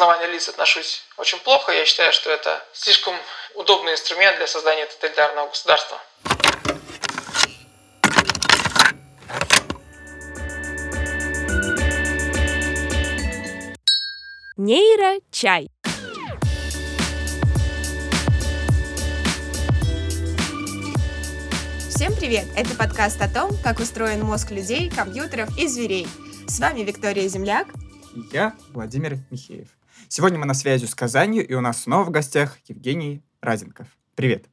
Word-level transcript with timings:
распознавания 0.00 0.32
лиц 0.32 0.48
отношусь 0.48 1.02
очень 1.18 1.38
плохо. 1.40 1.72
Я 1.72 1.84
считаю, 1.84 2.12
что 2.12 2.30
это 2.30 2.64
слишком 2.72 3.14
удобный 3.54 3.92
инструмент 3.92 4.38
для 4.38 4.46
создания 4.46 4.86
тоталитарного 4.86 5.48
государства. 5.48 6.00
Нейро-чай. 14.56 15.68
Всем 21.90 22.14
привет! 22.16 22.46
Это 22.56 22.74
подкаст 22.78 23.20
о 23.20 23.28
том, 23.28 23.50
как 23.62 23.78
устроен 23.80 24.22
мозг 24.22 24.50
людей, 24.50 24.90
компьютеров 24.90 25.50
и 25.58 25.66
зверей. 25.66 26.08
С 26.48 26.58
вами 26.58 26.80
Виктория 26.80 27.28
Земляк. 27.28 27.66
И 28.14 28.20
я, 28.32 28.54
Владимир 28.72 29.18
Михеев. 29.30 29.68
Сегодня 30.12 30.40
мы 30.40 30.46
на 30.46 30.54
связи 30.54 30.86
с 30.86 30.94
Казанью, 30.96 31.46
и 31.46 31.54
у 31.54 31.60
нас 31.60 31.82
снова 31.82 32.02
в 32.02 32.10
гостях 32.10 32.58
Евгений 32.66 33.22
Разенков. 33.40 33.86
Привет! 34.16 34.46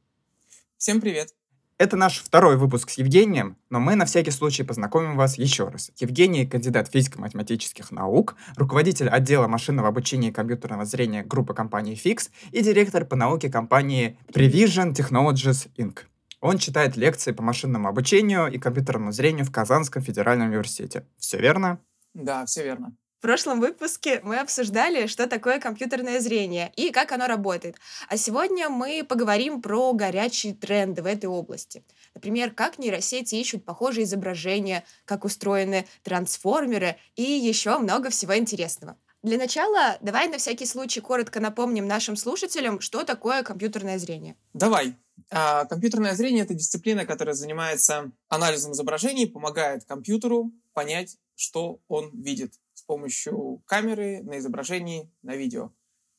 Всем 0.76 1.00
привет! 1.00 1.34
Это 1.78 1.96
наш 1.96 2.22
второй 2.22 2.56
выпуск 2.56 2.90
с 2.90 2.98
Евгением, 2.98 3.56
но 3.68 3.80
мы 3.80 3.96
на 3.96 4.04
всякий 4.04 4.30
случай 4.30 4.62
познакомим 4.62 5.16
вас 5.16 5.36
еще 5.36 5.66
раз. 5.66 5.90
Евгений– 5.96 6.46
кандидат 6.48 6.92
физико-математических 6.92 7.90
наук, 7.90 8.36
руководитель 8.54 9.08
отдела 9.08 9.48
машинного 9.48 9.88
обучения 9.88 10.28
и 10.28 10.32
компьютерного 10.32 10.84
зрения 10.84 11.24
группы 11.24 11.54
компании 11.54 12.00
FIX 12.00 12.30
и 12.52 12.62
директор 12.62 13.04
по 13.04 13.16
науке 13.16 13.50
компании 13.50 14.16
Prevision 14.32 14.94
Technologies 14.94 15.68
Inc. 15.76 16.02
Он 16.40 16.58
читает 16.58 16.96
лекции 16.96 17.32
по 17.32 17.42
машинному 17.42 17.88
обучению 17.88 18.46
и 18.46 18.58
компьютерному 18.58 19.10
зрению 19.10 19.44
в 19.44 19.50
Казанском 19.50 20.02
федеральном 20.02 20.50
университете. 20.50 21.04
Все 21.18 21.40
верно? 21.40 21.80
Да, 22.14 22.46
все 22.46 22.62
верно. 22.62 22.94
В 23.18 23.20
прошлом 23.20 23.58
выпуске 23.58 24.20
мы 24.22 24.38
обсуждали, 24.38 25.08
что 25.08 25.26
такое 25.26 25.58
компьютерное 25.58 26.20
зрение 26.20 26.72
и 26.76 26.92
как 26.92 27.10
оно 27.10 27.26
работает. 27.26 27.74
А 28.08 28.16
сегодня 28.16 28.68
мы 28.68 29.02
поговорим 29.02 29.60
про 29.60 29.92
горячие 29.92 30.54
тренды 30.54 31.02
в 31.02 31.06
этой 31.06 31.26
области. 31.26 31.82
Например, 32.14 32.52
как 32.52 32.78
нейросети 32.78 33.34
ищут 33.34 33.64
похожие 33.64 34.04
изображения, 34.04 34.84
как 35.04 35.24
устроены 35.24 35.84
трансформеры 36.04 36.96
и 37.16 37.24
еще 37.24 37.76
много 37.78 38.10
всего 38.10 38.38
интересного. 38.38 38.96
Для 39.24 39.36
начала 39.36 39.98
давай 40.00 40.28
на 40.28 40.38
всякий 40.38 40.66
случай 40.66 41.00
коротко 41.00 41.40
напомним 41.40 41.88
нашим 41.88 42.14
слушателям, 42.14 42.78
что 42.78 43.02
такое 43.02 43.42
компьютерное 43.42 43.98
зрение. 43.98 44.36
Давай. 44.52 44.94
А, 45.32 45.64
компьютерное 45.64 46.14
зрение— 46.14 46.44
это 46.44 46.54
дисциплина, 46.54 47.04
которая 47.04 47.34
занимается 47.34 48.12
анализом 48.28 48.74
изображений, 48.74 49.26
помогает 49.26 49.84
компьютеру 49.86 50.52
понять, 50.72 51.16
что 51.34 51.80
он 51.88 52.12
видит 52.12 52.54
помощью 52.88 53.62
камеры 53.66 54.22
на 54.22 54.38
изображении, 54.38 55.10
на 55.22 55.36
видео. 55.36 55.70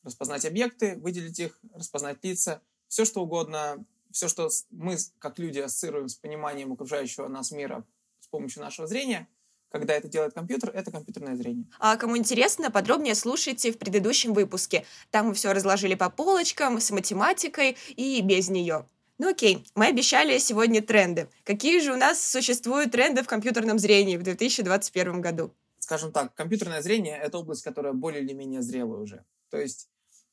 Распознать 0.02 0.46
объекты, 0.46 0.96
выделить 0.96 1.38
их, 1.38 1.60
распознать 1.74 2.24
лица, 2.24 2.62
все 2.88 3.04
что 3.04 3.22
угодно, 3.22 3.84
все, 4.10 4.28
что 4.28 4.48
мы, 4.70 4.96
как 5.18 5.38
люди, 5.38 5.58
ассоциируем 5.58 6.08
с 6.08 6.14
пониманием 6.14 6.72
окружающего 6.72 7.28
нас 7.28 7.50
мира 7.50 7.84
с 8.20 8.28
помощью 8.28 8.62
нашего 8.62 8.86
зрения— 8.86 9.28
когда 9.70 9.94
это 9.94 10.08
делает 10.08 10.34
компьютер, 10.34 10.70
это 10.74 10.90
компьютерное 10.90 11.36
зрение. 11.36 11.64
А 11.78 11.96
кому 11.96 12.16
интересно, 12.16 12.70
подробнее 12.70 13.14
слушайте 13.14 13.72
в 13.72 13.78
предыдущем 13.78 14.34
выпуске. 14.34 14.84
Там 15.10 15.28
мы 15.28 15.34
все 15.34 15.52
разложили 15.52 15.94
по 15.94 16.10
полочкам, 16.10 16.80
с 16.80 16.90
математикой 16.90 17.76
и 17.96 18.20
без 18.20 18.48
нее. 18.48 18.86
Ну 19.18 19.30
окей, 19.30 19.64
мы 19.74 19.86
обещали 19.86 20.38
сегодня 20.38 20.82
тренды. 20.82 21.28
Какие 21.44 21.80
же 21.80 21.92
у 21.92 21.96
нас 21.96 22.20
существуют 22.20 22.92
тренды 22.92 23.22
в 23.22 23.26
компьютерном 23.26 23.78
зрении 23.78 24.16
в 24.16 24.22
2021 24.22 25.20
году? 25.20 25.54
Скажем 25.80 26.12
так, 26.12 26.34
компьютерное 26.34 26.82
зрение— 26.82 27.18
это 27.22 27.38
область, 27.38 27.62
которая 27.62 27.94
более 27.94 28.22
или 28.22 28.34
менее 28.34 28.62
зрелая 28.62 29.00
уже. 29.00 29.24
То 29.48 29.58
есть 29.58 29.90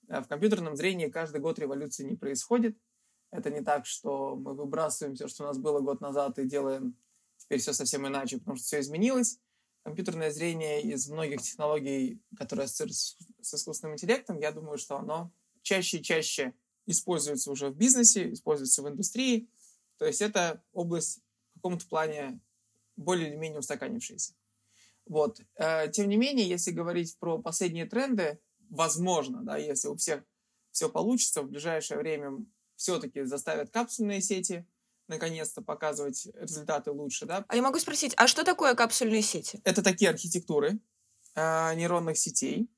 э, 0.10 0.22
в 0.22 0.28
компьютерном 0.28 0.76
зрении 0.76 1.08
каждый 1.08 1.42
год 1.42 1.58
революции 1.58 2.04
не 2.04 2.16
происходит. 2.16 2.78
Это 3.32 3.50
не 3.50 3.62
так, 3.62 3.86
что 3.86 4.36
мы 4.36 4.54
выбрасываем 4.54 5.16
все, 5.16 5.28
что 5.28 5.44
у 5.44 5.48
нас 5.48 5.58
было 5.58 5.80
год 5.80 6.02
назад, 6.02 6.38
и 6.38 6.46
делаем 6.46 6.96
теперь 7.38 7.60
все 7.60 7.74
совсем 7.74 8.06
иначе, 8.06 8.38
потому 8.38 8.58
что 8.58 8.66
все 8.66 8.82
изменилось. 8.82 9.40
Компьютерное 9.84 10.32
зрение 10.32 10.82
из 10.82 11.10
многих 11.10 11.42
технологий, 11.42 12.22
которые 12.38 12.66
ассоциируются 12.66 13.16
с 13.42 13.54
искусственным 13.54 13.96
интеллектом, 13.96 14.40
я 14.40 14.52
думаю, 14.52 14.78
что 14.78 14.98
оно 14.98 15.32
чаще 15.62 16.00
и 16.00 16.04
чаще 16.04 16.54
используется 16.86 17.52
уже 17.52 17.70
в 17.70 17.76
бизнесе, 17.76 18.34
используется 18.34 18.84
в 18.84 18.90
индустрии. 18.90 19.50
То 19.98 20.06
есть 20.06 20.22
это 20.22 20.62
область 20.74 21.22
в 21.52 21.56
каком-то 21.56 21.88
плане 21.88 22.42
более 22.98 23.30
или 23.30 23.38
менее 23.38 23.60
устаканившаяся. 23.60 24.34
Вот. 25.08 25.42
Э, 25.56 25.90
тем 25.92 26.10
не 26.10 26.18
менее, 26.18 26.48
если 26.48 26.72
говорить 26.72 27.18
про 27.20 27.40
последние 27.40 27.86
тренды, 27.86 28.40
возможно, 28.70 29.44
да, 29.44 29.58
если 29.58 29.88
у 29.88 29.96
всех 29.96 30.24
все 30.72 30.90
получится, 30.90 31.42
в 31.42 31.50
ближайшее 31.50 31.98
время 32.00 32.46
все-таки 32.76 33.24
заставят 33.24 33.72
капсульные 33.72 34.22
сети 34.22 34.66
наконец-то 35.08 35.62
показывать 35.62 36.28
результаты 36.36 36.92
лучше, 36.92 37.26
да. 37.26 37.46
А 37.48 37.56
я 37.56 37.62
могу 37.62 37.80
спросить, 37.80 38.14
а 38.18 38.28
что 38.28 38.44
такое 38.44 38.76
капсульные 38.76 39.22
сети? 39.22 39.62
Это 39.64 39.82
такие 39.82 40.10
архитектуры 40.10 40.80
э, 41.36 41.76
нейронных 41.76 42.18
сетей. 42.18 42.70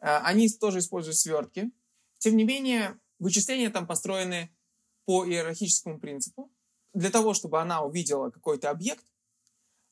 Э, 0.00 0.18
они 0.18 0.48
тоже 0.48 0.78
используют 0.78 1.16
свертки. 1.16 1.72
Тем 2.18 2.36
не 2.36 2.44
менее, 2.44 3.00
Вычисления 3.22 3.70
там 3.70 3.86
построены 3.86 4.52
по 5.04 5.24
иерархическому 5.24 6.00
принципу. 6.00 6.52
Для 6.92 7.08
того, 7.08 7.34
чтобы 7.34 7.60
она 7.60 7.82
увидела 7.82 8.30
какой-то 8.30 8.68
объект, 8.68 9.06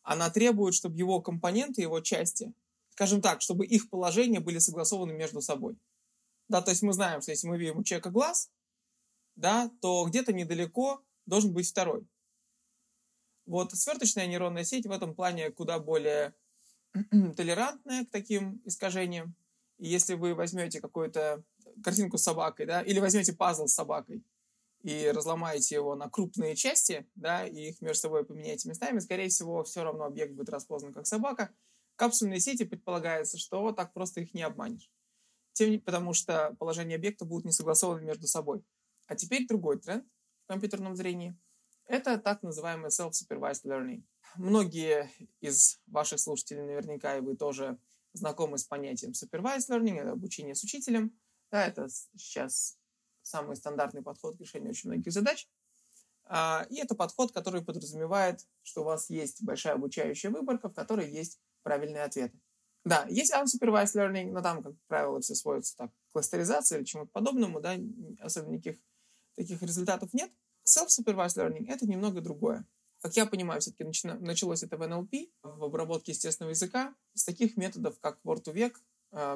она 0.02 0.30
требует, 0.30 0.74
чтобы 0.74 0.96
его 0.96 1.20
компоненты, 1.20 1.82
его 1.82 2.00
части, 2.00 2.52
скажем 2.90 3.20
так, 3.20 3.40
чтобы 3.40 3.66
их 3.66 3.88
положения 3.90 4.40
были 4.40 4.58
согласованы 4.58 5.12
между 5.12 5.40
собой. 5.40 5.76
Да, 6.48 6.62
то 6.62 6.70
есть 6.70 6.82
мы 6.82 6.92
знаем, 6.92 7.22
что 7.22 7.30
если 7.30 7.46
мы 7.46 7.58
видим 7.58 7.78
у 7.78 7.84
человека 7.84 8.10
глаз, 8.10 8.50
да, 9.36 9.70
то 9.80 10.04
где-то 10.06 10.32
недалеко 10.32 11.02
должен 11.26 11.52
быть 11.52 11.68
второй. 11.68 12.06
Вот 13.46 13.72
сверточная 13.72 14.26
нейронная 14.26 14.64
сеть 14.64 14.86
в 14.86 14.90
этом 14.90 15.14
плане 15.14 15.50
куда 15.50 15.78
более 15.78 16.34
толерантная 17.36 18.04
к 18.04 18.10
таким 18.10 18.60
искажениям. 18.64 19.34
И 19.78 19.88
если 19.88 20.14
вы 20.14 20.34
возьмете 20.34 20.80
какой-то 20.80 21.42
картинку 21.82 22.18
с 22.18 22.22
собакой, 22.22 22.66
да, 22.66 22.82
или 22.82 22.98
возьмете 22.98 23.32
пазл 23.32 23.66
с 23.66 23.74
собакой 23.74 24.22
и 24.82 25.10
разломаете 25.10 25.74
его 25.74 25.94
на 25.94 26.08
крупные 26.08 26.56
части, 26.56 27.08
да, 27.14 27.46
и 27.46 27.70
их 27.70 27.80
между 27.80 28.00
собой 28.00 28.24
поменяете 28.24 28.68
местами, 28.68 28.98
скорее 28.98 29.28
всего, 29.28 29.62
все 29.64 29.82
равно 29.82 30.04
объект 30.04 30.32
будет 30.32 30.48
распознан 30.48 30.92
как 30.92 31.06
собака. 31.06 31.54
Капсульные 31.96 32.40
сети 32.40 32.64
предполагается, 32.64 33.38
что 33.38 33.72
так 33.72 33.92
просто 33.92 34.20
их 34.20 34.32
не 34.34 34.42
обманешь. 34.42 34.90
Тем, 35.52 35.80
потому 35.80 36.14
что 36.14 36.56
положение 36.58 36.96
объекта 36.96 37.24
будут 37.24 37.44
не 37.44 37.52
согласованы 37.52 38.02
между 38.02 38.26
собой. 38.26 38.64
А 39.06 39.16
теперь 39.16 39.46
другой 39.46 39.78
тренд 39.78 40.06
в 40.44 40.48
компьютерном 40.48 40.96
зрении. 40.96 41.36
Это 41.86 42.18
так 42.18 42.42
называемый 42.42 42.90
self-supervised 42.90 43.64
learning. 43.64 44.04
Многие 44.36 45.10
из 45.40 45.80
ваших 45.86 46.20
слушателей 46.20 46.62
наверняка, 46.62 47.16
и 47.16 47.20
вы 47.20 47.36
тоже 47.36 47.78
знакомы 48.12 48.58
с 48.58 48.64
понятием 48.64 49.12
supervised 49.12 49.68
learning, 49.68 49.98
это 50.00 50.12
обучение 50.12 50.54
с 50.54 50.62
учителем– 50.64 51.12
да, 51.50 51.66
это 51.66 51.88
сейчас 52.16 52.78
самый 53.22 53.56
стандартный 53.56 54.02
подход 54.02 54.36
к 54.36 54.40
решению 54.40 54.70
очень 54.70 54.90
многих 54.90 55.12
задач. 55.12 55.48
А, 56.24 56.66
и 56.70 56.76
это 56.76 56.94
подход, 56.94 57.32
который 57.32 57.62
подразумевает, 57.62 58.46
что 58.62 58.82
у 58.82 58.84
вас 58.84 59.10
есть 59.10 59.42
большая 59.42 59.74
обучающая 59.74 60.30
выборка, 60.30 60.68
в 60.68 60.74
которой 60.74 61.10
есть 61.10 61.40
правильные 61.62 62.04
ответы. 62.04 62.40
Да, 62.84 63.04
есть 63.10 63.34
unsupervised 63.34 63.94
learning, 63.94 64.30
но 64.30 64.40
там, 64.40 64.62
как 64.62 64.74
правило, 64.86 65.20
все 65.20 65.34
сводится 65.34 65.76
так, 65.76 65.90
к 65.90 66.12
кластеризации 66.12 66.78
или 66.78 66.84
чему-то 66.84 67.10
подобному, 67.10 67.60
да, 67.60 67.76
особенно 68.20 68.52
никаких 68.52 68.80
таких 69.36 69.60
результатов 69.62 70.14
нет. 70.14 70.30
Self-supervised 70.64 71.36
learning— 71.36 71.66
это 71.68 71.86
немного 71.86 72.20
другое. 72.20 72.64
Как 73.02 73.16
я 73.16 73.26
понимаю, 73.26 73.60
все-таки 73.60 73.84
началось 74.20 74.62
это 74.62 74.76
в 74.76 74.82
NLP, 74.82 75.30
в 75.42 75.64
обработке 75.64 76.12
естественного 76.12 76.50
языка, 76.50 76.94
с 77.14 77.24
таких 77.24 77.56
методов, 77.56 77.98
как 77.98 78.18
word 78.24 78.44
to 78.44 78.54
vec, 78.54 78.74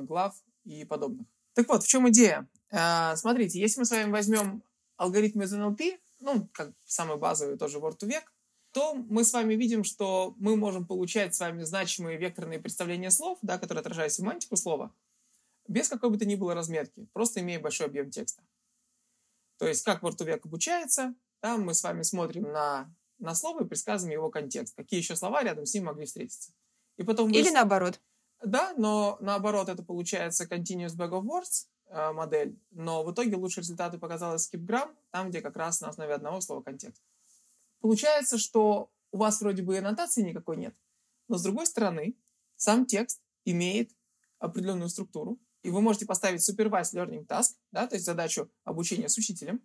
глав 0.07 0.35
и 0.65 0.85
подобных. 0.85 1.27
Так 1.55 1.69
вот, 1.69 1.83
в 1.83 1.89
чем 1.89 2.09
идея? 2.11 2.49
А, 2.71 3.17
смотрите, 3.17 3.61
если 3.61 3.81
мы 3.81 3.87
с 3.87 3.91
вами 3.91 4.11
возьмем 4.11 4.63
алгоритм 4.97 5.43
из 5.43 5.55
NLP, 5.55 5.99
ну, 6.21 6.49
как 6.53 6.73
самый 6.85 7.17
базовый 7.17 7.59
тоже 7.59 7.79
word 7.79 7.99
to 7.99 8.07
век, 8.07 8.33
то 8.73 8.95
мы 8.95 9.25
с 9.25 9.33
вами 9.33 9.55
видим, 9.55 9.85
что 9.85 10.35
мы 10.39 10.57
можем 10.57 10.87
получать 10.87 11.35
с 11.35 11.41
вами 11.41 11.63
значимые 11.63 12.19
векторные 12.19 12.59
представления 12.59 13.11
слов, 13.11 13.39
да, 13.43 13.59
которые 13.59 13.81
отражают 13.81 14.13
семантику 14.13 14.57
слова, 14.57 14.93
без 15.69 15.89
какой 15.89 16.11
бы 16.11 16.19
то 16.19 16.25
ни 16.25 16.35
было 16.35 16.55
разметки, 16.55 17.07
просто 17.13 17.41
имея 17.41 17.61
большой 17.61 17.87
объем 17.87 18.11
текста. 18.11 18.43
То 19.59 19.69
есть, 19.69 19.85
как 19.85 20.03
word 20.03 20.17
to 20.17 20.25
век 20.25 20.45
обучается, 20.45 21.15
там 21.41 21.63
мы 21.63 21.75
с 21.75 21.83
вами 21.85 22.03
смотрим 22.03 22.51
на, 22.51 22.93
на 23.19 23.35
слово 23.35 23.63
и 23.63 23.67
предсказываем 23.67 24.19
его 24.19 24.31
контекст. 24.31 24.75
Какие 24.75 24.99
еще 24.99 25.15
слова 25.15 25.43
рядом 25.43 25.67
с 25.67 25.75
ним 25.75 25.85
могли 25.85 26.07
встретиться. 26.07 26.53
И 26.97 27.05
потом 27.05 27.31
Или 27.31 27.49
вы... 27.49 27.51
наоборот. 27.53 28.01
Да, 28.43 28.75
но 28.77 29.17
наоборот 29.21 29.69
это 29.69 29.83
получается 29.83 30.45
continuous 30.45 30.97
bag 30.97 31.11
of 31.11 31.23
words 31.23 31.69
модель, 32.13 32.59
но 32.73 33.05
в 33.05 33.13
итоге 33.13 33.37
лучшие 33.37 33.63
результаты 33.63 33.99
показала 33.99 34.37
skipgram, 34.37 34.95
там, 35.11 35.31
где 35.31 35.41
как 35.41 35.57
раз 35.57 35.81
на 35.81 35.89
основе 35.89 36.13
одного 36.15 36.41
слова 36.41 36.61
контекст. 36.63 37.03
Получается, 37.81 38.39
что 38.39 38.91
у 39.13 39.19
вас 39.19 39.41
вроде 39.41 39.63
бы 39.63 39.79
аннотации 39.79 40.23
никакой 40.23 40.57
нет, 40.57 40.75
но 41.29 41.39
с 41.39 41.43
другой 41.43 41.67
стороны, 41.67 42.17
сам 42.57 42.87
текст 42.87 43.21
имеет 43.45 43.91
определенную 44.39 44.89
структуру, 44.89 45.39
и 45.63 45.71
вы 45.71 45.81
можете 45.81 46.05
поставить 46.07 46.49
supervised 46.49 46.95
learning 46.95 47.27
task, 47.27 47.55
да, 47.73 47.87
то 47.87 47.95
есть 47.95 48.05
задачу 48.07 48.51
обучения 48.65 49.09
с 49.09 49.17
учителем. 49.17 49.61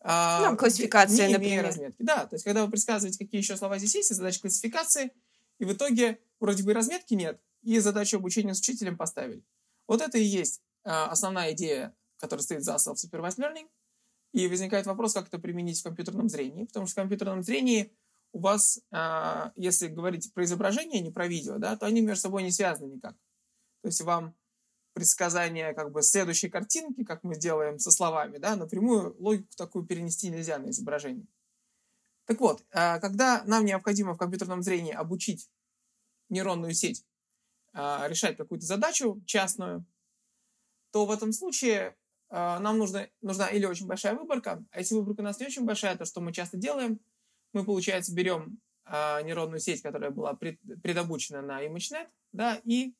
а, 0.00 0.50
Ну, 0.50 0.56
классификация, 0.56 1.28
не 1.28 1.34
имея 1.34 1.38
например. 1.38 1.64
разметки. 1.64 2.02
Да, 2.02 2.26
то 2.26 2.34
есть 2.34 2.44
когда 2.44 2.64
вы 2.64 2.70
предсказываете, 2.70 3.18
какие 3.18 3.40
еще 3.40 3.56
слова 3.56 3.78
здесь 3.78 3.94
есть, 3.94 4.10
и 4.10 4.14
задача 4.14 4.40
классификации, 4.40 5.12
и 5.58 5.64
в 5.64 5.72
итоге 5.72 6.20
вроде 6.40 6.62
бы 6.62 6.70
и 6.70 6.74
разметки 6.74 7.14
нет, 7.14 7.40
и 7.62 7.78
задачу 7.78 8.18
обучения 8.18 8.54
с 8.54 8.60
учителем 8.60 8.96
поставили. 8.96 9.42
Вот 9.86 10.00
это 10.00 10.18
и 10.18 10.22
есть 10.22 10.62
основная 10.84 11.52
идея, 11.52 11.94
которая 12.18 12.42
стоит 12.42 12.62
за 12.62 12.74
self-supervised 12.74 13.38
learning. 13.38 13.68
И 14.32 14.48
возникает 14.48 14.86
вопрос, 14.86 15.14
как 15.14 15.28
это 15.28 15.38
применить 15.38 15.80
в 15.80 15.84
компьютерном 15.84 16.28
зрении, 16.28 16.64
потому 16.64 16.86
что 16.86 16.94
в 16.94 16.96
компьютерном 16.96 17.42
зрении 17.42 17.92
у 18.32 18.40
вас, 18.40 18.80
а, 18.90 19.52
если 19.54 19.86
говорить 19.86 20.34
про 20.34 20.42
изображение, 20.42 21.00
а 21.00 21.04
не 21.04 21.12
про 21.12 21.28
видео, 21.28 21.58
да, 21.58 21.76
то 21.76 21.86
они 21.86 22.00
между 22.00 22.22
собой 22.22 22.42
не 22.42 22.50
связаны 22.50 22.94
никак. 22.94 23.14
То 23.82 23.88
есть 23.88 24.00
вам 24.00 24.34
предсказание 24.92 25.72
как 25.72 25.92
бы 25.92 26.02
следующей 26.02 26.48
картинки, 26.48 27.04
как 27.04 27.22
мы 27.22 27.36
делаем 27.36 27.78
со 27.78 27.92
словами, 27.92 28.38
да, 28.38 28.56
напрямую 28.56 29.14
логику 29.20 29.48
такую 29.56 29.86
перенести 29.86 30.30
нельзя 30.30 30.58
на 30.58 30.70
изображение. 30.70 31.28
Так 32.26 32.40
вот, 32.40 32.64
а, 32.72 32.98
когда 32.98 33.44
нам 33.44 33.64
необходимо 33.64 34.14
в 34.14 34.18
компьютерном 34.18 34.62
зрении 34.62 34.92
обучить 34.92 35.48
нейронную 36.28 36.74
сеть 36.74 37.04
а, 37.72 38.08
решать 38.08 38.36
какую-то 38.36 38.66
задачу 38.66 39.22
частную, 39.26 39.84
то 40.94 41.06
в 41.06 41.10
этом 41.10 41.32
случае 41.32 41.96
а, 42.30 42.60
нам 42.60 42.78
нужно, 42.78 43.08
нужна 43.20 43.48
или 43.48 43.66
очень 43.66 43.88
большая 43.88 44.14
выборка, 44.14 44.64
а 44.70 44.78
если 44.78 44.94
выборка 44.94 45.22
у 45.22 45.24
нас 45.24 45.40
не 45.40 45.46
очень 45.46 45.64
большая, 45.64 45.96
то 45.96 46.04
что 46.04 46.20
мы 46.20 46.32
часто 46.32 46.56
делаем, 46.56 47.00
мы, 47.52 47.64
получается, 47.64 48.14
берем 48.14 48.60
а, 48.84 49.20
нейронную 49.22 49.58
сеть, 49.58 49.82
которая 49.82 50.12
была 50.12 50.34
пред- 50.34 50.60
предобучена 50.84 51.42
на 51.42 51.66
ImageNet, 51.66 52.06
да, 52.30 52.60
и 52.62 52.94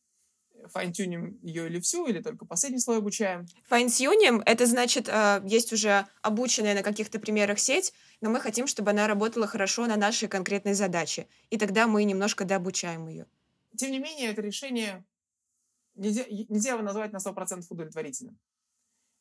файн-тюним 0.66 1.38
ее 1.42 1.68
или 1.68 1.78
всю, 1.78 2.08
или 2.08 2.20
только 2.20 2.46
последний 2.46 2.80
слой 2.80 2.98
обучаем. 2.98 3.46
Файн-тюним— 3.68 4.42
это 4.44 4.66
значит, 4.66 5.08
э, 5.08 5.42
есть 5.44 5.72
уже 5.72 6.06
обученная 6.20 6.74
на 6.74 6.82
каких-то 6.82 7.20
примерах 7.20 7.60
сеть, 7.60 7.92
но 8.20 8.28
мы 8.28 8.40
хотим, 8.40 8.66
чтобы 8.66 8.90
она 8.90 9.06
работала 9.06 9.46
хорошо 9.46 9.86
на 9.86 9.96
нашей 9.96 10.26
конкретной 10.26 10.74
задаче. 10.74 11.28
И 11.50 11.58
тогда 11.58 11.86
мы 11.86 12.02
немножко 12.02 12.44
дообучаем 12.44 13.06
ее. 13.06 13.26
Тем 13.76 13.92
не 13.92 14.00
менее, 14.00 14.30
это 14.30 14.42
решение 14.42 15.04
нельзя, 15.94 16.24
нельзя 16.28 16.72
его 16.72 16.82
назвать 16.82 17.12
на 17.12 17.18
100% 17.18 17.64
удовлетворительным. 17.68 18.38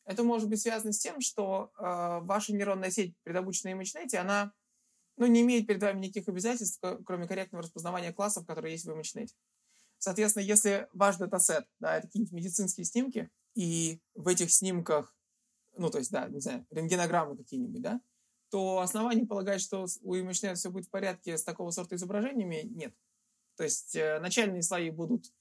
Это 0.06 0.24
может 0.24 0.50
быть 0.50 0.62
связано 0.62 0.92
с 0.92 1.00
тем, 1.00 1.22
что 1.22 1.72
э, 1.78 1.82
ваша 2.26 2.54
нейронная 2.54 2.92
сеть, 2.92 3.16
предобученная 3.24 3.76
ImageNet, 3.76 4.16
она 4.16 4.54
ну, 5.16 5.28
не 5.28 5.42
имеет 5.42 5.68
перед 5.68 5.82
вами 5.82 6.00
никаких 6.00 6.28
обязательств, 6.28 6.82
кроме 7.06 7.28
корректного 7.28 7.64
распознавания 7.64 8.12
классов, 8.12 8.46
которые 8.46 8.74
есть 8.74 8.86
в 8.86 8.92
ImageNet. 8.92 9.30
Соответственно, 9.98 10.44
если 10.44 10.90
ваш 10.94 11.18
датасет, 11.18 11.66
да, 11.80 11.98
это 11.98 12.08
какие-нибудь 12.08 12.34
медицинские 12.34 12.86
снимки, 12.86 13.30
и 13.56 14.02
в 14.16 14.28
этих 14.28 14.52
снимках, 14.52 15.16
ну, 15.78 15.90
то 15.90 16.00
есть, 16.00 16.12
да, 16.12 16.28
не 16.28 16.42
знаю, 16.42 16.66
рентгенограммы 16.72 17.38
какие-нибудь, 17.38 17.82
да, 17.82 18.02
то 18.50 18.80
оснований 18.82 19.26
полагать, 19.26 19.62
что 19.62 19.86
у 20.02 20.16
ImageNet 20.16 20.56
все 20.56 20.70
будет 20.70 20.88
в 20.88 20.90
порядке 20.90 21.38
с 21.38 21.44
такого 21.44 21.72
сорта 21.72 21.96
изображениями, 21.96 22.64
нет. 22.64 22.94
То 23.56 23.64
есть 23.64 23.96
э, 23.96 24.20
начальные 24.20 24.64
слои 24.64 24.90
будут 24.90 25.32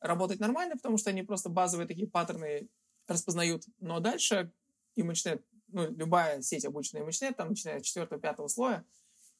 работать 0.00 0.40
нормально, 0.40 0.76
потому 0.76 0.96
что 0.98 1.10
они 1.10 1.22
просто 1.22 1.48
базовые 1.48 1.86
такие 1.86 2.08
паттерны 2.08 2.68
распознают. 3.06 3.64
Но 3.78 4.00
дальше 4.00 4.52
ImageNet, 4.98 5.42
ну, 5.68 5.90
любая 5.94 6.42
сеть, 6.42 6.64
обученная 6.64 7.04
ImageNet, 7.04 7.34
там, 7.34 7.50
начиная 7.50 7.80
с 7.80 7.82
четвертого-пятого 7.82 8.48
слоя, 8.48 8.84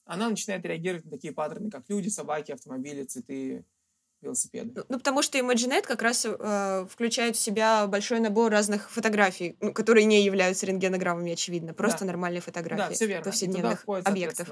она 0.04 0.28
начинает 0.28 0.64
реагировать 0.64 1.04
на 1.04 1.10
такие 1.12 1.32
паттерны, 1.32 1.70
как 1.70 1.88
люди, 1.88 2.08
собаки, 2.08 2.52
автомобили, 2.52 3.04
цветы, 3.04 3.64
велосипеды. 4.20 4.84
Ну, 4.88 4.98
потому 4.98 5.22
что 5.22 5.38
ImageNet 5.38 5.82
как 5.82 6.02
раз 6.02 6.26
э, 6.26 6.86
включает 6.90 7.36
в 7.36 7.40
себя 7.40 7.86
большой 7.86 8.20
набор 8.20 8.50
разных 8.50 8.90
фотографий, 8.90 9.56
ну, 9.60 9.72
которые 9.72 10.04
не 10.04 10.22
являются 10.22 10.66
рентгенограммами, 10.66 11.32
очевидно. 11.32 11.74
Просто 11.74 12.00
Да. 12.00 12.06
нормальные 12.06 12.40
Да, 12.40 12.44
фотографии 12.44 12.94
все 12.94 13.06
верно. 13.06 13.20
И 13.20 13.22
туда 13.22 13.30
повседневных 13.30 13.80
входят, 13.80 14.08
объектов. 14.08 14.48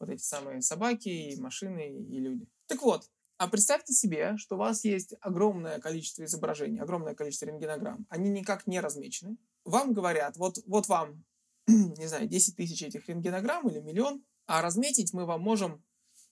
вот 0.00 0.08
эти 0.08 0.22
самые 0.22 0.62
собаки, 0.62 1.08
и 1.08 1.40
машины, 1.40 1.92
и 1.92 2.18
люди. 2.18 2.46
Так 2.66 2.82
вот, 2.82 3.10
а 3.44 3.48
представьте 3.48 3.92
себе, 3.92 4.38
что 4.38 4.54
у 4.54 4.58
вас 4.58 4.84
есть 4.84 5.16
огромное 5.20 5.78
количество 5.78 6.24
изображений, 6.24 6.80
огромное 6.80 7.14
количество 7.14 7.44
рентгенограмм. 7.44 8.06
Они 8.08 8.30
никак 8.30 8.66
не 8.66 8.80
размечены. 8.80 9.36
Вам 9.66 9.92
говорят, 9.92 10.38
вот, 10.38 10.60
вот 10.64 10.88
вам, 10.88 11.22
не 11.66 12.06
знаю, 12.06 12.26
10 12.26 12.56
тысяч 12.56 12.82
этих 12.82 13.06
рентгенограмм 13.06 13.68
или 13.68 13.80
миллион, 13.80 14.24
а 14.46 14.62
разметить 14.62 15.12
мы 15.12 15.26
вам 15.26 15.42
можем, 15.42 15.84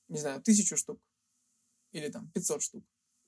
не 0.08 0.20
знаю, 0.20 0.40
тысячу 0.40 0.78
штук 0.78 1.02
или 1.90 2.08
там 2.08 2.30
500 2.30 2.62
штук. 2.62 2.84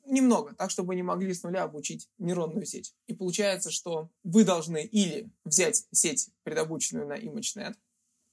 Немного, 0.06 0.54
так, 0.54 0.70
чтобы 0.70 0.88
вы 0.88 0.96
не 0.96 1.02
могли 1.02 1.34
с 1.34 1.42
нуля 1.42 1.64
обучить 1.64 2.08
нейронную 2.16 2.64
сеть. 2.64 2.94
И 3.06 3.12
получается, 3.12 3.70
что 3.70 4.08
вы 4.22 4.44
должны 4.44 4.82
или 4.82 5.30
взять 5.44 5.86
сеть, 5.92 6.30
предобученную 6.44 7.06
на 7.06 7.18
ImageNet, 7.18 7.74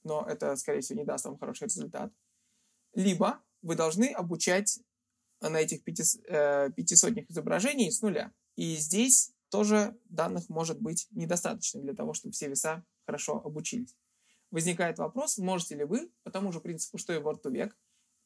но 0.02 0.24
это, 0.26 0.56
скорее 0.56 0.80
всего, 0.80 1.00
не 1.00 1.04
даст 1.04 1.26
вам 1.26 1.36
хороший 1.36 1.64
результат, 1.64 2.10
либо 2.94 3.42
вы 3.60 3.74
должны 3.74 4.06
обучать 4.06 4.80
на 5.48 5.60
этих 5.60 5.82
пяти, 5.84 6.02
э, 6.28 6.70
пяти 6.70 6.96
сотнях 6.96 7.28
изображений 7.30 7.90
с 7.90 8.02
нуля. 8.02 8.32
И 8.56 8.76
здесь 8.76 9.32
тоже 9.50 9.96
данных 10.08 10.48
может 10.48 10.80
быть 10.80 11.08
недостаточно 11.10 11.80
для 11.80 11.94
того, 11.94 12.14
чтобы 12.14 12.32
все 12.32 12.48
веса 12.48 12.84
хорошо 13.04 13.40
обучились. 13.44 13.94
Возникает 14.50 14.98
вопрос, 14.98 15.38
можете 15.38 15.76
ли 15.76 15.84
вы, 15.84 16.10
по 16.24 16.30
тому 16.30 16.52
же 16.52 16.60
принципу, 16.60 16.98
что 16.98 17.12
и 17.12 17.18
в 17.18 17.40
век, 17.50 17.76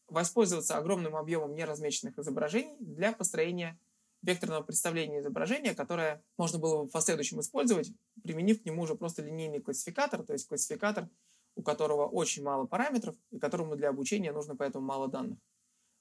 воспользоваться 0.09 0.77
огромным 0.77 1.17
объемом 1.17 1.55
неразмеченных 1.55 2.19
изображений 2.19 2.77
для 2.81 3.13
построения 3.13 3.79
векторного 4.23 4.63
представления 4.63 5.21
изображения, 5.21 5.75
которое 5.75 6.23
можно 6.37 6.59
было 6.59 6.83
бы 6.83 6.89
в 6.89 6.93
последующем 6.93 7.41
использовать, 7.41 7.93
применив 8.23 8.63
к 8.63 8.65
нему 8.65 8.83
уже 8.83 8.95
просто 8.95 9.23
линейный 9.23 9.61
классификатор, 9.61 10.23
то 10.23 10.33
есть 10.33 10.49
классификатор, 10.49 11.09
у 11.55 11.63
которого 11.63 12.07
очень 12.07 12.43
мало 12.43 12.67
параметров 12.67 13.17
и 13.31 13.39
которому 13.39 13.77
для 13.77 13.89
обучения 13.89 14.33
нужно 14.33 14.57
поэтому 14.57 14.85
мало 14.85 15.09
данных. 15.09 15.39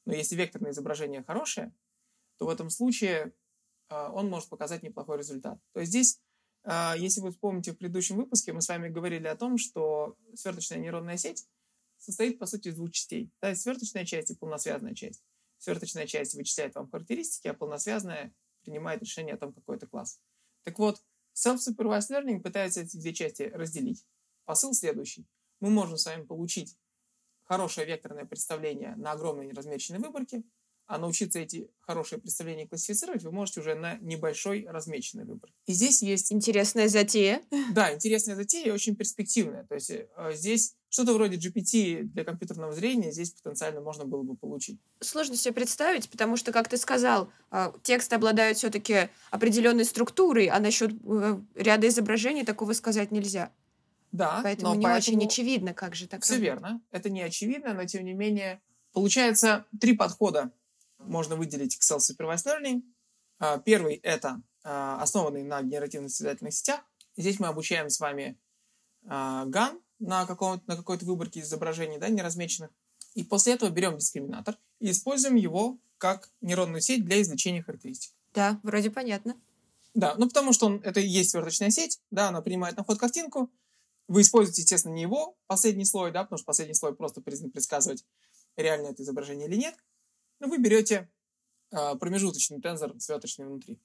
Но 0.05 0.13
если 0.13 0.35
векторное 0.35 0.71
изображение 0.71 1.23
хорошее, 1.23 1.73
то 2.37 2.45
в 2.45 2.49
этом 2.49 2.69
случае 2.69 3.33
э, 3.89 4.09
он 4.13 4.29
может 4.29 4.49
показать 4.49 4.83
неплохой 4.83 5.17
результат. 5.17 5.59
То 5.73 5.79
есть 5.79 5.91
здесь, 5.91 6.21
э, 6.63 6.93
если 6.97 7.21
вы 7.21 7.31
вспомните 7.31 7.71
в 7.71 7.77
предыдущем 7.77 8.17
выпуске, 8.17 8.53
мы 8.53 8.61
с 8.61 8.69
вами 8.69 8.89
говорили 8.89 9.27
о 9.27 9.35
том, 9.35 9.57
что 9.57 10.17
сверточная 10.35 10.79
нейронная 10.79 11.17
сеть 11.17 11.47
состоит, 11.97 12.39
по 12.39 12.45
сути, 12.45 12.69
из 12.69 12.75
двух 12.75 12.91
частей. 12.91 13.31
Есть 13.41 13.61
сверточная 13.61 14.05
часть 14.05 14.31
и 14.31 14.35
полносвязанная 14.35 14.93
часть. 14.93 15.23
Сверточная 15.57 16.05
часть 16.05 16.35
вычисляет 16.35 16.75
вам 16.75 16.89
характеристики, 16.89 17.47
а 17.47 17.53
полносвязанная 17.53 18.33
принимает 18.61 19.01
решение 19.01 19.35
о 19.35 19.37
том, 19.37 19.53
какой 19.53 19.77
это 19.77 19.87
класс. 19.87 20.19
Так 20.63 20.77
вот, 20.79 21.01
self-supervised 21.35 22.11
learning 22.11 22.39
пытается 22.41 22.81
эти 22.81 22.97
две 22.97 23.13
части 23.13 23.43
разделить. 23.43 24.05
Посыл 24.45 24.73
следующий. 24.73 25.27
Мы 25.59 25.69
можем 25.69 25.97
с 25.97 26.05
вами 26.05 26.23
получить 26.23 26.77
хорошее 27.45 27.87
векторное 27.87 28.25
представление 28.25 28.95
на 28.97 29.11
огромной 29.11 29.47
неразмеченной 29.47 29.99
выборке, 29.99 30.43
а 30.87 30.99
научиться 30.99 31.39
эти 31.39 31.69
хорошие 31.81 32.19
представления 32.19 32.67
классифицировать 32.67 33.23
вы 33.23 33.31
можете 33.31 33.61
уже 33.61 33.75
на 33.75 33.95
небольшой 34.01 34.67
размеченной 34.69 35.25
выборке. 35.25 35.55
И 35.65 35.73
здесь 35.73 36.03
есть 36.03 36.31
Интересная 36.31 36.87
затея. 36.89 37.41
да, 37.73 37.93
интересная 37.93 38.35
затея 38.35 38.67
и 38.67 38.71
очень 38.71 38.95
перспективная. 38.95 39.65
То 39.65 39.75
есть 39.75 39.89
э, 39.89 40.05
здесь 40.33 40.75
что-то 40.89 41.13
вроде 41.13 41.37
GPT 41.37 42.03
для 42.03 42.23
компьютерного 42.23 42.71
зрения 42.71 43.11
здесь 43.11 43.31
потенциально 43.31 43.81
можно 43.81 44.05
было 44.05 44.21
бы 44.23 44.35
получить. 44.35 44.79
Сложно 45.01 45.35
себе 45.35 45.53
представить, 45.53 46.09
потому 46.09 46.37
что, 46.37 46.51
как 46.51 46.69
ты 46.69 46.77
сказал, 46.77 47.29
а, 47.51 47.73
тексты 47.83 48.15
обладают 48.15 48.57
все-таки 48.57 49.09
определенной 49.31 49.85
структурой, 49.85 50.45
а 50.47 50.59
насчет 50.59 50.91
э, 51.03 51.39
ряда 51.55 51.87
изображений 51.87 52.45
такого 52.45 52.73
сказать 52.73 53.11
нельзя. 53.11 53.51
Да, 54.15 54.39
Поэтому 54.43 54.69
но 54.69 54.75
не 54.75 54.83
поэтому... 54.83 55.17
очень 55.17 55.27
очевидно, 55.27 55.73
как 55.73 55.93
же 55.93 56.07
так 56.07 56.23
Все 56.23 56.35
работает. 56.35 56.53
верно. 56.53 56.81
Это 56.91 57.09
не 57.09 57.21
очевидно, 57.21 57.73
но 57.73 57.85
тем 57.85 58.05
не 58.05 58.13
менее 58.13 58.61
получается 58.93 59.65
три 59.79 59.93
подхода 59.93 60.53
можно 60.99 61.35
выделить 61.35 61.75
к 61.77 61.81
self-supervised 61.81 62.45
learning. 62.45 62.81
А, 63.39 63.57
Первый— 63.57 63.95
это 64.03 64.41
а, 64.63 65.01
основанный 65.01 65.43
на 65.43 65.61
генеративных 65.61 66.11
связательных 66.11 66.53
сетях. 66.53 66.79
Здесь 67.17 67.39
мы 67.39 67.47
обучаем 67.47 67.89
с 67.89 67.99
вами 67.99 68.39
а, 69.05 69.45
GAN 69.47 69.81
на, 69.99 70.25
каком- 70.25 70.61
на 70.65 70.77
какой-то 70.77 71.05
выборке 71.05 71.41
изображений, 71.41 71.97
да, 71.97 72.07
неразмеченных. 72.07 72.71
И 73.15 73.23
после 73.25 73.53
этого 73.55 73.69
берем 73.69 73.97
дискриминатор 73.97 74.57
и 74.79 74.91
используем 74.91 75.35
его 75.35 75.77
как 75.97 76.29
нейронную 76.39 76.79
сеть 76.79 77.03
для 77.03 77.21
извлечения 77.21 77.63
характеристик. 77.63 78.13
Да, 78.33 78.61
вроде 78.63 78.91
понятно. 78.91 79.35
Да, 79.93 80.15
ну 80.17 80.27
потому 80.29 80.53
что 80.53 80.67
он, 80.67 80.81
это 80.83 81.01
и 81.01 81.07
есть 81.07 81.31
сверточная 81.31 81.69
сеть, 81.69 81.99
да, 82.11 82.29
она 82.29 82.41
принимает 82.41 82.77
на 82.77 82.83
вход 82.83 82.97
картинку. 82.97 83.51
Вы 84.07 84.21
используете, 84.21 84.61
естественно, 84.61 84.93
не 84.93 85.01
его 85.01 85.37
последний 85.47 85.85
слой, 85.85 86.11
да, 86.11 86.23
потому 86.23 86.37
что 86.37 86.45
последний 86.45 86.75
слой 86.75 86.95
просто 86.95 87.21
призван 87.21 87.51
предсказывать, 87.51 88.05
реально 88.55 88.87
это 88.87 89.01
изображение 89.03 89.47
или 89.47 89.55
нет. 89.55 89.75
Но 90.39 90.47
вы 90.47 90.57
берете 90.59 91.09
э, 91.71 91.95
промежуточный 91.95 92.61
тензор 92.61 92.99
сверточный 92.99 93.47
внутри 93.47 93.79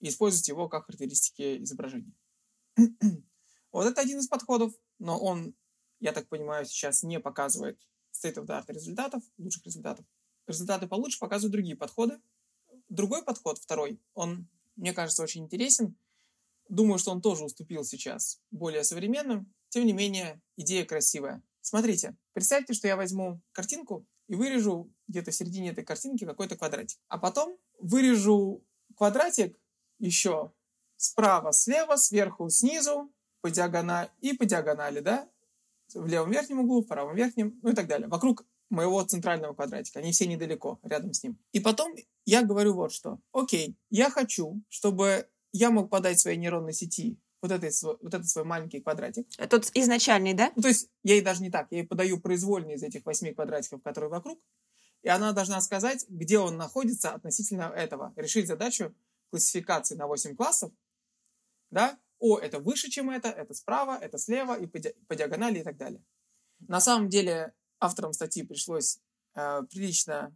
и 0.00 0.08
используете 0.08 0.52
его 0.52 0.68
как 0.68 0.86
характеристики 0.86 1.62
изображения. 1.62 2.12
вот 3.72 3.86
это 3.86 4.00
один 4.00 4.18
из 4.18 4.28
подходов, 4.28 4.72
но 4.98 5.18
он, 5.18 5.54
я 5.98 6.12
так 6.12 6.28
понимаю, 6.28 6.66
сейчас 6.66 7.02
не 7.02 7.18
показывает 7.18 7.80
state-of-the-art 8.12 8.66
результатов, 8.68 9.22
лучших 9.38 9.64
результатов. 9.64 10.06
Результаты 10.46 10.86
получше 10.86 11.18
показывают 11.18 11.52
другие 11.52 11.76
подходы. 11.76 12.20
Другой 12.88 13.24
подход, 13.24 13.58
второй, 13.58 13.98
он, 14.12 14.46
мне 14.76 14.92
кажется, 14.92 15.22
очень 15.22 15.44
интересен, 15.44 15.96
Думаю, 16.68 16.98
что 16.98 17.12
он 17.12 17.20
тоже 17.20 17.44
уступил 17.44 17.84
сейчас 17.84 18.40
более 18.50 18.84
современным. 18.84 19.52
Тем 19.74 19.86
не 19.86 19.92
менее, 19.92 20.40
идея 20.56 20.84
красивая. 20.84 21.42
Смотрите, 21.60 22.16
представьте, 22.32 22.74
что 22.74 22.86
я 22.86 22.94
возьму 22.94 23.42
картинку 23.50 24.06
и 24.28 24.36
вырежу 24.36 24.94
где-то 25.08 25.32
в 25.32 25.34
середине 25.34 25.70
этой 25.70 25.82
картинки 25.82 26.24
какой-то 26.24 26.56
квадратик. 26.56 27.00
А 27.08 27.18
потом 27.18 27.58
вырежу 27.80 28.64
квадратик 28.96 29.58
еще 29.98 30.52
справа, 30.96 31.52
слева, 31.52 31.96
сверху, 31.96 32.48
снизу, 32.50 33.12
по 33.40 33.50
диагонали 33.50 34.10
и 34.20 34.34
по 34.34 34.44
диагонали, 34.44 35.00
да? 35.00 35.28
В 35.92 36.06
левом 36.06 36.30
верхнем 36.30 36.60
углу, 36.60 36.84
в 36.84 36.86
правом 36.86 37.16
верхнем, 37.16 37.58
ну 37.60 37.70
и 37.70 37.74
так 37.74 37.88
далее. 37.88 38.06
Вокруг 38.06 38.46
моего 38.70 39.02
центрального 39.02 39.54
квадратика. 39.54 39.98
Они 39.98 40.12
все 40.12 40.28
недалеко, 40.28 40.78
рядом 40.84 41.12
с 41.12 41.24
ним. 41.24 41.36
И 41.50 41.58
потом 41.58 41.96
я 42.26 42.44
говорю 42.44 42.74
вот 42.74 42.92
что. 42.92 43.18
Окей, 43.32 43.76
я 43.90 44.08
хочу, 44.08 44.62
чтобы 44.68 45.28
я 45.50 45.72
мог 45.72 45.90
подать 45.90 46.20
своей 46.20 46.38
нейронной 46.38 46.74
сети 46.74 47.18
вот, 47.44 47.52
этой, 47.52 47.70
вот 47.82 48.14
этот 48.14 48.26
свой 48.26 48.44
маленький 48.44 48.80
квадратик. 48.80 49.28
Тут 49.50 49.70
изначальный, 49.74 50.32
да? 50.32 50.50
Ну, 50.56 50.62
то 50.62 50.68
есть 50.68 50.88
я 51.02 51.12
ей 51.12 51.20
даже 51.20 51.42
не 51.42 51.50
так, 51.50 51.66
я 51.70 51.80
ей 51.80 51.86
подаю 51.86 52.18
произвольный 52.18 52.74
из 52.74 52.82
этих 52.82 53.04
восьми 53.04 53.34
квадратиков, 53.34 53.82
которые 53.82 54.08
вокруг, 54.08 54.40
и 55.02 55.10
она 55.10 55.32
должна 55.32 55.60
сказать, 55.60 56.06
где 56.08 56.38
он 56.38 56.56
находится 56.56 57.12
относительно 57.12 57.64
этого. 57.64 58.14
Решить 58.16 58.46
задачу 58.46 58.94
классификации 59.28 59.94
на 59.94 60.06
8 60.06 60.36
классов, 60.36 60.72
да, 61.70 61.98
о, 62.18 62.38
это 62.38 62.60
выше, 62.60 62.88
чем 62.88 63.10
это, 63.10 63.28
это 63.28 63.52
справа, 63.52 63.98
это 64.00 64.16
слева, 64.16 64.58
и 64.58 64.66
по, 64.66 64.78
ди- 64.78 64.94
по 65.06 65.14
диагонали 65.14 65.58
и 65.58 65.62
так 65.62 65.76
далее. 65.76 66.02
На 66.60 66.80
самом 66.80 67.10
деле 67.10 67.52
авторам 67.78 68.14
статьи 68.14 68.42
пришлось 68.42 69.00
э, 69.34 69.62
прилично 69.68 70.34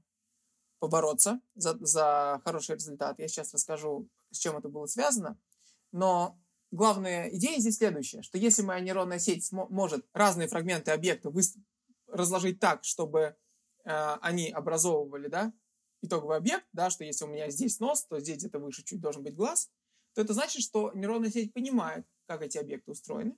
побороться 0.79 1.41
за, 1.55 1.79
за 1.81 2.43
хороший 2.45 2.75
результат. 2.75 3.19
Я 3.19 3.29
сейчас 3.29 3.55
расскажу, 3.55 4.11
с 4.31 4.37
чем 4.37 4.59
это 4.59 4.69
было 4.69 4.85
связано. 4.85 5.39
Но 5.91 6.39
главная 6.71 7.29
идея 7.31 7.59
здесь 7.59 7.77
следующая, 7.79 8.23
что 8.23 8.39
если 8.39 8.63
моя 8.63 8.81
нейронная 8.81 9.19
сеть 9.19 9.51
может 9.53 10.07
разные 10.13 10.49
фрагменты 10.49 10.91
объекта 10.91 11.33
разложить 12.07 12.61
так, 12.61 12.85
чтобы 12.85 13.37
э, 13.85 14.17
они 14.21 14.51
образовывали 14.51 15.29
да, 15.29 15.53
итоговый 16.03 16.37
объект, 16.37 16.67
да, 16.73 16.91
что 16.91 17.05
если 17.05 17.25
у 17.25 17.29
меня 17.29 17.51
здесь 17.51 17.81
нос, 17.81 18.07
то 18.07 18.19
здесь 18.21 18.39
где-то 18.39 18.59
выше 18.59 18.85
чуть 18.85 19.01
должен 19.01 19.23
быть 19.23 19.35
глаз, 19.35 19.71
то 20.15 20.23
это 20.23 20.33
значит, 20.33 20.63
что 20.63 20.93
нейронная 20.95 21.31
сеть 21.31 21.53
понимает, 21.53 22.07
как 22.27 22.43
эти 22.43 22.59
объекты 22.59 22.91
устроены, 22.91 23.37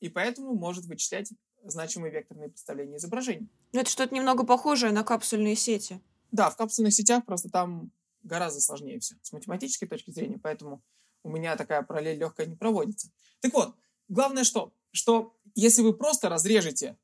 и 0.00 0.08
поэтому 0.08 0.54
может 0.54 0.84
вычислять 0.86 1.32
значимые 1.64 2.12
векторные 2.12 2.48
представления 2.48 2.96
изображений. 2.96 3.48
Ну, 3.72 3.80
это 3.80 3.90
что-то 3.90 4.14
немного 4.14 4.44
похожее 4.44 4.92
на 4.92 5.04
капсульные 5.04 5.54
сети. 5.54 6.00
Да, 6.32 6.50
в 6.50 6.56
капсульных 6.56 6.92
сетях 6.92 7.24
просто 7.24 7.50
там 7.50 7.92
гораздо 8.22 8.60
сложнее 8.60 8.98
все 9.00 9.16
с 9.22 9.32
математической 9.32 9.86
точки 9.86 10.10
зрения, 10.10 10.38
поэтому 10.38 10.82
у 11.22 11.30
меня 11.30 11.56
такая 11.56 11.82
параллель 11.82 12.18
легкая 12.18 12.46
не 12.46 12.56
проводится. 12.56 13.10
Так 13.40 13.52
вот, 13.52 13.74
главное 14.08 14.44
что? 14.44 14.74
Что 14.92 15.36
если 15.54 15.82
вы 15.82 15.94
просто 15.94 16.28
разрежете, 16.28 16.98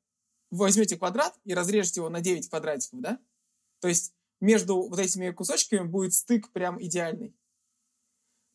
возьмете 0.51 0.97
квадрат 0.97 1.37
и 1.43 1.53
разрежете 1.53 2.01
его 2.01 2.09
на 2.09 2.21
9 2.21 2.49
квадратиков, 2.49 2.99
да? 3.01 3.19
То 3.79 3.87
есть 3.87 4.13
между 4.39 4.81
вот 4.81 4.99
этими 4.99 5.31
кусочками 5.31 5.85
будет 5.85 6.13
стык 6.13 6.51
прям 6.51 6.81
идеальный. 6.81 7.35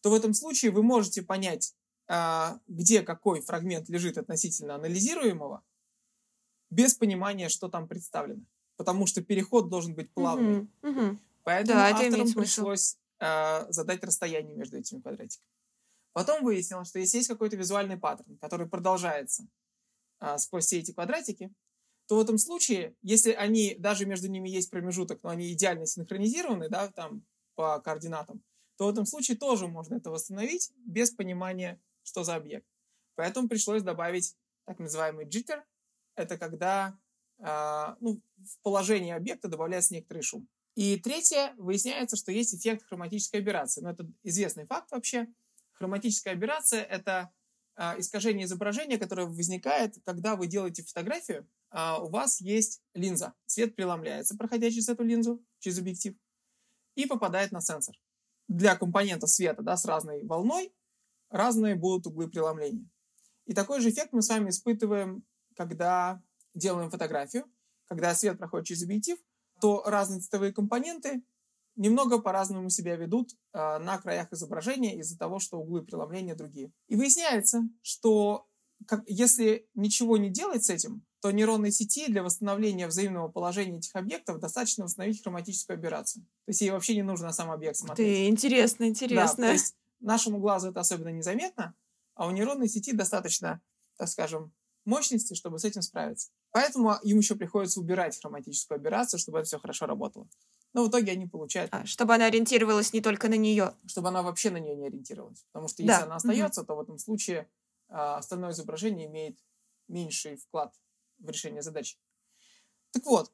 То 0.03 0.11
в 0.11 0.15
этом 0.15 0.35
случае 0.35 0.71
вы 0.71 0.83
можете 0.83 1.23
понять, 1.23 1.75
а, 2.07 2.61
где 2.69 3.03
какой 3.03 3.41
фрагмент 3.41 3.89
лежит 3.89 4.19
относительно 4.19 4.75
анализируемого, 4.75 5.63
без 6.71 6.95
понимания, 6.95 7.49
что 7.49 7.69
там 7.69 7.89
представлено. 7.89 8.45
Потому 8.77 9.07
что 9.07 9.23
переход 9.23 9.69
должен 9.69 9.95
быть 9.95 10.13
плавный. 10.13 10.63
Мгм, 10.63 10.71
мгм. 10.83 11.21
Поэтому 11.45 11.79
Да, 11.79 11.97
авторам 11.97 12.33
пришлось 12.33 12.99
э, 13.21 13.71
задать 13.71 14.03
расстояние 14.05 14.55
между 14.55 14.79
этими 14.79 15.01
квадратиками. 15.01 15.49
Потом 16.13 16.45
выяснилось, 16.45 16.89
что 16.89 16.99
если 16.99 17.19
есть 17.19 17.29
какой-то 17.29 17.57
визуальный 17.57 17.97
паттерн, 17.97 18.39
который 18.39 18.69
продолжается 18.69 19.47
э, 20.21 20.39
сквозь 20.39 20.67
все 20.67 20.79
эти 20.79 20.93
квадратики, 20.93 21.53
то 22.07 22.17
в 22.17 22.21
этом 22.21 22.39
случае, 22.39 22.95
если 23.03 23.33
они, 23.33 23.75
даже 23.79 24.07
между 24.07 24.29
ними 24.29 24.49
есть 24.49 24.71
промежуток, 24.71 25.23
но 25.23 25.31
они 25.31 25.53
идеально 25.53 25.87
синхронизированы, 25.87 26.69
да, 26.69 26.91
там, 26.93 27.25
по 27.55 27.81
координатам, 27.81 28.43
то 28.77 28.87
в 28.87 28.91
этом 28.91 29.07
случае 29.07 29.37
тоже 29.37 29.69
можно 29.69 29.95
это 29.95 30.11
восстановить 30.11 30.73
без 30.77 31.11
понимания, 31.11 31.81
что 32.03 32.25
за 32.25 32.35
объект. 32.35 32.67
Поэтому 33.15 33.49
пришлось 33.49 33.83
добавить 33.83 34.37
так 34.67 34.79
называемый 34.79 35.27
jitter. 35.27 35.63
Это 36.17 36.37
когда 36.37 36.99
э, 37.39 37.97
ну, 38.01 38.21
в 38.37 38.59
положении 38.63 39.13
объекта 39.13 39.49
добавляется 39.49 39.95
некоторый 39.95 40.23
шум. 40.23 40.49
И 40.75 40.97
третье, 40.99 41.55
выясняется, 41.57 42.17
что 42.17 42.33
есть 42.33 42.55
эффект 42.55 42.85
хроматической 42.87 43.41
аберрации. 43.41 43.81
Но 43.81 43.91
это 43.91 44.11
известный 44.23 44.67
факт 44.67 44.91
вообще. 44.91 45.29
Хроматическая 45.75 46.35
аберрация– 46.35 46.83
это 46.83 47.33
а, 47.77 47.99
искажение 47.99 48.47
изображения, 48.47 48.99
которое 48.99 49.27
возникает, 49.27 49.97
когда 50.05 50.37
вы 50.37 50.47
делаете 50.47 50.83
фотографию, 50.83 51.49
а, 51.71 51.99
у 51.99 52.09
вас 52.09 52.41
есть 52.41 52.83
линза. 52.95 53.35
Свет 53.47 53.75
преломляется, 53.75 54.37
проходя 54.37 54.71
через 54.71 54.89
эту 54.89 55.03
линзу, 55.03 55.45
через 55.59 55.79
объектив, 55.79 56.15
и 56.95 57.07
попадает 57.07 57.53
на 57.53 57.61
сенсор. 57.61 57.97
Для 58.47 58.77
компонентов 58.77 59.31
света 59.31 59.63
да, 59.63 59.77
с 59.77 59.85
разной 59.85 60.25
волной 60.25 60.73
разные 61.31 61.75
будут 61.75 62.07
углы 62.07 62.29
преломления. 62.29 62.89
И 63.47 63.55
такой 63.55 63.81
же 63.81 63.91
эффект 63.91 64.13
мы 64.13 64.23
с 64.23 64.29
вами 64.29 64.51
испытываем, 64.51 65.25
когда 65.57 66.23
делаем 66.55 66.91
фотографию. 66.91 67.45
Когда 67.87 68.15
свет 68.15 68.39
проходит 68.39 68.67
через 68.67 68.85
объектив, 68.85 69.19
то 69.65 69.83
разные 69.87 70.21
цветовые 70.21 70.53
компоненты 70.53 71.23
немного 71.75 72.19
по-разному 72.19 72.69
себя 72.69 72.97
ведут 72.97 73.31
э, 73.55 73.79
на 73.79 73.97
краях 73.97 74.31
изображения 74.31 74.99
из-за 74.99 75.17
того, 75.17 75.39
что 75.39 75.57
углы 75.57 75.83
преломления 75.83 76.35
другие. 76.35 76.71
И 76.87 76.97
выясняется, 76.97 77.63
что 77.81 78.47
как, 78.87 79.05
если 79.07 79.67
ничего 79.75 80.19
не 80.19 80.29
делать 80.29 80.65
с 80.65 80.69
этим, 80.69 81.03
то 81.23 81.31
нейронной 81.31 81.73
сети 81.73 82.09
для 82.09 82.23
восстановления 82.23 82.87
взаимного 82.87 83.29
положения 83.29 83.79
этих 83.79 83.97
объектов 83.97 84.39
достаточно 84.39 84.85
восстановить 84.85 85.23
хроматическую 85.23 85.79
операцию. 85.79 86.25
То 86.45 86.51
есть 86.51 86.61
ей 86.61 86.71
вообще 86.71 86.95
не 86.97 87.03
нужно 87.03 87.29
на 87.29 87.33
сам 87.33 87.51
объект 87.51 87.79
смотреть. 87.79 88.07
Ты 88.07 88.29
интересно, 88.29 88.85
Да, 88.85 88.91
интересно. 88.91 89.47
то 89.47 89.53
есть 89.53 89.77
нашему 90.01 90.41
глазу 90.41 90.73
это 90.73 90.81
особенно 90.81 91.09
незаметно, 91.09 91.75
а 92.15 92.27
у 92.27 92.33
нейронной 92.33 92.69
сети 92.69 92.93
достаточно, 92.93 93.63
так 93.97 94.11
скажем, 94.11 94.53
мощности, 94.85 95.33
чтобы 95.33 95.59
с 95.59 95.65
этим 95.65 95.81
справиться. 95.81 96.29
Поэтому 96.55 96.95
им 97.03 97.19
еще 97.19 97.35
приходится 97.35 97.81
убирать 97.81 98.17
хроматическую 98.21 98.79
операцию, 98.79 99.19
чтобы 99.19 99.39
это 99.41 99.47
все 99.49 99.59
хорошо 99.59 99.87
работало. 99.87 100.29
Но 100.73 100.85
в 100.85 100.89
итоге 100.89 101.11
они 101.11 101.27
получают, 101.27 101.75
А, 101.75 101.85
чтобы 101.85 102.15
она 102.15 102.27
ориентировалась 102.27 102.93
не 102.93 103.01
только 103.01 103.29
на 103.29 103.35
нее. 103.35 103.75
чтобы 103.87 104.07
она 104.11 104.23
вообще 104.23 104.51
на 104.51 104.59
нее 104.59 104.77
не 104.77 104.87
ориентировалась. 104.87 105.45
Потому 105.51 105.67
что 105.67 105.83
Да, 105.85 105.93
если 105.93 106.05
она 106.05 106.15
остается, 106.15 106.63
то 106.63 106.77
в 106.77 106.81
этом 106.81 106.99
случае 106.99 107.51
а, 107.89 108.19
остальное 108.19 108.53
изображение 108.53 109.09
имеет 109.09 109.37
меньший 109.89 110.37
вклад 110.37 110.73
в 111.19 111.29
решение 111.29 111.61
задачи. 111.61 111.99
Так 112.93 113.05
вот, 113.05 113.33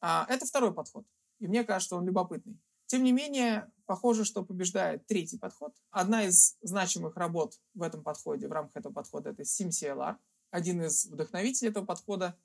а, 0.00 0.26
это 0.28 0.44
второй 0.44 0.74
подход. 0.74 1.06
И 1.38 1.46
мне 1.46 1.62
кажется, 1.62 1.86
что 1.86 1.96
он 1.96 2.06
любопытный. 2.06 2.60
Тем 2.86 3.04
не 3.04 3.12
менее, 3.12 3.70
похоже, 3.86 4.24
что 4.24 4.44
побеждает 4.44 5.06
третий 5.06 5.38
подход. 5.38 5.76
Одна 5.90 6.24
из 6.24 6.56
значимых 6.60 7.16
работ 7.16 7.60
в 7.74 7.82
этом 7.82 8.02
подходе, 8.02 8.48
в 8.48 8.52
рамках 8.52 8.78
этого 8.78 8.92
подхода, 8.92 9.30
это 9.30 9.44
SimCLR. 9.44 10.16
Один 10.52 10.82
из 10.82 11.06
вдохновителей 11.06 11.70
этого 11.70 11.84
подхода, 11.84 12.38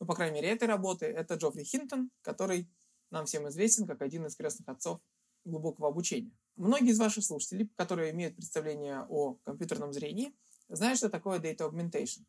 ну, 0.00 0.06
по 0.06 0.14
крайней 0.14 0.34
мере, 0.34 0.50
этой 0.50 0.68
работы, 0.68 1.06
это 1.06 1.36
Джоффри 1.36 1.64
Хинтон, 1.64 2.10
который 2.20 2.68
нам 3.10 3.24
всем 3.24 3.48
известен 3.48 3.86
как 3.86 4.02
один 4.02 4.26
из 4.26 4.34
крестных 4.36 4.68
отцов 4.68 5.00
глубокого 5.44 5.88
обучения. 5.88 6.32
Многие 6.56 6.90
из 6.90 6.98
ваших 6.98 7.24
слушателей, 7.24 7.70
которые 7.76 8.10
имеют 8.10 8.34
представление 8.34 9.06
о 9.08 9.34
компьютерном 9.44 9.92
зрении, 9.92 10.34
знают, 10.68 10.98
что 10.98 11.08
такое 11.08 11.38
Data 11.38 11.70
Augmentation. 11.70 12.24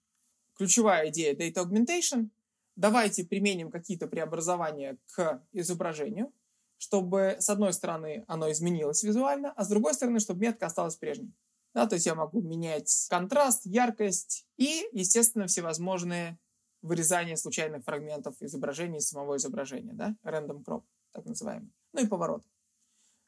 Ключевая 0.55 1.09
идея 1.09 1.35
Data 1.35 1.65
Augmentation– 1.65 2.29
давайте 2.75 3.25
применим 3.25 3.71
какие-то 3.71 4.07
преобразования 4.07 4.97
к 5.15 5.43
изображению, 5.51 6.31
чтобы, 6.77 7.37
с 7.39 7.49
одной 7.49 7.73
стороны, 7.73 8.23
оно 8.27 8.51
изменилось 8.51 9.03
визуально, 9.03 9.51
а 9.51 9.63
с 9.63 9.69
другой 9.69 9.95
стороны, 9.95 10.19
чтобы 10.19 10.41
метка 10.41 10.67
осталась 10.67 10.95
прежней. 10.95 11.33
Да, 11.73 11.87
то 11.87 11.95
есть 11.95 12.05
я 12.05 12.13
могу 12.13 12.41
менять 12.41 13.07
контраст, 13.09 13.65
яркость 13.65 14.45
и, 14.57 14.87
естественно, 14.91 15.47
всевозможные 15.47 16.37
вырезания 16.81 17.35
случайных 17.35 17.83
фрагментов 17.83 18.35
изображения 18.41 18.99
из 18.99 19.07
самого 19.07 19.37
изображения, 19.37 19.93
да, 19.93 20.15
random 20.23 20.63
crop, 20.63 20.83
так 21.11 21.25
называемый. 21.25 21.71
Ну 21.93 22.03
и 22.03 22.07
поворот. 22.07 22.43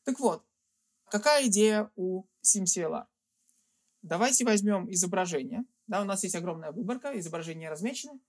Так 0.03 0.19
вот, 0.19 0.45
какая 1.09 1.47
идея 1.47 1.91
у 1.95 2.25
SimCLR? 2.43 3.05
Давайте 4.03 4.45
возьмем 4.45 4.91
изображение. 4.91 5.63
Да, 5.87 6.01
у 6.01 6.05
нас 6.05 6.23
есть 6.23 6.35
огромная 6.35 6.71
выборка, 6.71 7.17
изображения 7.17 7.69
размечены. 7.69 8.19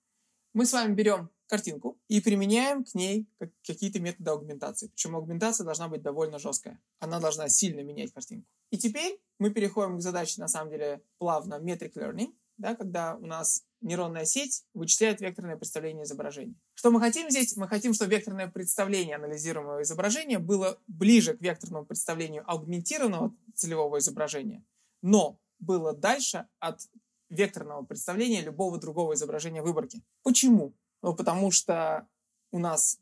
Мы 0.53 0.65
с 0.65 0.73
вами 0.73 0.93
берем 0.93 1.29
картинку 1.47 1.99
и 2.07 2.21
применяем 2.21 2.83
к 2.83 2.93
ней 2.93 3.27
как- 3.39 3.51
какие-то 3.65 3.99
методы 3.99 4.29
аугментации. 4.29 4.87
Причем 4.87 5.15
аугментация 5.15 5.65
должна 5.65 5.87
быть 5.87 6.01
довольно 6.01 6.39
жесткая. 6.39 6.81
Она 6.99 7.19
должна 7.19 7.49
сильно 7.49 7.81
менять 7.81 8.13
картинку. 8.13 8.47
И 8.69 8.77
теперь 8.77 9.19
мы 9.39 9.49
переходим 9.49 9.97
к 9.97 10.01
задаче, 10.01 10.41
на 10.41 10.47
самом 10.47 10.71
деле, 10.71 11.01
плавно 11.17 11.55
metric 11.55 11.93
learning, 11.93 12.33
да, 12.57 12.75
когда 12.75 13.15
у 13.15 13.25
нас 13.25 13.63
нейронная 13.81 14.25
сеть 14.25 14.65
вычисляет 14.73 15.21
векторное 15.21 15.57
представление 15.57 16.03
изображения. 16.03 16.55
Что 16.73 16.91
мы 16.91 16.99
хотим 16.99 17.29
здесь? 17.29 17.55
Мы 17.55 17.67
хотим, 17.67 17.93
чтобы 17.93 18.11
векторное 18.11 18.47
представление 18.47 19.15
анализируемого 19.15 19.83
изображения 19.83 20.39
было 20.39 20.79
ближе 20.87 21.37
к 21.37 21.41
векторному 21.41 21.85
представлению 21.85 22.43
аугментированного 22.49 23.35
целевого 23.53 23.99
изображения, 23.99 24.65
но 25.01 25.39
было 25.59 25.93
дальше 25.93 26.47
от 26.59 26.81
векторного 27.29 27.83
представления 27.83 28.41
любого 28.41 28.79
другого 28.79 29.13
изображения 29.13 29.61
выборки. 29.61 30.03
Почему? 30.23 30.73
Ну, 31.01 31.15
потому 31.15 31.51
что 31.51 32.07
у 32.51 32.59
нас 32.59 32.99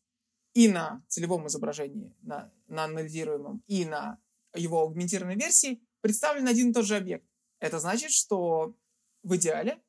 и 0.53 0.67
на 0.67 1.03
целевом 1.07 1.47
изображении, 1.47 2.15
на, 2.21 2.51
на 2.67 2.85
анализируемом, 2.85 3.63
и 3.67 3.85
на 3.85 4.19
его 4.55 4.79
аугментированной 4.79 5.35
версии 5.35 5.81
представлен 6.01 6.47
один 6.47 6.69
и 6.69 6.73
тот 6.73 6.85
же 6.85 6.95
объект. 6.95 7.25
Это 7.59 7.79
значит, 7.79 8.11
что 8.11 8.75
в 9.23 9.35
идеале 9.35 9.81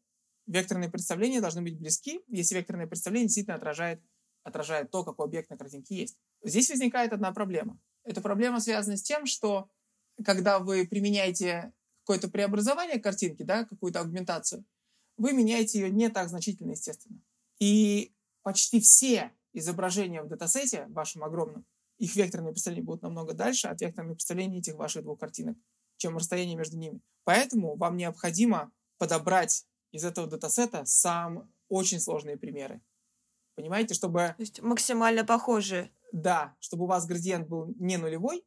векторные 0.46 0.90
представления 0.90 1.40
должны 1.40 1.62
быть 1.62 1.78
близки, 1.78 2.20
если 2.28 2.56
векторное 2.56 2.86
представление 2.86 3.26
действительно 3.26 3.56
отражает, 3.56 4.00
отражает 4.42 4.90
то, 4.90 5.04
какой 5.04 5.26
объект 5.26 5.50
на 5.50 5.56
картинке 5.56 5.96
есть. 5.96 6.16
Здесь 6.42 6.70
возникает 6.70 7.12
одна 7.12 7.32
проблема. 7.32 7.78
Эта 8.04 8.20
проблема 8.20 8.60
связана 8.60 8.96
с 8.96 9.02
тем, 9.02 9.26
что 9.26 9.68
когда 10.24 10.58
вы 10.58 10.86
применяете 10.86 11.72
какое-то 12.02 12.28
преобразование 12.28 13.00
картинки, 13.00 13.42
да, 13.42 13.64
какую-то 13.64 14.00
аугментацию, 14.00 14.64
вы 15.16 15.32
меняете 15.32 15.80
ее 15.80 15.90
не 15.90 16.08
так 16.08 16.28
значительно, 16.28 16.72
естественно. 16.72 17.20
И 17.58 18.14
почти 18.42 18.80
все 18.80 19.32
изображения 19.52 20.22
в 20.22 20.28
датасете 20.28 20.86
вашем 20.88 21.24
огромном, 21.24 21.64
их 21.98 22.14
векторные 22.14 22.52
представления 22.52 22.84
будут 22.84 23.02
намного 23.02 23.32
дальше 23.32 23.68
от 23.68 23.80
векторных 23.80 24.16
представлений 24.16 24.58
этих 24.58 24.74
ваших 24.74 25.02
двух 25.02 25.18
картинок, 25.18 25.56
чем 25.96 26.16
расстояние 26.16 26.56
между 26.56 26.76
ними. 26.76 27.00
Поэтому 27.24 27.76
вам 27.76 27.96
необходимо 27.96 28.70
подобрать 28.98 29.66
из 29.92 30.04
этого 30.04 30.26
датасета 30.26 30.82
сам 30.84 31.50
очень 31.68 32.00
сложные 32.00 32.36
примеры. 32.36 32.82
Понимаете, 33.54 33.94
чтобы... 33.94 34.34
То 34.36 34.42
есть 34.42 34.60
максимально 34.60 35.24
похожие. 35.24 35.90
Да, 36.12 36.54
чтобы 36.60 36.84
у 36.84 36.86
вас 36.86 37.06
градиент 37.06 37.48
был 37.48 37.74
не 37.78 37.96
нулевой 37.96 38.44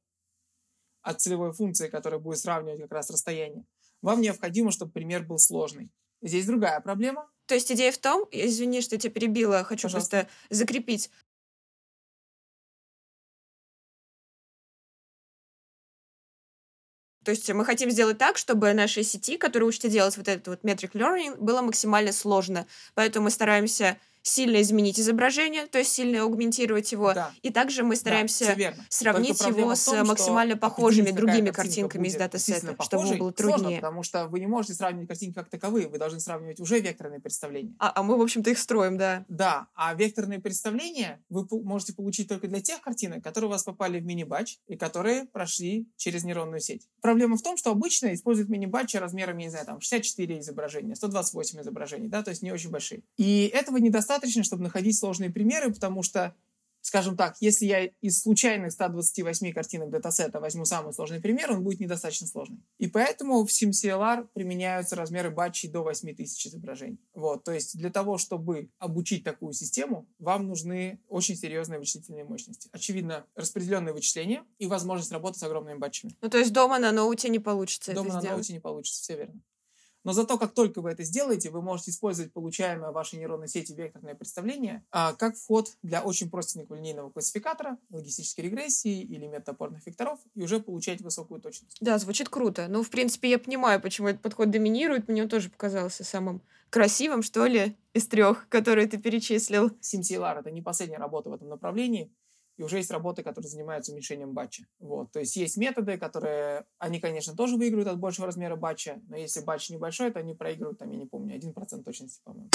от 1.02 1.20
целевой 1.20 1.52
функции, 1.54 1.90
которая 1.90 2.20
будет 2.20 2.40
сравнивать 2.40 2.82
как 2.82 2.92
раз 2.92 3.10
расстояние, 3.10 3.66
вам 4.02 4.22
необходимо, 4.22 4.72
чтобы 4.72 4.92
пример 4.92 5.26
был 5.26 5.38
сложный. 5.38 5.92
Здесь 6.22 6.46
другая 6.46 6.80
проблема. 6.82 7.30
То 7.50 7.56
есть 7.56 7.72
идея 7.72 7.92
в 7.92 7.98
том, 7.98 8.28
извини, 8.32 8.80
что 8.80 8.94
я 8.94 9.00
тебя 9.00 9.12
перебила, 9.12 9.64
хочу 9.64 9.88
Пожалуйста. 9.88 10.28
просто 10.28 10.30
закрепить. 10.52 11.10
То 17.26 17.32
есть 17.32 17.52
мы 17.52 17.66
хотим 17.66 17.90
сделать 17.90 18.20
так, 18.20 18.38
чтобы 18.38 18.72
нашей 18.74 19.04
сети, 19.04 19.38
которая 19.38 19.68
учится 19.68 19.90
делать 19.90 20.16
вот 20.16 20.28
этот 20.28 20.48
вот 20.48 20.64
metric 20.64 20.92
learning, 20.92 21.38
было 21.38 21.62
максимально 21.64 22.12
сложно. 22.14 22.68
Поэтому 22.94 23.26
мы 23.26 23.32
стараемся 23.32 23.98
сильно 24.22 24.62
изменить 24.62 25.00
изображение, 25.00 25.66
то 25.68 25.78
есть 25.80 25.92
сильно 25.92 26.24
аугментировать 26.24 26.92
его. 26.92 27.14
Да. 27.14 27.32
И 27.42 27.50
также 27.52 27.84
мы 27.84 27.96
Да, 27.96 28.00
стараемся 28.00 28.54
верно. 28.54 28.86
сравнить 28.90 29.40
его 29.42 29.74
с 29.76 29.86
том, 29.86 30.08
максимально 30.08 30.58
похожими 30.58 31.12
другими 31.12 31.52
картинками 31.52 32.08
из 32.08 32.16
датасета, 32.16 32.60
чтобы 32.60 32.78
похожей, 32.78 33.18
было 33.18 33.34
сложно, 33.36 33.58
труднее. 33.58 33.82
потому 33.82 34.04
что 34.04 34.28
вы 34.28 34.40
не 34.40 34.48
можете 34.48 34.74
сравнивать 34.74 35.08
картинки 35.08 35.36
как 35.36 35.50
таковые, 35.50 35.88
вы 35.88 35.98
должны 35.98 36.20
сравнивать 36.20 36.60
уже 36.60 36.80
векторные 36.80 37.20
представления. 37.20 37.76
А, 37.80 37.92
а 37.96 38.04
мы, 38.04 38.18
в 38.18 38.22
общем-то, 38.22 38.50
их 38.50 38.60
строим, 38.60 38.98
да. 38.98 39.26
Да, 39.30 39.68
а 39.76 39.94
векторные 39.94 40.40
представления 40.40 41.22
вы 41.30 41.48
можете 41.64 41.94
получить 41.94 42.28
только 42.28 42.48
для 42.48 42.62
тех 42.62 42.82
картинок, 42.82 43.24
которые 43.24 43.48
у 43.50 43.52
вас 43.52 43.64
попали 43.64 44.00
в 44.00 44.06
мини-батч 44.06 44.58
и 44.68 44.76
которые 44.76 45.26
прошли 45.26 45.88
через 45.98 46.24
нейронную 46.24 46.60
сеть. 46.60 46.88
Проблема 47.02 47.38
в 47.38 47.42
том, 47.42 47.58
что 47.58 47.72
обычно 47.72 48.14
используют 48.14 48.50
мини-батчи 48.50 48.98
размерами, 48.98 49.44
не 49.44 49.50
знаю, 49.50 49.66
там 49.66 49.82
64 49.82 50.40
изображения, 50.40 50.96
128 50.96 51.62
изображений, 51.62 52.08
да, 52.08 52.22
то 52.24 52.30
есть 52.30 52.42
не 52.42 52.52
очень 52.52 52.70
большие. 52.70 53.02
И 53.18 53.50
этого 53.54 53.78
недостаточно, 53.78 54.09
чтобы 54.44 54.64
находить 54.64 54.98
сложные 54.98 55.30
примеры, 55.30 55.74
потому 55.74 56.04
что 56.04 56.36
Скажем 56.82 57.18
так, 57.18 57.36
если 57.42 57.66
я 57.66 57.86
из 58.02 58.22
случайных 58.22 58.72
128 58.72 59.52
картинок 59.54 59.90
датасета 59.90 60.40
возьму 60.40 60.66
самый 60.66 60.94
сложный 60.94 61.20
пример, 61.20 61.52
он 61.52 61.64
будет 61.64 61.80
недостаточно 61.80 62.26
сложный. 62.26 62.64
И 62.78 62.88
поэтому 62.88 63.46
в 63.46 63.50
SimCLR 63.50 64.30
применяются 64.34 64.96
размеры 64.96 65.30
батчей 65.30 65.70
до 65.70 65.84
8000 65.84 66.48
изображений. 66.48 67.00
Вот, 67.14 67.44
то 67.44 67.52
есть 67.52 67.78
для 67.78 67.90
того, 67.90 68.18
чтобы 68.18 68.70
обучить 68.80 69.24
такую 69.24 69.54
систему, 69.54 70.08
вам 70.20 70.48
нужны 70.48 71.00
очень 71.10 71.36
серьезные 71.36 71.80
вычислительные 71.80 72.24
мощности. 72.24 72.70
Очевидно, 72.72 73.26
распределенные 73.36 73.94
вычисления 73.94 74.44
и 74.58 74.66
возможность 74.66 75.12
работать 75.12 75.40
с 75.40 75.44
огромными 75.44 75.78
батчами. 75.78 76.16
Ну, 76.22 76.30
то 76.30 76.38
есть 76.38 76.54
дома 76.54 76.80
на 76.80 76.92
ноуте 76.92 77.30
не 77.30 77.40
получится 77.40 77.94
Дома 77.94 78.14
на 78.14 78.20
сделать. 78.22 78.38
ноуте 78.38 78.54
не 78.54 78.60
получится, 78.60 79.02
все 79.04 79.18
верно. 79.18 79.42
Но 80.10 80.14
зато 80.14 80.40
как 80.40 80.56
только 80.56 80.82
вы 80.82 80.90
это 80.90 81.04
сделаете, 81.04 81.52
вы 81.52 81.62
можете 81.62 81.92
использовать 81.92 82.34
получаемое 82.34 82.90
в 82.90 82.94
вашей 82.94 83.20
нейронной 83.20 83.48
сети 83.48 83.74
векторное 83.74 84.16
представление 84.16 84.84
а, 84.90 85.14
как 85.14 85.36
вход 85.36 85.74
для 85.84 86.02
очень 86.02 86.32
простенького 86.32 86.78
линейного 86.78 87.12
классификатора, 87.12 87.78
логистической 87.92 88.46
регрессии 88.46 89.04
или 89.04 89.28
метода 89.28 89.52
опорных 89.52 89.86
векторов 89.86 90.18
и 90.34 90.42
уже 90.42 90.62
получать 90.62 91.02
высокую 91.02 91.40
точность. 91.40 91.78
Да, 91.80 92.00
звучит 92.00 92.28
круто. 92.28 92.66
Ну, 92.68 92.82
в 92.82 92.90
принципе, 92.90 93.30
я 93.30 93.38
понимаю, 93.38 93.80
почему 93.80 94.08
этот 94.08 94.24
подход 94.24 94.50
доминирует. 94.50 95.08
Мне 95.08 95.22
он 95.22 95.30
тоже 95.30 95.52
показался 95.52 96.04
самым 96.04 96.42
красивым, 96.72 97.22
что 97.22 97.46
ли, 97.46 97.78
из 97.94 98.08
трех, 98.08 98.50
которые 98.50 98.88
ты 98.88 98.98
перечислил. 98.98 99.68
SimCLR— 99.80 100.40
это 100.42 100.50
не 100.50 100.64
последняя 100.64 100.98
работа 100.98 101.30
в 101.30 101.34
этом 101.34 101.50
направлении, 101.50 102.12
и 102.60 102.64
уже 102.64 102.78
есть 102.78 102.92
работы, 102.92 103.24
которые 103.24 103.50
занимаются 103.50 103.94
уменьшением 103.94 104.34
батча. 104.34 104.66
Вот. 104.80 105.14
То 105.14 105.20
есть 105.22 105.38
есть 105.38 105.56
методы, 105.56 105.98
которые, 105.98 106.66
они, 106.78 107.00
конечно, 107.00 107.34
тоже 107.34 107.56
выигрывают 107.56 107.88
от 107.88 107.98
большего 107.98 108.28
размера 108.28 108.58
батча, 108.58 108.98
но 109.08 109.16
если 109.16 109.40
батч 109.40 109.70
небольшой, 109.70 110.12
то 110.12 110.20
они 110.20 110.36
проигрывают, 110.36 110.78
там, 110.78 110.90
я 110.92 110.98
не 110.98 111.06
помню, 111.06 111.38
1% 111.38 111.84
точности, 111.84 112.22
по-моему. 112.26 112.50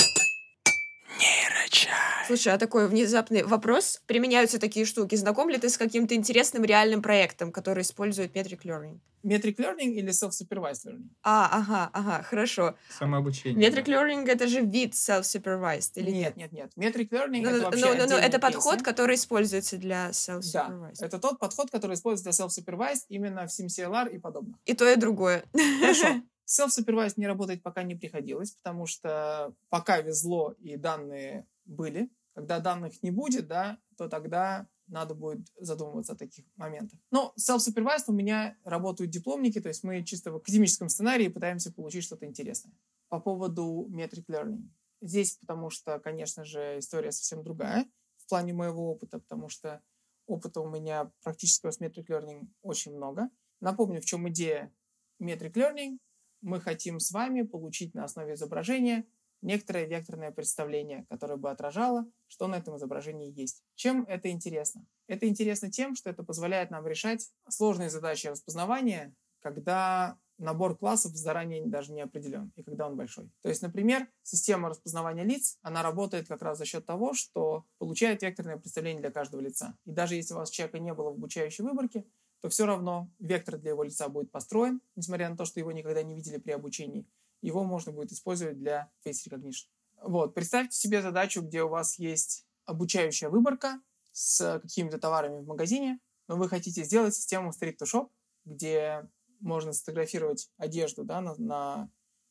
Слушай, 2.27 2.53
а 2.55 2.59
такой 2.59 2.89
внезапный 2.89 3.43
вопрос. 3.43 4.03
Применяются 4.07 4.59
такие 4.59 4.87
штуки. 4.87 5.15
Знаком 5.15 5.49
ли 5.49 5.59
ты 5.59 5.69
с 5.69 5.77
каким-то 5.77 6.15
интересным 6.15 6.65
реальным 6.65 7.03
проектом, 7.03 7.53
который 7.53 7.83
использует 7.83 8.35
Metric 8.35 8.63
Learning? 8.65 8.99
Metric 9.25 9.57
Learning 9.57 9.93
или 9.93 10.11
Self-Supervised 10.11 10.87
Learning? 10.87 11.09
А, 11.23 11.49
ага, 11.51 11.91
ага, 11.93 12.23
хорошо. 12.23 12.77
Самообучение. 12.91 13.71
Metric 13.71 13.87
Learning— 13.87 14.27
это 14.29 14.47
же 14.47 14.61
вид 14.61 14.93
self-supervised, 14.93 15.93
или 15.97 16.11
нет? 16.11 16.37
Нет, 16.37 16.53
нет, 16.53 16.73
нет. 16.77 16.95
Metric 16.95 17.09
Learning 17.11 17.41
Ну, 17.43 17.49
это 17.49 17.59
ну, 17.59 17.65
вообще 17.65 17.81
ну, 17.81 17.87
ну, 17.87 18.03
отдельные 18.05 18.27
это 18.27 18.39
подход, 18.39 18.75
кейсы. 18.75 18.85
который 18.85 19.17
используется 19.17 19.79
для 19.79 20.07
Да, 20.07 20.11
self-supervised. 20.11 20.97
это 21.01 21.19
тот 21.19 21.39
подход, 21.39 21.71
который 21.71 21.95
используется 21.95 22.31
для 22.31 22.47
self-supervised 22.47 23.05
именно 23.09 23.47
в 23.47 23.51
SimCLR 23.51 24.15
и 24.15 24.19
подобных. 24.19 24.57
И 24.67 24.75
то, 24.75 24.87
и 24.91 24.97
другое. 24.97 25.45
Хорошо. 25.81 26.07
Self-supervised 26.47 27.15
не 27.17 27.27
работать 27.27 27.63
пока 27.63 27.83
не 27.83 27.95
приходилось, 27.95 28.51
потому 28.51 28.87
что 28.87 29.55
пока 29.71 30.03
везло 30.03 30.55
и 30.61 30.77
данные 30.77 31.47
были. 31.65 32.11
Когда 32.35 32.59
данных 32.59 33.03
не 33.03 33.11
будет, 33.11 33.47
да, 33.47 33.79
то 33.97 34.09
тогда 34.09 34.69
надо 34.87 35.15
будет 35.15 35.47
задумываться 35.59 36.13
о 36.13 36.17
таких 36.17 36.45
моментах. 36.57 36.99
Но 37.11 37.33
self-supervised 37.39 38.05
у 38.09 38.13
меня 38.13 38.57
работают 38.65 39.11
дипломники, 39.11 39.61
то 39.61 39.69
есть 39.69 39.85
мы 39.85 40.05
чисто 40.05 40.33
в 40.33 40.37
академическом 40.37 40.89
сценарии 40.89 41.29
пытаемся 41.29 41.73
получить 41.73 42.05
что-то 42.05 42.27
интересное. 42.27 42.75
По 43.09 43.21
поводу 43.21 43.89
metric 43.91 44.25
learning. 44.29 44.69
Здесь, 45.01 45.37
потому 45.37 45.71
что, 45.71 45.99
конечно 46.01 46.45
же, 46.45 46.79
история 46.79 47.13
совсем 47.13 47.43
другая 47.43 47.87
в 48.17 48.29
плане 48.29 48.53
моего 48.53 48.91
опыта, 48.91 49.19
потому 49.19 49.49
что 49.49 49.83
опыта 50.27 50.61
у 50.61 50.69
меня 50.69 51.13
практического 51.23 51.71
с 51.71 51.81
metric 51.81 52.07
learning 52.09 52.49
очень 52.63 52.97
много. 52.97 53.29
Напомню, 53.61 54.01
в 54.01 54.05
чем 54.05 54.29
идея 54.29 54.73
metric 55.21 55.53
learning. 55.53 55.99
Мы 56.41 56.61
хотим 56.61 57.01
с 57.01 57.11
вами 57.11 57.43
получить 57.43 57.95
на 57.95 58.05
основе 58.05 58.35
изображения 58.35 59.07
некоторое 59.45 59.87
векторное 59.87 60.33
представление, 60.33 61.07
которое 61.09 61.37
бы 61.37 61.51
отражало, 61.51 62.07
что 62.27 62.49
на 62.49 62.57
этом 62.57 62.77
изображении 62.77 63.33
есть. 63.33 63.63
Чем 63.75 64.05
это 64.09 64.31
интересно? 64.31 64.85
Это 65.07 65.29
интересно 65.29 65.71
тем, 65.71 65.95
что 65.95 66.11
это 66.11 66.25
позволяет 66.25 66.71
нам 66.71 66.87
решать 66.87 67.31
сложные 67.49 67.91
задачи 67.91 68.27
распознавания, 68.27 69.15
когда 69.41 70.19
набор 70.39 70.77
классов 70.77 71.13
заранее 71.15 71.65
даже 71.67 71.93
не 71.93 72.01
определен, 72.01 72.53
и 72.57 72.63
когда 72.63 72.87
он 72.89 72.97
большой. 72.97 73.31
То 73.43 73.49
есть, 73.49 73.63
например, 73.63 74.09
система 74.23 74.71
распознавания 74.71 75.23
лиц, 75.23 75.59
она 75.63 75.83
работает 75.83 76.27
как 76.27 76.43
раз 76.43 76.59
за 76.59 76.65
счет 76.65 76.85
того, 76.87 77.15
что 77.15 77.65
получает 77.79 78.23
векторное 78.23 78.57
представление 78.57 79.01
для 79.01 79.13
каждого 79.13 79.41
лица. 79.41 79.77
И 79.85 79.93
даже 79.93 80.17
если 80.17 80.35
у 80.35 80.39
вас 80.39 80.51
человека 80.51 80.79
не 80.79 80.93
было 80.93 81.11
в 81.11 81.15
обучающей 81.15 81.63
выборке, 81.63 82.05
то 82.41 82.49
все 82.49 82.67
равно 82.67 83.11
вектор 83.21 83.59
для 83.59 83.71
его 83.71 83.85
лица 83.85 84.09
будет 84.09 84.31
построен, 84.31 84.81
несмотря 84.97 85.29
на 85.29 85.37
то, 85.37 85.45
что 85.45 85.61
его 85.61 85.73
никогда 85.73 86.03
не 86.03 86.15
видели 86.15 86.39
при 86.39 86.51
обучении. 86.51 87.07
Его 87.45 87.63
можно 87.63 87.93
будет 87.93 88.11
использовать 88.11 88.59
для 88.59 88.91
face 89.05 89.29
recognition. 89.29 89.67
Вот, 90.03 90.35
представьте 90.35 90.79
себе 90.79 91.03
задачу, 91.03 91.43
где 91.43 91.63
у 91.63 91.69
вас 91.69 91.99
есть 91.99 92.47
обучающая 92.65 93.29
выборка 93.29 93.83
с 94.13 94.61
какими-то 94.63 94.99
товарами 94.99 95.41
в 95.41 95.47
магазине, 95.47 96.01
но 96.27 96.37
вы 96.37 96.49
хотите 96.49 96.85
сделать 96.85 97.15
систему 97.15 97.51
street 97.51 97.77
to 97.77 97.85
shop, 97.85 98.09
где 98.47 99.07
можно 99.41 99.75
сфотографировать 99.75 100.51
одежду 100.57 101.05
да, 101.05 101.21
на, 101.21 101.35
на 101.37 101.91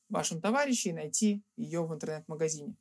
вашем 0.09 0.41
товарище 0.41 0.89
и 0.89 0.93
найти 0.93 1.43
ее 1.57 1.85
в 1.85 1.93
интернет-магазине. 1.93 2.75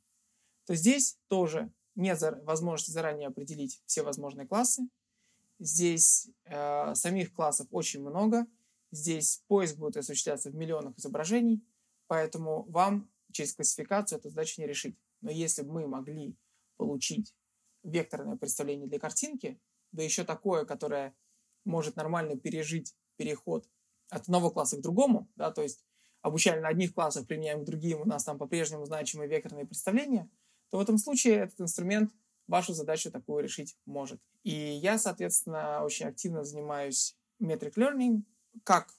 То 0.65 0.73
здесь 0.73 1.19
тоже 1.27 1.71
нет 1.93 2.19
возможности 2.45 2.89
заранее 2.89 3.27
определить 3.27 3.83
все 3.85 4.01
возможные 4.01 4.47
классы. 4.47 4.87
Здесь 5.59 6.31
э, 6.45 6.95
самих 6.95 7.31
классов 7.31 7.67
очень 7.69 8.01
много. 8.01 8.47
Здесь 8.89 9.43
поиск 9.47 9.75
будет 9.77 9.97
осуществляться 9.97 10.49
в 10.49 10.55
миллионах 10.55 10.97
изображений, 10.97 11.63
поэтому 12.07 12.63
вам 12.69 13.09
через 13.31 13.53
классификацию 13.53 14.19
эту 14.19 14.29
задачу 14.29 14.61
не 14.61 14.67
решить. 14.67 14.97
Но 15.21 15.31
если 15.31 15.63
бы 15.63 15.73
мы 15.73 15.87
могли 15.87 16.35
получить 16.77 17.33
векторное 17.83 18.37
представление 18.37 18.87
для 18.87 18.99
картинки, 18.99 19.59
да 19.91 20.03
еще 20.03 20.23
такое, 20.23 20.65
которое 20.65 21.15
может 21.65 21.95
нормально 21.95 22.37
пережить 22.37 22.95
переход 23.15 23.67
от 24.09 24.23
одного 24.23 24.51
класса 24.51 24.77
к 24.77 24.81
другому, 24.81 25.29
да, 25.35 25.51
то 25.51 25.61
есть 25.61 25.85
обучали 26.21 26.59
на 26.59 26.69
одних 26.69 26.93
классах, 26.93 27.27
применяем 27.27 27.61
к 27.61 27.65
другим, 27.65 28.01
у 28.01 28.05
нас 28.05 28.23
там 28.23 28.37
по-прежнему 28.37 28.85
значимые 28.85 29.29
векторные 29.29 29.65
представления, 29.65 30.29
то 30.69 30.77
в 30.77 30.81
этом 30.81 30.97
случае 30.97 31.35
этот 31.35 31.61
инструмент 31.61 32.11
вашу 32.47 32.73
задачу 32.73 33.11
такую 33.11 33.43
решить 33.43 33.77
может. 33.85 34.21
И 34.43 34.51
я, 34.51 34.97
соответственно, 34.97 35.83
очень 35.83 36.07
активно 36.07 36.43
занимаюсь 36.43 37.17
metric 37.41 37.73
learning, 37.75 38.23
как 38.63 38.93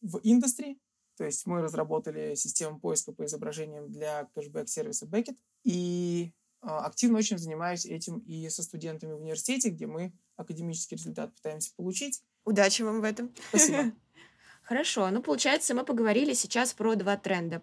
в 0.00 0.20
индустрии, 0.22 0.80
то 1.18 1.24
есть 1.24 1.46
мы 1.46 1.60
разработали 1.60 2.34
систему 2.36 2.78
поиска 2.78 3.12
по 3.12 3.24
изображениям 3.24 3.90
для 3.90 4.28
кэшбэк-сервиса 4.34 5.06
Beckett, 5.06 5.36
и 5.64 6.32
а, 6.60 6.86
активно 6.86 7.18
очень 7.18 7.38
занимаюсь 7.38 7.84
этим 7.84 8.20
и 8.20 8.48
со 8.48 8.62
студентами 8.62 9.12
в 9.12 9.20
университете, 9.20 9.70
где 9.70 9.86
мы 9.86 10.12
академический 10.36 10.96
результат 10.96 11.34
пытаемся 11.34 11.72
получить. 11.76 12.22
Удачи 12.44 12.82
вам 12.82 13.00
в 13.00 13.04
этом. 13.04 13.34
Спасибо. 13.48 13.92
Хорошо, 14.62 15.10
ну 15.10 15.20
получается, 15.22 15.74
мы 15.74 15.84
поговорили 15.84 16.34
сейчас 16.34 16.72
про 16.72 16.94
два 16.94 17.16
тренда. 17.16 17.62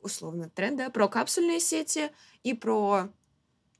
Условно 0.00 0.48
тренда, 0.48 0.88
про 0.88 1.08
капсульные 1.08 1.60
сети 1.60 2.10
и 2.42 2.54
про 2.54 3.10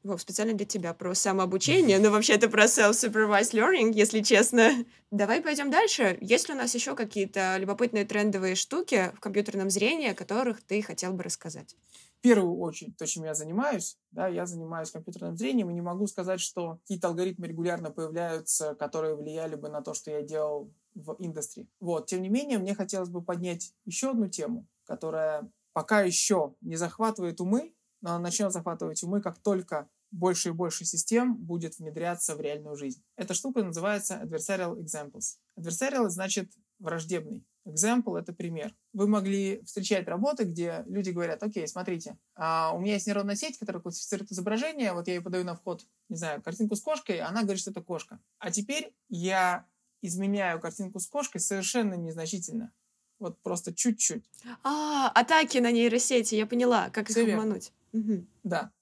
Вов, 0.02 0.22
специально 0.22 0.54
для 0.54 0.64
тебя 0.64 0.94
про 0.94 1.14
самообучение, 1.14 1.98
но 1.98 2.10
вообще 2.10 2.32
это 2.32 2.48
про 2.48 2.64
self-supervised 2.64 3.52
learning, 3.52 3.92
если 3.92 4.20
честно. 4.20 4.70
Давай 5.10 5.42
пойдем 5.42 5.70
дальше. 5.70 6.16
Есть 6.22 6.48
ли 6.48 6.54
у 6.54 6.56
нас 6.56 6.74
еще 6.74 6.94
какие-то 6.96 7.58
любопытные 7.58 8.06
трендовые 8.06 8.54
штуки 8.54 9.12
в 9.14 9.20
компьютерном 9.20 9.68
зрении, 9.68 10.08
о 10.08 10.14
которых 10.14 10.62
ты 10.62 10.80
хотел 10.80 11.12
бы 11.12 11.22
рассказать? 11.22 11.76
В 12.18 12.22
первую 12.22 12.58
очередь, 12.60 12.96
то, 12.96 13.06
чем 13.06 13.24
я 13.24 13.34
занимаюсь, 13.34 13.98
да, 14.10 14.26
я 14.26 14.46
занимаюсь 14.46 14.90
компьютерным 14.90 15.36
зрением, 15.36 15.68
и 15.68 15.74
не 15.74 15.82
могу 15.82 16.06
сказать, 16.06 16.40
что 16.40 16.78
какие-то 16.82 17.08
алгоритмы 17.08 17.48
регулярно 17.48 17.90
появляются, 17.90 18.74
которые 18.76 19.16
влияли 19.16 19.54
бы 19.54 19.68
на 19.68 19.82
то, 19.82 19.92
что 19.92 20.10
я 20.10 20.22
делал 20.22 20.72
в 20.94 21.16
индустрии. 21.18 21.68
Вот. 21.78 22.06
Тем 22.06 22.22
не 22.22 22.30
менее, 22.30 22.58
мне 22.58 22.74
хотелось 22.74 23.10
бы 23.10 23.20
поднять 23.22 23.74
еще 23.84 24.12
одну 24.12 24.28
тему, 24.28 24.66
которая 24.84 25.50
пока 25.74 26.00
еще 26.00 26.54
не 26.62 26.76
захватывает 26.76 27.40
умы, 27.42 27.74
начнет 28.02 28.52
захватывать 28.52 29.02
умы, 29.02 29.20
как 29.20 29.38
только 29.38 29.88
больше 30.10 30.48
и 30.48 30.52
больше 30.52 30.84
систем 30.84 31.36
будет 31.36 31.78
внедряться 31.78 32.34
в 32.34 32.40
реальную 32.40 32.76
жизнь. 32.76 33.02
Эта 33.16 33.34
штука 33.34 33.62
называется 33.62 34.20
adversarial 34.22 34.76
examples. 34.76 35.36
Adversarial 35.58 36.08
значит 36.08 36.52
враждебный. 36.78 37.44
Example— 37.66 38.18
это 38.18 38.32
пример. 38.32 38.74
Вы 38.92 39.06
могли 39.06 39.62
встречать 39.64 40.08
работы, 40.08 40.44
где 40.44 40.82
люди 40.86 41.10
говорят, 41.10 41.42
окей, 41.42 41.68
смотрите, 41.68 42.18
а 42.34 42.72
у 42.74 42.80
меня 42.80 42.94
есть 42.94 43.06
нейронная 43.06 43.36
сеть, 43.36 43.58
которая 43.58 43.82
классифицирует 43.82 44.32
изображение, 44.32 44.92
вот 44.94 45.06
я 45.06 45.14
ей 45.14 45.20
подаю 45.20 45.44
на 45.44 45.54
вход, 45.54 45.86
не 46.08 46.16
знаю, 46.16 46.42
картинку 46.42 46.74
с 46.74 46.80
кошкой, 46.80 47.18
а 47.18 47.28
она 47.28 47.42
говорит, 47.42 47.60
что 47.60 47.70
это 47.70 47.82
кошка. 47.82 48.18
А 48.38 48.50
теперь 48.50 48.94
я 49.08 49.66
изменяю 50.02 50.58
картинку 50.58 51.00
с 51.00 51.06
кошкой 51.06 51.40
совершенно 51.40 51.94
незначительно. 51.94 52.72
Вот 53.18 53.38
просто 53.42 53.74
чуть-чуть. 53.74 54.24
А, 54.64 55.10
атаки 55.10 55.58
на 55.58 55.70
нейросети, 55.70 56.36
я 56.36 56.46
поняла, 56.46 56.88
как 56.88 57.10
их 57.10 57.18
обмануть. 57.18 57.72
Мгм. 57.92 58.28
Да. 58.42 58.72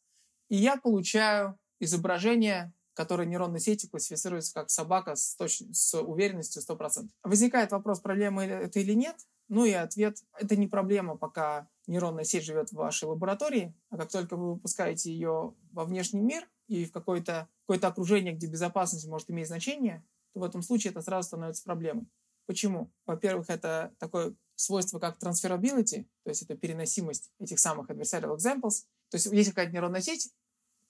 И 0.49 0.57
я 0.57 0.77
получаю 0.77 1.59
изображение, 1.81 2.73
которое 2.95 3.27
нейронной 3.27 3.61
сетью 3.61 3.91
классифицируется 3.91 4.55
как 4.55 4.71
собака 4.71 5.15
с, 5.15 5.35
точ... 5.37 5.63
с 5.73 6.01
уверенностью 6.01 6.63
100%. 6.63 7.09
Возникает 7.23 7.73
вопрос, 7.73 8.01
проблема 8.01 8.45
это 8.45 8.81
или 8.81 8.95
нет? 8.95 9.17
Ну 9.49 9.65
и 9.65 9.73
ответ– 9.73 10.23
это 10.39 10.57
не 10.57 10.67
проблема, 10.67 11.17
пока 11.17 11.69
нейронная 11.87 12.25
сеть 12.25 12.45
живет 12.45 12.71
в 12.71 12.75
вашей 12.75 13.05
лаборатории, 13.05 13.75
а 13.89 13.97
как 13.97 14.11
только 14.11 14.37
вы 14.37 14.55
выпускаете 14.55 15.11
ее 15.11 15.55
во 15.73 15.85
внешний 15.85 16.21
мир 16.21 16.47
и 16.67 16.85
в 16.85 16.93
какое-то 16.93 17.49
какое 17.67 17.89
окружение, 17.89 18.35
где 18.35 18.47
безопасность 18.47 19.07
может 19.07 19.31
иметь 19.31 19.49
значение, 19.49 20.05
то 20.35 20.41
в 20.41 20.45
этом 20.45 20.63
случае 20.63 20.91
это 20.91 21.01
сразу 21.01 21.29
становится 21.29 21.65
проблемой. 21.65 22.07
Почему? 22.47 22.91
Во-первых, 23.07 23.49
это 23.49 23.95
такое 23.99 24.35
свойство, 24.55 24.99
как 24.99 25.19
transferability, 25.23 26.07
то 26.25 26.31
есть 26.31 26.43
это 26.43 26.57
переносимость 26.57 27.31
этих 27.39 27.59
самых 27.59 27.91
adversarial 27.91 28.37
examples. 28.37 28.85
То 29.11 29.17
есть 29.17 29.27
есть 29.27 29.51
какая-то 29.51 29.73
нейронная 29.73 30.01
сеть, 30.01 30.31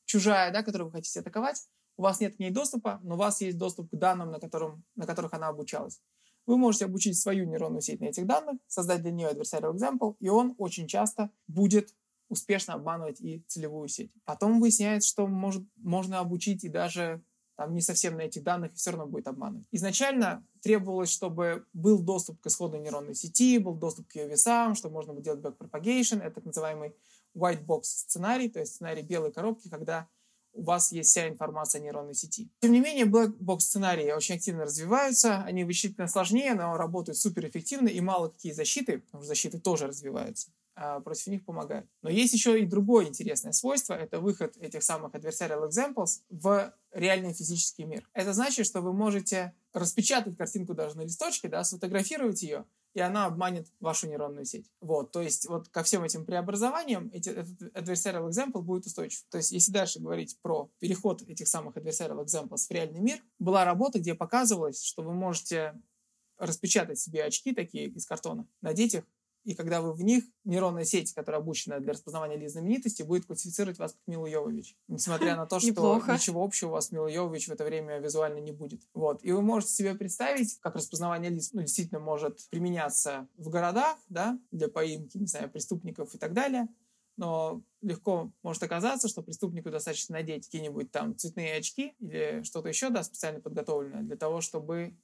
чужая, 0.04 0.52
да, 0.52 0.62
которую 0.62 0.88
вы 0.88 0.92
хотите 0.92 1.20
атаковать, 1.20 1.68
у 1.96 2.02
вас 2.02 2.20
нет 2.20 2.36
к 2.36 2.38
ней 2.38 2.50
доступа, 2.50 3.00
но 3.02 3.14
у 3.14 3.18
вас 3.18 3.40
есть 3.40 3.58
доступ 3.58 3.90
к 3.90 3.96
данным, 3.96 4.30
на, 4.30 4.38
котором, 4.38 4.84
на 4.94 5.06
которых 5.06 5.34
она 5.34 5.48
обучалась. 5.48 6.00
Вы 6.46 6.56
можете 6.56 6.86
обучить 6.86 7.18
свою 7.18 7.44
нейронную 7.44 7.82
сеть 7.82 8.00
на 8.00 8.06
этих 8.06 8.26
данных, 8.26 8.58
создать 8.66 9.02
для 9.02 9.10
нее 9.10 9.28
adversarial 9.28 9.74
example, 9.74 10.16
и 10.20 10.28
он 10.28 10.54
очень 10.58 10.86
часто 10.86 11.30
будет 11.46 11.94
успешно 12.28 12.74
обманывать 12.74 13.20
и 13.20 13.44
целевую 13.48 13.88
сеть. 13.88 14.12
Потом 14.24 14.60
выясняется, 14.60 15.08
что 15.08 15.26
может, 15.26 15.64
можно 15.76 16.20
обучить 16.20 16.64
и 16.64 16.68
даже 16.68 17.22
там 17.56 17.74
не 17.74 17.80
совсем 17.80 18.16
на 18.16 18.22
этих 18.22 18.44
данных, 18.44 18.72
и 18.72 18.76
все 18.76 18.92
равно 18.92 19.06
будет 19.06 19.26
обманывать. 19.26 19.66
Изначально 19.72 20.46
требовалось, 20.62 21.10
чтобы 21.10 21.66
был 21.72 22.00
доступ 22.00 22.40
к 22.40 22.46
исходной 22.46 22.80
нейронной 22.80 23.14
сети, 23.14 23.58
был 23.58 23.74
доступ 23.74 24.06
к 24.06 24.14
ее 24.14 24.28
весам, 24.28 24.76
чтобы 24.76 24.94
можно 24.94 25.12
было 25.12 25.22
делать 25.22 25.40
backpropagation, 25.40 26.22
это 26.22 26.36
так 26.36 26.44
называемый 26.44 26.94
white 27.36 27.64
box 27.64 27.82
сценарий, 27.84 28.48
то 28.48 28.60
есть 28.60 28.74
сценарий 28.74 29.02
белой 29.02 29.32
коробки, 29.32 29.68
когда 29.68 30.08
у 30.52 30.62
вас 30.62 30.92
есть 30.92 31.10
вся 31.10 31.28
информация 31.28 31.80
о 31.80 31.84
нейронной 31.84 32.14
сети. 32.14 32.50
Тем 32.60 32.72
не 32.72 32.80
менее, 32.80 33.06
black 33.06 33.36
box 33.38 33.60
сценарии 33.60 34.10
очень 34.10 34.34
активно 34.34 34.64
развиваются, 34.64 35.42
они 35.44 35.64
вычислительно 35.64 36.08
сложнее, 36.08 36.54
но 36.54 36.76
работают 36.76 37.16
суперэффективно, 37.18 37.88
и 37.88 38.00
мало 38.00 38.28
какие 38.28 38.52
защиты, 38.52 38.98
потому 38.98 39.22
что 39.22 39.28
защиты 39.28 39.60
тоже 39.60 39.86
развиваются, 39.86 40.50
а 40.74 41.00
против 41.00 41.28
них 41.28 41.44
помогают. 41.44 41.86
Но 42.02 42.10
есть 42.10 42.32
еще 42.32 42.60
и 42.60 42.66
другое 42.66 43.06
интересное 43.06 43.52
свойство, 43.52 43.94
это 43.94 44.20
выход 44.20 44.56
этих 44.56 44.82
самых 44.82 45.14
adversarial 45.14 45.68
examples 45.68 46.22
в 46.28 46.74
реальный 46.92 47.34
физический 47.34 47.84
мир. 47.84 48.08
Это 48.12 48.32
значит, 48.32 48.66
что 48.66 48.80
вы 48.80 48.92
можете 48.92 49.54
распечатать 49.72 50.36
картинку 50.36 50.74
даже 50.74 50.96
на 50.96 51.02
листочке, 51.02 51.48
да, 51.48 51.62
сфотографировать 51.62 52.42
ее, 52.42 52.64
и 52.94 53.00
она 53.00 53.26
обманет 53.26 53.68
вашу 53.80 54.08
нейронную 54.08 54.44
сеть. 54.44 54.70
Вот, 54.80 55.12
то 55.12 55.20
есть 55.20 55.48
вот 55.48 55.68
ко 55.68 55.82
всем 55.82 56.04
этим 56.04 56.24
преобразованиям 56.24 57.10
эти, 57.12 57.30
этот 57.30 57.60
adversarial 57.74 58.28
example 58.28 58.62
будет 58.62 58.86
устойчив. 58.86 59.24
То 59.30 59.38
есть 59.38 59.52
если 59.52 59.72
дальше 59.72 60.00
говорить 60.00 60.38
про 60.42 60.70
переход 60.78 61.22
этих 61.22 61.48
самых 61.48 61.76
adversarial 61.76 62.24
examples 62.24 62.66
в 62.66 62.70
реальный 62.70 63.00
мир, 63.00 63.22
была 63.38 63.64
работа, 63.64 63.98
где 63.98 64.14
показывалось, 64.14 64.82
что 64.82 65.02
вы 65.02 65.14
можете 65.14 65.80
распечатать 66.38 66.98
себе 66.98 67.24
очки 67.24 67.52
такие 67.52 67.88
из 67.88 68.06
картона, 68.06 68.46
надеть 68.60 68.94
их, 68.94 69.04
и 69.44 69.54
когда 69.54 69.80
вы 69.80 69.92
в 69.92 70.02
них, 70.02 70.24
нейронная 70.44 70.84
сеть, 70.84 71.12
которая 71.14 71.40
обучена 71.40 71.80
для 71.80 71.92
распознавания 71.92 72.36
лиц 72.36 72.52
знаменитости, 72.52 73.02
будет 73.02 73.26
классифицировать 73.26 73.78
вас 73.78 73.92
как 73.92 74.00
Милу 74.06 74.26
Йовович. 74.26 74.76
Несмотря 74.88 75.36
на 75.36 75.46
то, 75.46 75.58
что 75.58 75.68
Неплохо. 75.68 76.12
ничего 76.14 76.44
общего 76.44 76.68
у 76.68 76.72
вас 76.72 76.88
с 76.88 76.92
Милой 76.92 77.12
Йовович 77.14 77.48
в 77.48 77.52
это 77.52 77.64
время 77.64 77.98
визуально 77.98 78.38
не 78.38 78.52
будет. 78.52 78.82
Вот. 78.94 79.24
И 79.24 79.32
вы 79.32 79.42
можете 79.42 79.72
себе 79.72 79.94
представить, 79.94 80.58
как 80.60 80.76
распознавание 80.76 81.30
лиц 81.30 81.50
ну, 81.52 81.62
действительно 81.62 82.00
может 82.00 82.48
применяться 82.50 83.26
в 83.36 83.48
городах, 83.48 83.96
да, 84.08 84.38
для 84.50 84.68
поимки, 84.68 85.16
не 85.16 85.26
знаю, 85.26 85.50
преступников 85.50 86.14
и 86.14 86.18
так 86.18 86.32
далее. 86.32 86.68
Но 87.16 87.62
легко 87.82 88.30
может 88.42 88.62
оказаться, 88.62 89.08
что 89.08 89.22
преступнику 89.22 89.70
достаточно 89.70 90.14
надеть 90.14 90.46
какие-нибудь 90.46 90.92
там 90.92 91.16
цветные 91.16 91.56
очки 91.56 91.94
или 91.98 92.42
что-то 92.44 92.68
еще, 92.68 92.90
да, 92.90 93.02
специально 93.02 93.40
подготовленное 93.40 94.02
для 94.02 94.16
того, 94.16 94.40
чтобы 94.40 94.94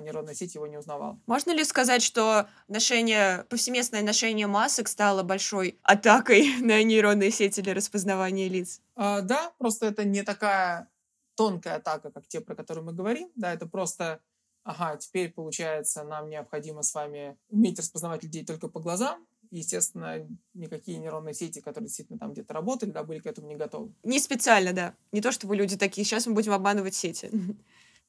нейронная 0.00 0.34
сеть 0.34 0.54
его 0.54 0.66
не 0.66 0.78
узнавала. 0.78 1.18
Можно 1.26 1.52
ли 1.52 1.64
сказать, 1.64 2.02
что 2.02 2.48
ношение, 2.68 3.44
повсеместное 3.50 4.02
ношение 4.02 4.46
масок 4.46 4.88
стало 4.88 5.22
большой 5.22 5.78
атакой 5.82 6.56
на 6.60 6.82
нейронные 6.82 7.30
сети 7.30 7.60
для 7.60 7.74
распознавания 7.74 8.48
лиц? 8.48 8.80
А, 8.96 9.20
да, 9.20 9.52
просто 9.58 9.86
это 9.86 10.04
не 10.04 10.22
такая 10.22 10.88
тонкая 11.36 11.76
атака, 11.76 12.10
как 12.10 12.26
те, 12.26 12.40
про 12.40 12.54
которые 12.54 12.84
мы 12.84 12.92
говорим. 12.92 13.30
Да, 13.34 13.52
это 13.52 13.66
просто, 13.66 14.20
ага, 14.62 14.96
теперь, 14.96 15.32
получается, 15.32 16.04
нам 16.04 16.28
необходимо 16.28 16.82
с 16.82 16.94
вами 16.94 17.36
уметь 17.48 17.78
распознавать 17.78 18.22
людей 18.22 18.44
только 18.44 18.68
по 18.68 18.80
глазам. 18.80 19.26
И, 19.50 19.58
естественно, 19.58 20.26
никакие 20.54 20.98
нейронные 20.98 21.34
сети, 21.34 21.60
которые 21.60 21.86
действительно 21.86 22.18
там 22.18 22.32
где-то 22.32 22.52
работали, 22.54 22.90
да, 22.90 23.04
были 23.04 23.20
к 23.20 23.26
этому 23.26 23.46
не 23.46 23.56
готовы. 23.56 23.92
Не 24.02 24.18
специально, 24.18 24.72
да. 24.72 24.94
Не 25.12 25.20
то, 25.20 25.30
чтобы 25.30 25.54
люди 25.54 25.76
такие, 25.76 26.04
сейчас 26.04 26.26
мы 26.26 26.34
будем 26.34 26.52
обманывать 26.52 26.94
сети. 26.94 27.30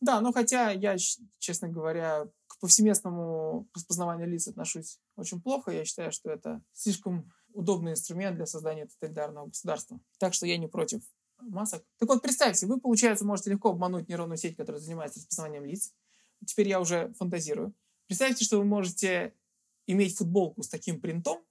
Да, 0.02 0.22
но 0.22 0.32
хотя 0.32 0.72
я, 0.72 0.98
честно 1.40 1.70
говоря, 1.70 2.28
к 2.48 2.60
повсеместному 2.60 3.68
распознаванию 3.74 4.28
лиц 4.28 4.48
отношусь 4.48 5.00
очень 5.16 5.42
плохо. 5.42 5.72
Я 5.72 5.86
считаю, 5.86 6.12
что 6.12 6.30
это 6.30 6.62
слишком 6.74 7.32
удобный 7.54 7.94
инструмент 7.94 8.36
для 8.36 8.46
создания 8.46 8.86
тоталитарного 8.86 9.48
государства. 9.48 10.00
Так 10.20 10.34
что 10.34 10.46
я 10.46 10.58
не 10.58 10.68
против 10.68 11.02
масок. 11.40 11.84
Так 11.98 12.10
вот, 12.10 12.22
представьте, 12.22 12.66
вы, 12.66 12.80
получается, 12.80 13.26
можете 13.26 13.52
легко 13.52 13.70
обмануть 13.70 14.08
нейронную 14.08 14.38
сеть, 14.38 14.56
которая 14.56 14.82
занимается 14.82 15.20
распознаванием 15.20 15.66
лиц. 15.66 15.94
Теперь 16.46 16.70
я 16.70 16.80
уже 16.80 17.14
фантазирую. 17.14 17.74
Представьте, 18.08 18.46
что 18.46 18.58
вы 18.58 18.66
можете 18.66 19.34
иметь 19.88 20.18
футболку 20.18 20.64
с 20.64 20.70
таким 20.70 21.00
принтом, 21.00 21.44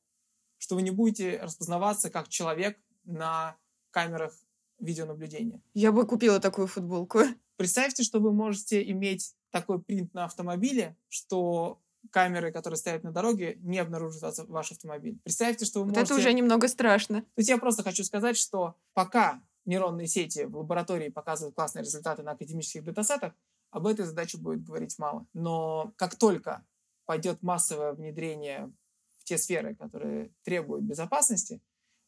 что 0.59 0.75
вы 0.75 0.83
не 0.83 0.91
будете 0.91 1.41
распознаваться 1.41 2.11
как 2.11 2.29
человек 2.29 2.79
на 3.05 3.57
камерах 3.91 4.35
видеонаблюдения. 4.79 5.61
Я 5.75 5.93
бы 5.93 6.07
купила 6.07 6.41
такую 6.41 6.67
футболку. 6.67 7.21
Представьте, 7.57 8.03
что 8.03 8.21
вы 8.21 8.33
можете 8.33 8.83
иметь 8.91 9.35
такой 9.51 9.81
принт 9.81 10.13
на 10.15 10.25
автомобиле, 10.25 10.97
что 11.09 11.81
камеры, 12.11 12.53
которые 12.53 12.77
стоят 12.77 13.03
на 13.03 13.13
дороге, 13.13 13.57
не 13.61 13.79
обнаружат 13.79 14.39
ваш 14.49 14.73
автомобиль. 14.73 15.19
Представьте, 15.23 15.65
что 15.65 15.81
вы 15.81 15.87
Вот 15.87 15.97
можете... 15.97 16.13
это 16.13 16.21
уже 16.21 16.33
немного 16.33 16.69
страшно. 16.69 17.23
То 17.23 17.39
есть 17.39 17.49
я 17.49 17.59
просто 17.59 17.83
хочу 17.83 18.05
сказать, 18.05 18.37
что 18.37 18.75
пока 18.93 19.43
нейронные 19.65 20.07
сети 20.07 20.45
в 20.45 20.57
лаборатории 20.57 21.09
показывают 21.09 21.55
классные 21.55 21.83
результаты 21.83 22.23
на 22.23 22.33
академических 22.33 22.85
датасетах, 22.85 23.33
об 23.71 23.87
этой 23.87 24.05
задаче 24.05 24.39
будет 24.39 24.63
говорить 24.65 24.99
мало. 24.99 25.27
Но 25.33 25.93
как 25.97 26.17
только 26.17 26.65
пойдет 27.07 27.43
массовое 27.43 27.93
внедрение 27.93 28.73
в 29.17 29.25
те 29.25 29.39
сферы, 29.39 29.75
которые 29.75 30.33
требуют 30.43 30.85
безопасности, 30.85 31.61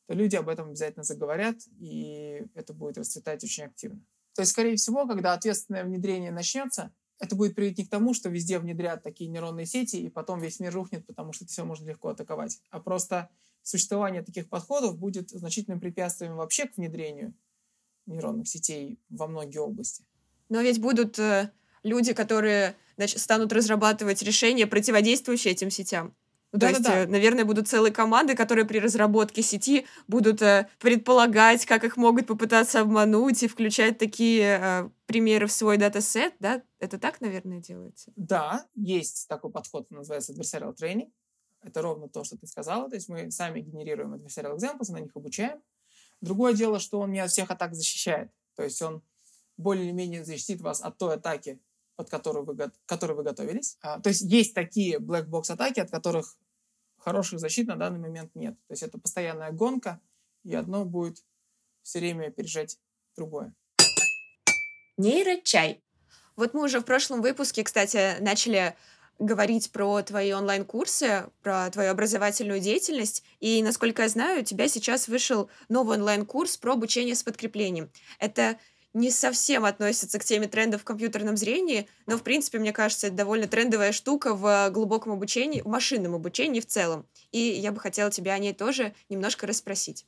то 0.06 0.14
люди 0.14 0.36
об 0.36 0.48
этом 0.48 0.68
обязательно 0.68 1.02
заговорят, 1.02 1.56
и 1.78 2.44
это 2.54 2.72
будет 2.72 2.98
расцветать 2.98 3.42
очень 3.44 3.64
активно. 3.64 4.00
То 4.34 4.42
есть, 4.42 4.52
скорее 4.52 4.76
всего, 4.76 5.06
когда 5.06 5.32
ответственное 5.32 5.84
внедрение 5.84 6.30
начнется, 6.30 6.92
это 7.18 7.34
будет 7.34 7.56
не 7.56 7.84
к 7.84 7.90
тому, 7.90 8.14
что 8.14 8.28
везде 8.28 8.58
внедрят 8.58 9.02
такие 9.02 9.30
нейронные 9.30 9.66
сети, 9.66 9.96
и 9.96 10.10
потом 10.10 10.40
весь 10.40 10.60
мир 10.60 10.72
рухнет, 10.74 11.06
потому 11.06 11.32
что 11.32 11.44
это 11.44 11.52
все 11.52 11.64
можно 11.64 11.88
легко 11.88 12.10
атаковать. 12.10 12.60
А 12.70 12.80
просто 12.80 13.30
существование 13.62 14.22
таких 14.22 14.48
подходов 14.48 14.98
будет 14.98 15.30
значительным 15.30 15.80
препятствием 15.80 16.36
вообще 16.36 16.66
к 16.66 16.76
внедрению 16.76 17.34
нейронных 18.04 18.46
сетей 18.46 19.00
во 19.08 19.26
многие 19.26 19.58
области. 19.58 20.04
Но 20.48 20.60
ведь 20.60 20.80
будут 20.80 21.18
э, 21.18 21.50
люди, 21.82 22.12
которые 22.12 22.76
значит, 22.96 23.20
станут 23.20 23.52
разрабатывать 23.52 24.22
решения, 24.22 24.66
противодействующие 24.66 25.52
этим 25.52 25.70
сетям. 25.70 26.14
Ну, 26.56 26.60
то 26.60 26.68
есть, 26.68 26.88
э, 26.88 27.06
наверное, 27.06 27.44
будут 27.44 27.68
целые 27.68 27.92
команды, 27.92 28.34
которые 28.34 28.64
при 28.64 28.78
разработке 28.78 29.42
сети 29.42 29.86
будут 30.08 30.42
э, 30.42 30.68
предполагать, 30.78 31.66
как 31.66 31.84
их 31.84 31.96
могут 31.96 32.26
попытаться 32.26 32.80
обмануть 32.80 33.42
и 33.42 33.48
включать 33.48 33.98
такие 33.98 34.58
э, 34.60 34.90
примеры 35.06 35.46
в 35.46 35.52
свой 35.52 35.76
датасет, 35.76 36.34
да? 36.40 36.62
Это 36.78 36.98
так, 36.98 37.20
наверное, 37.20 37.60
делается? 37.60 38.12
Да, 38.16 38.66
есть 38.74 39.28
такой 39.28 39.50
подход, 39.50 39.90
называется 39.90 40.32
adversarial 40.32 40.74
training. 40.74 41.12
Это 41.62 41.82
ровно 41.82 42.08
то, 42.08 42.24
что 42.24 42.36
ты 42.36 42.46
сказала. 42.46 42.88
То 42.88 42.96
есть 42.96 43.08
мы 43.08 43.30
сами 43.30 43.60
генерируем 43.60 44.14
adversarial 44.14 44.56
examples, 44.56 44.92
на 44.92 44.98
них 44.98 45.10
обучаем. 45.14 45.60
Другое 46.20 46.54
дело, 46.54 46.78
что 46.78 47.00
он 47.00 47.12
не 47.12 47.20
от 47.20 47.30
всех 47.30 47.50
атак 47.50 47.74
защищает. 47.74 48.30
То 48.54 48.62
есть 48.62 48.80
он 48.82 49.02
более-менее 49.56 50.24
защитит 50.24 50.60
вас 50.60 50.80
от 50.80 50.98
той 50.98 51.14
атаки, 51.14 51.60
под 51.96 52.10
которую 52.10 52.44
вы, 52.44 52.56
к 52.56 52.72
которой 52.86 53.12
вы 53.12 53.22
готовились. 53.22 53.78
А, 53.80 54.00
то 54.00 54.10
есть 54.10 54.22
есть 54.22 54.54
такие 54.54 54.98
black 54.98 55.26
box 55.28 55.50
атаки, 55.50 55.80
от 55.80 55.90
которых 55.90 56.36
хороших 57.06 57.38
защит 57.38 57.68
на 57.68 57.76
данный 57.76 58.00
момент 58.00 58.34
нет. 58.34 58.58
То 58.66 58.72
есть 58.72 58.82
это 58.82 58.98
постоянная 58.98 59.52
гонка, 59.52 60.00
и 60.42 60.56
одно 60.56 60.84
будет 60.84 61.18
все 61.82 62.00
время 62.00 62.26
опережать 62.26 62.80
другое. 63.16 63.54
Нейрочай. 64.96 65.84
Вот 66.34 66.52
мы 66.52 66.64
уже 66.64 66.80
в 66.80 66.84
прошлом 66.84 67.22
выпуске, 67.22 67.62
кстати, 67.62 68.16
начали 68.20 68.74
говорить 69.20 69.70
про 69.70 70.02
твои 70.02 70.32
онлайн-курсы, 70.32 71.30
про 71.42 71.70
твою 71.70 71.92
образовательную 71.92 72.58
деятельность. 72.58 73.22
И, 73.38 73.62
насколько 73.62 74.02
я 74.02 74.08
знаю, 74.08 74.40
у 74.40 74.44
тебя 74.44 74.66
сейчас 74.66 75.06
вышел 75.06 75.48
новый 75.68 75.98
онлайн-курс 75.98 76.56
про 76.56 76.72
обучение 76.72 77.14
с 77.14 77.22
подкреплением. 77.22 77.88
Это 78.18 78.58
не 78.96 79.10
совсем 79.10 79.66
относится 79.66 80.18
к 80.18 80.24
теме 80.24 80.48
трендов 80.48 80.80
в 80.80 80.84
компьютерном 80.84 81.36
зрении, 81.36 81.86
но, 82.06 82.16
в 82.16 82.22
принципе, 82.22 82.58
мне 82.58 82.72
кажется, 82.72 83.08
это 83.08 83.16
довольно 83.16 83.46
трендовая 83.46 83.92
штука 83.92 84.34
в 84.34 84.70
глубоком 84.70 85.12
обучении, 85.12 85.60
в 85.60 85.66
машинном 85.66 86.14
обучении 86.14 86.60
в 86.60 86.66
целом. 86.66 87.06
И 87.30 87.38
я 87.38 87.72
бы 87.72 87.78
хотела 87.78 88.10
тебя 88.10 88.32
о 88.32 88.38
ней 88.38 88.54
тоже 88.54 88.94
немножко 89.10 89.46
расспросить. 89.46 90.06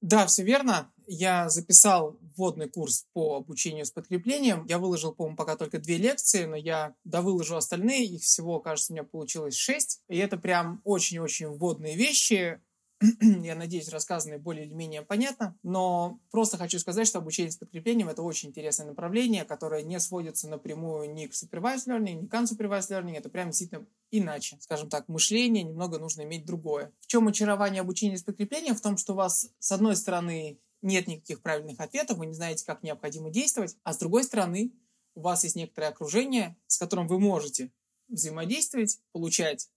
Да, 0.00 0.26
все 0.26 0.44
верно. 0.44 0.90
Я 1.08 1.48
записал 1.48 2.16
вводный 2.36 2.68
курс 2.68 3.06
по 3.12 3.36
обучению 3.36 3.84
с 3.84 3.90
подкреплением. 3.90 4.64
Я 4.66 4.78
выложил, 4.78 5.12
по-моему, 5.12 5.36
пока 5.36 5.56
только 5.56 5.78
две 5.80 5.96
лекции, 5.96 6.44
но 6.44 6.54
я 6.54 6.94
довыложу 7.02 7.56
остальные. 7.56 8.06
Их 8.06 8.22
всего, 8.22 8.60
кажется, 8.60 8.92
у 8.92 8.94
меня 8.94 9.02
получилось 9.02 9.56
шесть. 9.56 10.00
И 10.08 10.16
это 10.16 10.36
прям 10.36 10.80
очень-очень 10.84 11.48
вводные 11.48 11.96
вещи. 11.96 12.60
я 13.20 13.54
надеюсь, 13.54 13.88
рассказанное 13.88 14.38
более 14.38 14.66
или 14.66 14.74
менее 14.74 15.02
понятно, 15.02 15.56
но 15.62 16.20
просто 16.30 16.58
хочу 16.58 16.78
сказать, 16.78 17.06
что 17.06 17.18
обучение 17.18 17.50
с 17.50 17.56
подкреплением– 17.56 18.08
это 18.10 18.22
очень 18.22 18.50
интересное 18.50 18.86
направление, 18.86 19.44
которое 19.44 19.82
не 19.82 19.98
сводится 20.00 20.48
напрямую 20.48 21.10
ни 21.12 21.26
к 21.26 21.32
supervised 21.32 21.86
learning, 21.86 22.22
ни 22.22 22.26
к 22.26 22.34
unsupervised 22.34 22.90
learning, 22.90 23.16
это 23.16 23.30
прям 23.30 23.50
действительно 23.50 23.86
иначе. 24.10 24.58
Скажем 24.60 24.90
так, 24.90 25.08
мышление 25.08 25.62
немного 25.62 25.98
нужно 25.98 26.22
иметь 26.22 26.44
другое. 26.44 26.92
В 27.00 27.06
чем 27.06 27.26
очарование 27.28 27.80
обучения 27.80 28.18
с 28.18 28.22
подкреплением? 28.22 28.74
В 28.74 28.82
том, 28.82 28.98
что 28.98 29.14
у 29.14 29.16
вас, 29.16 29.48
с 29.58 29.72
одной 29.72 29.96
стороны, 29.96 30.58
нет 30.82 31.06
никаких 31.06 31.40
правильных 31.40 31.80
ответов, 31.80 32.18
вы 32.18 32.26
не 32.26 32.34
знаете, 32.34 32.66
как 32.66 32.82
необходимо 32.82 33.30
действовать, 33.30 33.76
а 33.82 33.94
с 33.94 33.98
другой 33.98 34.24
стороны, 34.24 34.72
у 35.14 35.22
вас 35.22 35.44
есть 35.44 35.56
некоторое 35.56 35.88
окружение, 35.88 36.56
с 36.66 36.76
которым 36.76 37.06
вы 37.06 37.18
можете 37.18 37.72
взаимодействовать, 38.08 39.00
получать 39.12 39.68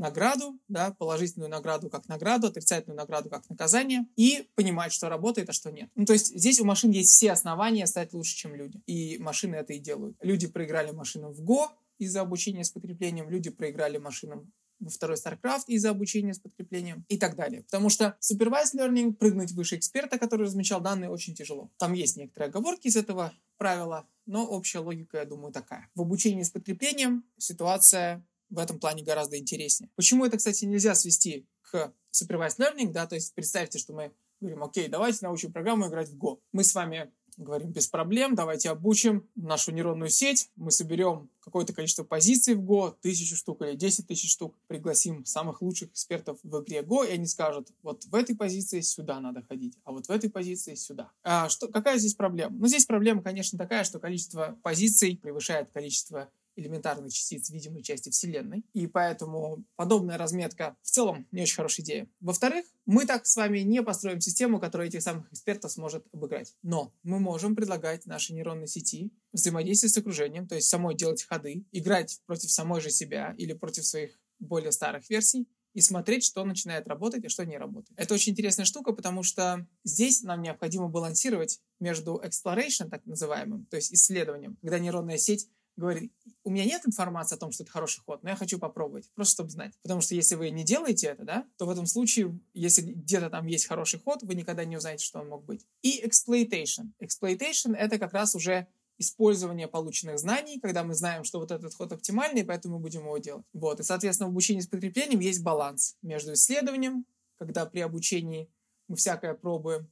награду, 0.00 0.58
да, 0.68 0.92
положительную 0.92 1.48
награду 1.48 1.88
как 1.88 2.08
награду, 2.08 2.48
отрицательную 2.48 2.96
награду 2.96 3.30
как 3.30 3.48
наказание, 3.48 4.06
и 4.16 4.48
понимать, 4.54 4.92
что 4.92 5.08
работает, 5.08 5.48
а 5.50 5.52
что 5.52 5.70
нет. 5.70 5.90
Ну, 5.94 6.04
то 6.04 6.14
есть 6.14 6.34
здесь 6.36 6.58
у 6.60 6.64
машин 6.64 6.90
есть 6.90 7.10
все 7.10 7.32
основания 7.32 7.86
стать 7.86 8.12
лучше, 8.12 8.34
чем 8.34 8.54
люди. 8.54 8.80
И 8.86 9.18
машины 9.18 9.56
это 9.56 9.74
и 9.74 9.78
делают. 9.78 10.16
Люди 10.20 10.48
проиграли 10.48 10.90
машинам 10.90 11.32
в 11.32 11.40
Go 11.42 11.68
из-за 11.98 12.22
обучения 12.22 12.64
с 12.64 12.70
подкреплением, 12.70 13.28
люди 13.28 13.50
проиграли 13.50 13.98
машинам 13.98 14.50
во 14.80 14.88
второй 14.88 15.16
StarCraft 15.16 15.64
из-за 15.66 15.90
обучения 15.90 16.32
с 16.32 16.38
подкреплением 16.38 17.04
и 17.08 17.18
так 17.18 17.36
далее. 17.36 17.62
Потому 17.62 17.90
что 17.90 18.16
supervised 18.20 18.74
learning, 18.74 19.12
прыгнуть 19.12 19.52
выше 19.52 19.76
эксперта, 19.76 20.18
который 20.18 20.46
размечал 20.46 20.80
данные, 20.80 21.10
очень 21.10 21.34
тяжело. 21.34 21.70
Там 21.76 21.92
есть 21.92 22.16
некоторые 22.16 22.48
оговорки 22.48 22.88
из 22.88 22.96
этого 22.96 23.32
правила, 23.58 24.06
но 24.24 24.46
общая 24.46 24.78
логика, 24.78 25.18
я 25.18 25.26
думаю, 25.26 25.52
такая. 25.52 25.90
В 25.94 26.00
обучении 26.00 26.42
с 26.42 26.50
подкреплением 26.50 27.24
ситуация 27.36 28.24
в 28.50 28.58
этом 28.58 28.78
плане 28.78 29.02
гораздо 29.02 29.38
интереснее. 29.38 29.90
Почему 29.96 30.26
это, 30.26 30.36
кстати, 30.36 30.64
нельзя 30.64 30.94
свести 30.94 31.46
к 31.62 31.92
supervised 32.12 32.58
learning, 32.58 32.90
да, 32.90 33.06
то 33.06 33.14
есть 33.14 33.34
представьте, 33.34 33.78
что 33.78 33.92
мы 33.92 34.12
говорим, 34.40 34.62
окей, 34.62 34.88
давайте 34.88 35.18
научим 35.22 35.52
программу 35.52 35.88
играть 35.88 36.08
в 36.08 36.16
Go. 36.16 36.40
Мы 36.52 36.64
с 36.64 36.74
вами 36.74 37.12
говорим, 37.36 37.70
без 37.70 37.86
проблем, 37.86 38.34
давайте 38.34 38.70
обучим 38.70 39.28
нашу 39.34 39.70
нейронную 39.72 40.10
сеть, 40.10 40.50
мы 40.56 40.70
соберем 40.70 41.30
какое-то 41.40 41.72
количество 41.72 42.04
позиций 42.04 42.54
в 42.54 42.60
Go, 42.60 42.94
тысячу 43.00 43.36
штук 43.36 43.62
или 43.62 43.74
десять 43.76 44.08
тысяч 44.08 44.32
штук, 44.32 44.56
пригласим 44.66 45.24
самых 45.24 45.62
лучших 45.62 45.90
экспертов 45.90 46.38
в 46.42 46.62
игре 46.62 46.80
Go, 46.80 47.08
и 47.08 47.12
они 47.12 47.26
скажут, 47.26 47.68
вот 47.82 48.04
в 48.04 48.14
этой 48.14 48.36
позиции 48.36 48.80
сюда 48.80 49.20
надо 49.20 49.42
ходить, 49.42 49.78
а 49.84 49.92
вот 49.92 50.06
в 50.06 50.10
этой 50.10 50.28
позиции 50.28 50.74
сюда. 50.74 51.12
А 51.22 51.48
что, 51.48 51.68
какая 51.68 51.98
здесь 51.98 52.14
проблема? 52.14 52.56
Ну, 52.58 52.66
здесь 52.66 52.84
проблема, 52.84 53.22
конечно, 53.22 53.58
такая, 53.58 53.84
что 53.84 54.00
количество 54.00 54.58
позиций 54.62 55.16
превышает 55.16 55.70
количество 55.70 56.30
элементарных 56.56 57.12
частиц 57.12 57.50
видимой 57.50 57.82
части 57.82 58.10
Вселенной. 58.10 58.64
И 58.72 58.86
поэтому 58.86 59.64
подобная 59.76 60.18
разметка 60.18 60.76
в 60.82 60.90
целом 60.90 61.26
не 61.30 61.42
очень 61.42 61.56
хорошая 61.56 61.84
идея. 61.84 62.08
Во-вторых, 62.20 62.64
мы 62.86 63.06
так 63.06 63.26
с 63.26 63.36
вами 63.36 63.60
не 63.60 63.82
построим 63.82 64.20
систему, 64.20 64.60
которая 64.60 64.88
этих 64.88 65.02
самых 65.02 65.30
экспертов 65.32 65.72
сможет 65.72 66.06
обыграть. 66.12 66.54
Но 66.62 66.92
мы 67.02 67.20
можем 67.20 67.56
предлагать 67.56 68.06
нашей 68.06 68.32
нейронной 68.32 68.66
сети 68.66 69.12
взаимодействие 69.32 69.90
с 69.90 69.96
окружением, 69.96 70.48
то 70.48 70.54
есть 70.54 70.68
самой 70.68 70.94
делать 70.94 71.22
ходы, 71.22 71.64
играть 71.72 72.20
против 72.26 72.50
самой 72.50 72.80
же 72.80 72.90
себя 72.90 73.34
или 73.38 73.52
против 73.52 73.86
своих 73.86 74.18
более 74.38 74.72
старых 74.72 75.08
версий, 75.10 75.46
и 75.72 75.80
смотреть, 75.80 76.24
что 76.24 76.44
начинает 76.44 76.88
работать 76.88 77.24
и 77.24 77.28
что 77.28 77.46
не 77.46 77.56
работает. 77.56 77.98
Это 77.98 78.14
очень 78.14 78.32
интересная 78.32 78.64
штука, 78.64 78.92
потому 78.92 79.22
что 79.22 79.66
здесь 79.84 80.22
нам 80.22 80.42
необходимо 80.42 80.88
балансировать 80.88 81.60
между 81.78 82.20
exploration, 82.24 82.88
так 82.88 83.06
называемым, 83.06 83.66
то 83.66 83.76
есть 83.76 83.92
исследованием, 83.92 84.56
когда 84.60 84.78
нейронная 84.78 85.18
сеть 85.18 85.48
говорит, 85.80 86.12
у 86.44 86.50
меня 86.50 86.64
нет 86.64 86.86
информации 86.86 87.34
о 87.34 87.38
том, 87.38 87.52
что 87.52 87.64
это 87.64 87.72
хороший 87.72 88.00
ход, 88.02 88.22
но 88.22 88.30
я 88.30 88.36
хочу 88.36 88.58
попробовать, 88.58 89.10
просто 89.14 89.34
чтобы 89.34 89.50
знать. 89.50 89.72
Потому 89.82 90.00
что 90.00 90.14
если 90.14 90.34
вы 90.36 90.50
не 90.50 90.64
делаете 90.64 91.08
это, 91.08 91.24
да, 91.24 91.46
то 91.56 91.66
в 91.66 91.70
этом 91.70 91.86
случае, 91.86 92.38
если 92.54 92.82
где-то 92.82 93.30
там 93.30 93.46
есть 93.46 93.66
хороший 93.66 94.00
ход, 94.00 94.22
вы 94.22 94.34
никогда 94.34 94.64
не 94.64 94.76
узнаете, 94.76 95.04
что 95.04 95.20
он 95.20 95.28
мог 95.28 95.44
быть. 95.44 95.66
И 95.82 96.04
exploitation. 96.04 96.92
Exploitation— 97.02 97.74
это 97.76 97.98
как 97.98 98.12
раз 98.12 98.34
уже 98.34 98.68
использование 98.98 99.66
полученных 99.66 100.18
знаний, 100.18 100.60
когда 100.60 100.84
мы 100.84 100.94
знаем, 100.94 101.24
что 101.24 101.40
вот 101.40 101.50
этот 101.50 101.74
ход 101.74 101.90
оптимальный, 101.92 102.44
поэтому 102.44 102.76
мы 102.76 102.82
будем 102.82 103.00
его 103.00 103.16
делать. 103.16 103.46
Вот. 103.54 103.80
И, 103.80 103.82
соответственно, 103.82 104.28
в 104.28 104.32
обучении 104.32 104.60
с 104.60 104.66
подкреплением 104.66 105.20
есть 105.20 105.42
баланс 105.42 105.96
между 106.02 106.34
исследованием, 106.34 107.06
когда 107.38 107.64
при 107.64 107.80
обучении 107.80 108.50
мы 108.88 108.96
всякое 108.96 109.32
пробуем, 109.32 109.90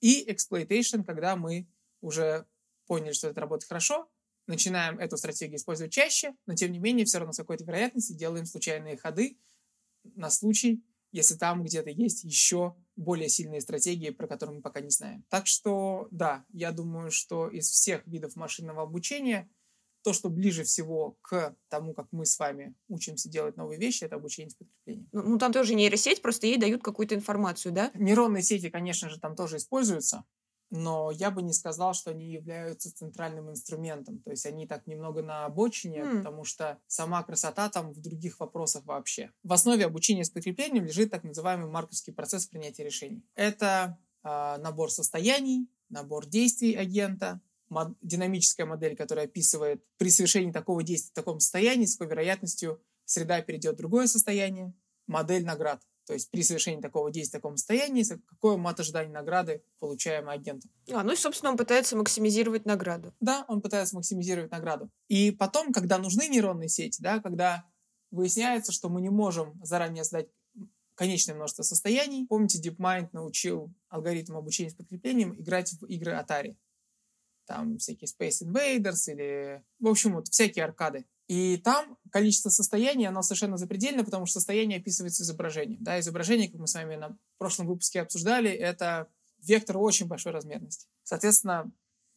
и 0.00 0.30
exploitation, 0.30 1.04
когда 1.04 1.36
мы 1.36 1.68
уже 2.02 2.46
поняли, 2.86 3.12
что 3.12 3.28
это 3.28 3.40
работает 3.40 3.68
хорошо, 3.68 4.09
начинаем 4.50 4.98
эту 4.98 5.16
стратегию 5.16 5.56
использовать 5.56 5.92
чаще, 5.92 6.34
но 6.46 6.54
тем 6.54 6.72
не 6.72 6.78
менее 6.78 7.06
все 7.06 7.18
равно 7.18 7.32
с 7.32 7.36
какой-то 7.38 7.64
вероятностью 7.64 8.16
делаем 8.16 8.44
случайные 8.44 8.96
ходы 8.96 9.38
на 10.14 10.28
случай, 10.28 10.84
если 11.12 11.36
там 11.36 11.64
где-то 11.64 11.90
есть 11.90 12.24
еще 12.24 12.76
более 12.96 13.28
сильные 13.28 13.60
стратегии, 13.60 14.10
про 14.10 14.26
которые 14.26 14.56
мы 14.56 14.62
пока 14.62 14.80
не 14.80 14.90
знаем. 14.90 15.24
Так 15.28 15.46
что, 15.46 16.08
да, 16.10 16.44
я 16.52 16.72
думаю, 16.72 17.10
что 17.10 17.48
из 17.48 17.70
всех 17.70 18.06
видов 18.06 18.36
машинного 18.36 18.82
обучения 18.82 19.48
то, 20.02 20.12
что 20.12 20.30
ближе 20.30 20.64
всего 20.64 21.18
к 21.20 21.54
тому, 21.68 21.92
как 21.92 22.06
мы 22.10 22.24
с 22.24 22.38
вами 22.38 22.74
учимся 22.88 23.28
делать 23.28 23.56
новые 23.56 23.78
вещи, 23.78 24.04
это 24.04 24.16
обучение 24.16 24.50
с 24.50 24.54
подкреплением. 24.54 25.08
Ну, 25.12 25.22
ну 25.22 25.38
там 25.38 25.52
тоже 25.52 25.74
нейросеть, 25.74 26.22
просто 26.22 26.46
ей 26.46 26.56
дают 26.56 26.82
какую-то 26.82 27.14
информацию, 27.14 27.72
да? 27.72 27.90
Нейронные 27.94 28.42
сети, 28.42 28.70
конечно 28.70 29.10
же, 29.10 29.20
там 29.20 29.36
тоже 29.36 29.58
используются 29.58 30.24
но 30.70 31.10
я 31.10 31.30
бы 31.30 31.42
не 31.42 31.52
сказал, 31.52 31.94
что 31.94 32.10
они 32.12 32.30
являются 32.30 32.94
центральным 32.94 33.50
инструментом. 33.50 34.20
То 34.20 34.30
есть 34.30 34.46
они 34.46 34.66
так 34.66 34.86
немного 34.86 35.22
на 35.22 35.44
обочине, 35.44 35.98
mm. 35.98 36.18
потому 36.18 36.44
что 36.44 36.78
сама 36.86 37.22
красота 37.24 37.68
там 37.68 37.92
в 37.92 38.00
других 38.00 38.38
вопросах 38.40 38.84
вообще. 38.86 39.32
В 39.42 39.52
основе 39.52 39.84
обучения 39.84 40.24
с 40.24 40.30
подкреплением 40.30 40.84
лежит 40.84 41.10
так 41.10 41.24
называемый 41.24 41.68
марковский 41.68 42.12
процесс 42.12 42.46
принятия 42.46 42.84
решений. 42.84 43.24
Это 43.34 43.98
э, 44.22 44.28
набор 44.28 44.90
состояний, 44.90 45.68
набор 45.88 46.26
действий 46.26 46.74
агента, 46.74 47.40
мод- 47.68 47.96
динамическая 48.00 48.66
модель, 48.66 48.96
которая 48.96 49.26
описывает 49.26 49.84
при 49.98 50.10
совершении 50.10 50.52
такого 50.52 50.82
действия 50.82 51.10
в 51.10 51.14
таком 51.14 51.40
состоянии, 51.40 51.86
с 51.86 51.96
какой 51.96 52.12
вероятностью 52.12 52.80
среда 53.04 53.42
перейдет 53.42 53.74
в 53.74 53.78
другое 53.78 54.06
состояние, 54.06 54.72
модель 55.08 55.44
наград. 55.44 55.82
То 56.10 56.14
есть 56.14 56.28
при 56.28 56.42
совершении 56.42 56.80
такого 56.80 57.12
действия 57.12 57.38
в 57.38 57.42
таком 57.42 57.56
состоянии, 57.56 58.04
какое 58.28 58.56
мат 58.56 58.80
ожидания 58.80 59.12
награды, 59.12 59.62
получаемой 59.78 60.34
агентом. 60.34 60.68
А, 60.90 61.04
ну 61.04 61.12
и, 61.12 61.16
собственно, 61.16 61.52
он 61.52 61.56
пытается 61.56 61.96
максимизировать 61.96 62.66
награду. 62.66 63.14
Да, 63.20 63.44
он 63.46 63.62
пытается 63.62 63.94
максимизировать 63.94 64.50
награду. 64.50 64.90
И 65.06 65.30
потом, 65.30 65.72
когда 65.72 65.98
нужны 65.98 66.26
нейронные 66.26 66.68
сети, 66.68 67.00
да, 67.00 67.20
когда 67.20 67.64
выясняется, 68.10 68.72
что 68.72 68.88
мы 68.88 69.00
не 69.02 69.08
можем 69.08 69.54
заранее 69.62 70.02
задать 70.02 70.26
конечное 70.96 71.36
множество 71.36 71.62
состояний. 71.62 72.26
Помните, 72.26 72.60
DeepMind 72.60 73.10
научил 73.12 73.72
алгоритм 73.88 74.36
обучения 74.36 74.70
с 74.70 74.74
подкреплением 74.74 75.40
играть 75.40 75.72
в 75.80 75.86
игры 75.86 76.14
Atari. 76.14 76.56
Там 77.46 77.78
всякие 77.78 78.08
Space 78.08 78.44
Invaders 78.44 79.12
или... 79.12 79.62
В 79.78 79.86
общем, 79.86 80.14
вот 80.14 80.26
всякие 80.26 80.64
аркады. 80.64 81.06
И 81.30 81.58
там 81.58 81.96
количество 82.10 82.48
состояний, 82.48 83.06
оно 83.06 83.22
совершенно 83.22 83.56
запредельно, 83.56 84.02
потому 84.02 84.26
что 84.26 84.40
состояние 84.40 84.80
описывается 84.80 85.22
изображением. 85.22 85.80
Да, 85.80 86.00
изображение, 86.00 86.48
как 86.48 86.58
мы 86.58 86.66
с 86.66 86.74
вами 86.74 86.96
на 86.96 87.16
прошлом 87.38 87.68
выпуске 87.68 88.00
обсуждали, 88.00 88.50
это 88.50 89.06
вектор 89.38 89.78
очень 89.78 90.08
большой 90.08 90.32
размерности. 90.32 90.88
Соответственно, 91.04 91.70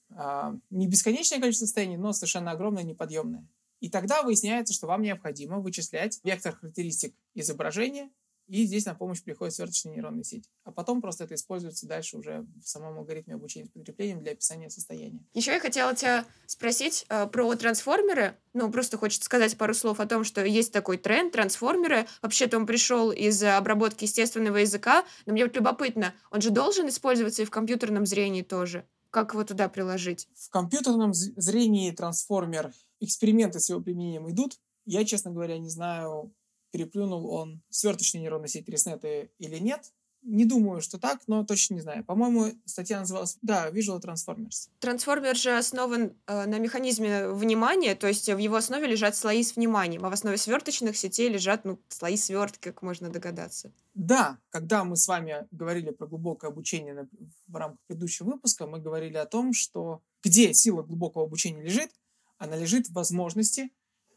а, 0.09 0.55
не 0.71 0.87
бесконечное 0.87 1.39
количество 1.39 1.67
состояний, 1.67 1.95
но 1.95 2.11
совершенно 2.11 2.49
огромное, 2.49 2.81
неподъемное. 2.81 3.47
И 3.81 3.87
тогда 3.91 4.23
выясняется, 4.23 4.73
что 4.73 4.87
вам 4.87 5.03
необходимо 5.03 5.59
вычислять 5.59 6.19
вектор 6.23 6.55
характеристик 6.55 7.13
изображения 7.35 8.09
и 8.47 8.65
здесь 8.65 8.85
на 8.85 8.95
помощь 8.95 9.23
приходит 9.23 9.53
сверточная 9.53 9.93
нейронная 9.93 10.23
сеть. 10.23 10.49
А 10.63 10.71
потом 10.71 11.01
просто 11.01 11.23
это 11.23 11.35
используется 11.35 11.87
дальше 11.87 12.17
уже 12.17 12.45
в 12.61 12.67
самом 12.67 12.97
алгоритме 12.97 13.35
обучения 13.35 13.65
с 13.65 13.69
подкреплением 13.69 14.21
для 14.21 14.33
описания 14.33 14.69
состояния. 14.69 15.25
Еще 15.33 15.51
я 15.51 15.59
хотела 15.59 15.95
тебя 15.95 16.25
спросить 16.45 17.05
э, 17.09 17.27
про 17.27 17.55
трансформеры. 17.55 18.37
Ну, 18.53 18.69
просто 18.71 18.97
хочется 18.97 19.25
сказать 19.25 19.57
пару 19.57 19.73
слов 19.73 19.99
о 19.99 20.05
том, 20.05 20.23
что 20.23 20.43
есть 20.43 20.73
такой 20.73 20.97
тренд 20.97 21.33
трансформеры. 21.33 22.05
Вообще-то 22.21 22.57
он 22.57 22.65
пришел 22.65 23.11
из 23.11 23.41
обработки 23.43 24.03
естественного 24.03 24.57
языка. 24.57 25.05
Но 25.25 25.33
мне 25.33 25.45
вот 25.45 25.55
любопытно, 25.55 26.13
он 26.31 26.41
же 26.41 26.49
должен 26.49 26.89
использоваться 26.89 27.41
и 27.41 27.45
в 27.45 27.51
компьютерном 27.51 28.05
зрении 28.05 28.41
тоже. 28.41 28.85
Как 29.09 29.33
его 29.33 29.43
туда 29.43 29.69
приложить? 29.69 30.27
В 30.35 30.49
компьютерном 30.49 31.13
зрении 31.13 31.91
трансформер, 31.91 32.73
эксперименты 32.99 33.59
с 33.59 33.69
его 33.69 33.79
применением 33.79 34.29
идут. 34.29 34.59
Я, 34.85 35.05
честно 35.05 35.31
говоря, 35.31 35.57
не 35.59 35.69
знаю, 35.69 36.33
переплюнул 36.73 37.29
он 37.29 37.61
сверточные 37.69 38.21
нейронные 38.21 38.49
сети 38.49 38.69
ResNet 38.69 39.29
или 39.37 39.59
нет. 39.59 39.93
Не 40.23 40.45
думаю, 40.45 40.81
что 40.81 40.97
так, 40.97 41.19
но 41.27 41.43
точно 41.43 41.75
не 41.75 41.81
знаю. 41.81 42.03
По-моему, 42.05 42.53
статья 42.65 42.99
называлась, 42.99 43.37
да, 43.41 43.69
Visual 43.69 44.01
Transformers. 44.01 44.69
Трансформер 44.79 45.35
же 45.35 45.55
основан 45.55 46.13
э, 46.27 46.45
на 46.45 46.59
механизме 46.59 47.27
внимания, 47.27 47.93
то 47.93 48.07
есть 48.07 48.29
в 48.29 48.37
его 48.37 48.55
основе 48.55 48.87
лежат 48.87 49.17
слои 49.17 49.43
с 49.43 49.57
вниманием, 49.57 50.05
а 50.05 50.09
в 50.09 50.13
основе 50.13 50.37
сверточных 50.37 50.97
сетей 50.97 51.29
лежат 51.29 51.65
ну, 51.65 51.77
слои 51.89 52.15
свертки, 52.15 52.69
как 52.69 52.81
можно 52.81 53.09
догадаться. 53.09 53.73
Да, 53.93 54.39
когда 54.49 54.85
мы 54.85 54.95
с 54.95 55.07
вами 55.09 55.45
говорили 55.51 55.91
про 55.91 56.07
глубокое 56.07 56.49
обучение 56.49 56.93
на, 56.93 57.09
в 57.47 57.55
рамках 57.55 57.81
предыдущего 57.85 58.27
выпуска, 58.27 58.65
мы 58.65 58.79
говорили 58.79 59.17
о 59.17 59.25
том, 59.25 59.53
что 59.53 60.01
где 60.23 60.53
сила 60.53 60.83
глубокого 60.83 61.25
обучения 61.25 61.61
лежит, 61.61 61.91
она 62.37 62.55
лежит 62.55 62.87
в 62.87 62.93
возможности 62.93 63.71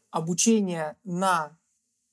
обучения 0.09 0.95
на 1.03 1.57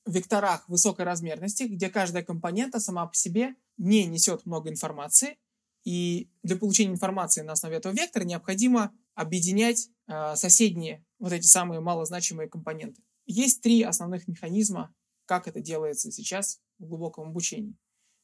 векторах 0.05 0.67
высокой 0.69 1.05
размерности, 1.05 1.63
где 1.63 1.89
каждая 1.89 2.23
компонента 2.23 2.79
сама 2.79 3.05
по 3.07 3.15
себе 3.15 3.55
не 3.77 4.05
несет 4.05 4.45
много 4.45 4.69
информации, 4.69 5.37
и 5.83 6.29
для 6.43 6.55
получения 6.55 6.91
информации 6.91 7.41
на 7.41 7.53
основе 7.53 7.77
этого 7.77 7.93
вектора 7.93 8.23
необходимо 8.23 8.93
объединять 9.13 9.89
э, 10.07 10.35
соседние, 10.35 11.05
вот 11.19 11.31
эти 11.31 11.45
самые 11.45 11.79
малозначимые 11.79 12.49
компоненты. 12.49 13.01
Есть 13.25 13.61
три 13.61 13.81
основных 13.83 14.27
механизма, 14.27 14.93
как 15.25 15.47
это 15.47 15.61
делается 15.61 16.11
сейчас 16.11 16.61
в 16.79 16.87
глубоком 16.87 17.29
обучении. 17.29 17.75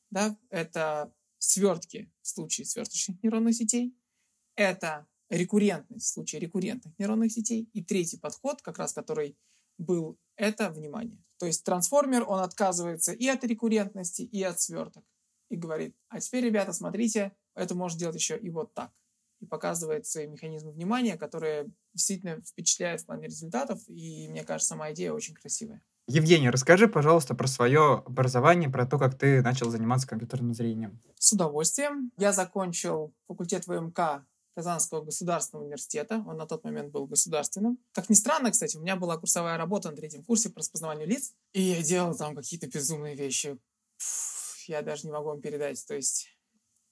Да? 0.10 0.38
Это 0.50 1.14
свертки 1.38 2.12
в 2.22 2.28
случае 2.28 2.66
сверточных 2.66 3.22
нейронных 3.24 3.56
сетей, 3.56 3.96
это 4.56 5.08
рекуррентность 5.30 6.06
в 6.06 6.14
случае 6.14 6.42
рекуррентных 6.42 6.98
нейронных 7.00 7.32
сетей, 7.32 7.70
и 7.74 7.84
третий 7.84 8.18
подход, 8.18 8.62
как 8.62 8.78
раз 8.78 8.94
который 8.94 9.38
был, 9.78 10.20
это 10.42 10.72
внимание. 10.72 11.24
То 11.38 11.46
есть 11.46 11.64
трансформер, 11.64 12.24
он 12.28 12.40
отказывается 12.40 13.14
и 13.14 13.28
от 13.28 13.44
рекуррентности, 13.44 14.24
и 14.24 14.42
от 14.44 14.60
сверток. 14.60 15.04
И 15.50 15.56
говорит, 15.56 15.96
а 16.10 16.20
теперь, 16.20 16.46
ребята, 16.46 16.74
смотрите, 16.74 17.34
это 17.56 17.76
можно 17.76 18.00
делать 18.00 18.16
еще 18.16 18.38
и 18.38 18.50
вот 18.50 18.74
так. 18.74 18.92
И 19.40 19.46
показывает 19.46 20.06
свои 20.06 20.28
механизмы 20.28 20.72
внимания, 20.72 21.18
которые 21.18 21.70
действительно 21.94 22.42
впечатляют 22.42 23.02
в 23.02 23.06
плане 23.06 23.28
результатов. 23.28 23.80
И 23.88 24.28
мне 24.30 24.44
кажется, 24.44 24.70
сама 24.70 24.92
идея 24.92 25.14
очень 25.14 25.36
красивая. 25.36 25.82
Евгений, 26.08 26.50
расскажи, 26.50 26.88
пожалуйста, 26.88 27.36
про 27.36 27.48
свое 27.48 28.04
образование, 28.06 28.70
про 28.70 28.86
то, 28.86 28.98
как 28.98 29.18
ты 29.18 29.42
начал 29.42 29.70
заниматься 29.70 30.08
компьютерным 30.08 30.54
зрением. 30.54 31.02
С 31.18 31.34
удовольствием. 31.34 32.12
Я 32.18 32.34
закончил 32.34 33.14
факультет 33.28 33.68
ВМК 33.68 34.26
Казанского 34.54 35.02
государственного 35.02 35.66
университета. 35.66 36.24
Он 36.28 36.38
на 36.38 36.46
тот 36.46 36.64
момент 36.64 36.92
был 36.92 37.08
государственным. 37.08 37.78
Как 37.94 38.10
ни 38.10 38.14
странно, 38.14 38.52
кстати, 38.52 38.78
у 38.78 38.82
меня 38.82 38.96
была 38.96 39.18
курсовая 39.18 39.58
работа 39.58 39.90
на 39.90 39.96
третьем 39.96 40.24
курсе 40.24 40.50
по 40.50 40.60
распознаванию 40.60 41.08
лиц. 41.08 41.34
И 41.54 41.62
я 41.62 41.82
делал 41.82 42.16
там 42.16 42.36
какие-то 42.36 42.68
безумные 42.68 43.16
вещи. 43.16 43.58
Пфф, 43.98 44.64
я 44.68 44.82
даже 44.82 45.06
не 45.06 45.12
могу 45.12 45.30
вам 45.30 45.42
передать. 45.42 45.84
То 45.88 45.96
есть, 45.96 46.28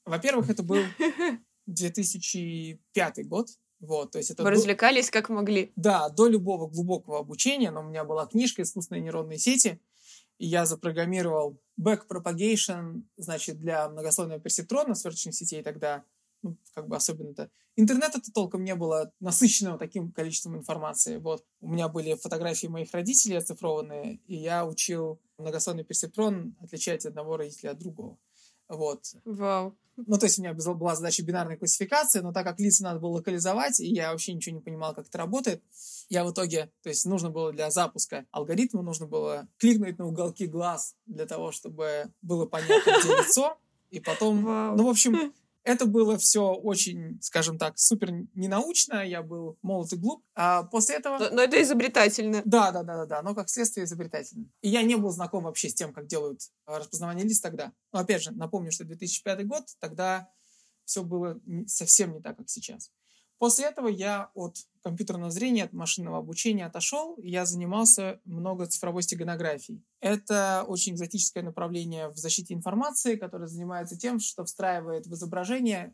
во-первых, 0.05 0.49
это 0.49 0.63
был 0.63 0.81
2005 1.65 3.27
год. 3.27 3.49
Вот, 3.79 4.11
то 4.11 4.17
есть 4.17 4.31
это 4.31 4.43
Вы 4.43 4.49
до... 4.49 4.55
развлекались 4.55 5.09
как 5.09 5.29
могли. 5.29 5.71
Да, 5.75 6.09
до 6.09 6.27
любого 6.27 6.67
глубокого 6.67 7.19
обучения, 7.19 7.71
но 7.71 7.81
у 7.81 7.85
меня 7.85 8.03
была 8.03 8.25
книжка 8.25 8.61
«Искусственные 8.61 9.01
нейронные 9.01 9.37
сети», 9.37 9.81
и 10.37 10.47
я 10.47 10.65
запрограммировал 10.65 11.61
back 11.79 12.01
propagation, 12.09 13.03
значит, 13.17 13.59
для 13.59 13.87
многослойного 13.89 14.39
персептрона 14.41 14.95
сверточных 14.95 15.35
сетей 15.35 15.63
тогда, 15.63 16.03
ну, 16.41 16.57
как 16.73 16.87
бы 16.87 16.95
особенно-то. 16.95 17.49
Интернета-то 17.75 18.31
толком 18.31 18.63
не 18.63 18.75
было 18.75 19.11
насыщенного 19.19 19.77
таким 19.77 20.11
количеством 20.11 20.57
информации. 20.57 21.17
Вот. 21.17 21.45
У 21.61 21.69
меня 21.69 21.87
были 21.87 22.15
фотографии 22.15 22.67
моих 22.67 22.91
родителей 22.93 23.37
оцифрованные, 23.37 24.19
и 24.27 24.35
я 24.35 24.65
учил 24.65 25.19
многослойный 25.37 25.83
персептрон 25.83 26.55
отличать 26.61 27.05
одного 27.05 27.37
родителя 27.37 27.71
от 27.71 27.79
другого. 27.79 28.17
Вот. 28.67 29.03
Вау. 29.25 29.75
Ну, 30.07 30.17
то 30.17 30.27
есть 30.27 30.39
у 30.39 30.41
меня 30.41 30.53
была 30.53 30.95
задача 30.95 31.23
бинарной 31.23 31.57
классификации, 31.57 32.19
но 32.19 32.31
так 32.31 32.45
как 32.45 32.59
лица 32.59 32.83
надо 32.83 32.99
было 32.99 33.15
локализовать, 33.15 33.79
и 33.81 33.87
я 33.87 34.11
вообще 34.11 34.33
ничего 34.33 34.55
не 34.55 34.61
понимал, 34.61 34.93
как 34.93 35.07
это 35.07 35.17
работает, 35.17 35.61
я 36.07 36.23
в 36.23 36.31
итоге, 36.31 36.71
то 36.83 36.89
есть 36.89 37.05
нужно 37.05 37.29
было 37.29 37.51
для 37.51 37.69
запуска 37.69 38.25
алгоритма, 38.31 38.81
нужно 38.81 39.07
было 39.07 39.47
кликнуть 39.57 39.97
на 39.97 40.05
уголки 40.05 40.47
глаз 40.47 40.95
для 41.05 41.25
того, 41.25 41.51
чтобы 41.51 42.11
было 42.21 42.45
понятно, 42.45 42.93
где 43.01 43.09
лицо, 43.17 43.57
и 43.89 43.99
потом, 43.99 44.45
Вау. 44.45 44.77
ну, 44.77 44.85
в 44.85 44.89
общем, 44.89 45.33
это 45.63 45.85
было 45.85 46.17
все 46.17 46.53
очень, 46.53 47.21
скажем 47.21 47.57
так, 47.57 47.77
супер 47.77 48.11
ненаучно. 48.33 49.05
Я 49.05 49.21
был 49.21 49.57
молод 49.61 49.91
и 49.93 49.97
глуп. 49.97 50.23
А 50.35 50.63
после 50.63 50.95
этого... 50.95 51.17
Но, 51.19 51.29
но 51.31 51.41
это 51.41 51.61
изобретательно. 51.61 52.41
Да, 52.45 52.71
да, 52.71 52.83
да, 52.83 52.97
да, 52.97 53.05
да. 53.05 53.21
Но 53.21 53.35
как 53.35 53.49
следствие 53.49 53.85
изобретательно. 53.85 54.45
И 54.61 54.69
я 54.69 54.83
не 54.83 54.95
был 54.95 55.09
знаком 55.09 55.43
вообще 55.43 55.69
с 55.69 55.73
тем, 55.73 55.93
как 55.93 56.07
делают 56.07 56.41
а, 56.65 56.79
распознавание 56.79 57.25
лиц 57.25 57.39
тогда. 57.39 57.73
Но 57.91 57.99
опять 57.99 58.23
же, 58.23 58.31
напомню, 58.31 58.71
что 58.71 58.85
2005 58.85 59.47
год, 59.47 59.63
тогда 59.79 60.29
все 60.85 61.03
было 61.03 61.39
совсем 61.67 62.13
не 62.13 62.21
так, 62.21 62.37
как 62.37 62.49
сейчас. 62.49 62.91
После 63.39 63.65
этого 63.65 63.87
я 63.87 64.29
от 64.35 64.57
компьютерного 64.83 65.31
зрения, 65.31 65.63
от 65.63 65.73
машинного 65.73 66.17
обучения 66.17 66.65
отошел, 66.65 67.15
и 67.15 67.29
я 67.29 67.45
занимался 67.45 68.19
много 68.25 68.65
цифровой 68.65 69.01
стеганографией. 69.01 69.81
Это 70.01 70.65
очень 70.67 70.93
экзотическое 70.93 71.41
направление 71.41 72.09
в 72.09 72.17
защите 72.17 72.53
информации, 72.53 73.15
которое 73.15 73.47
занимается 73.47 73.97
тем, 73.97 74.19
что 74.19 74.45
встраивает 74.45 75.07
в 75.07 75.13
изображение 75.13 75.93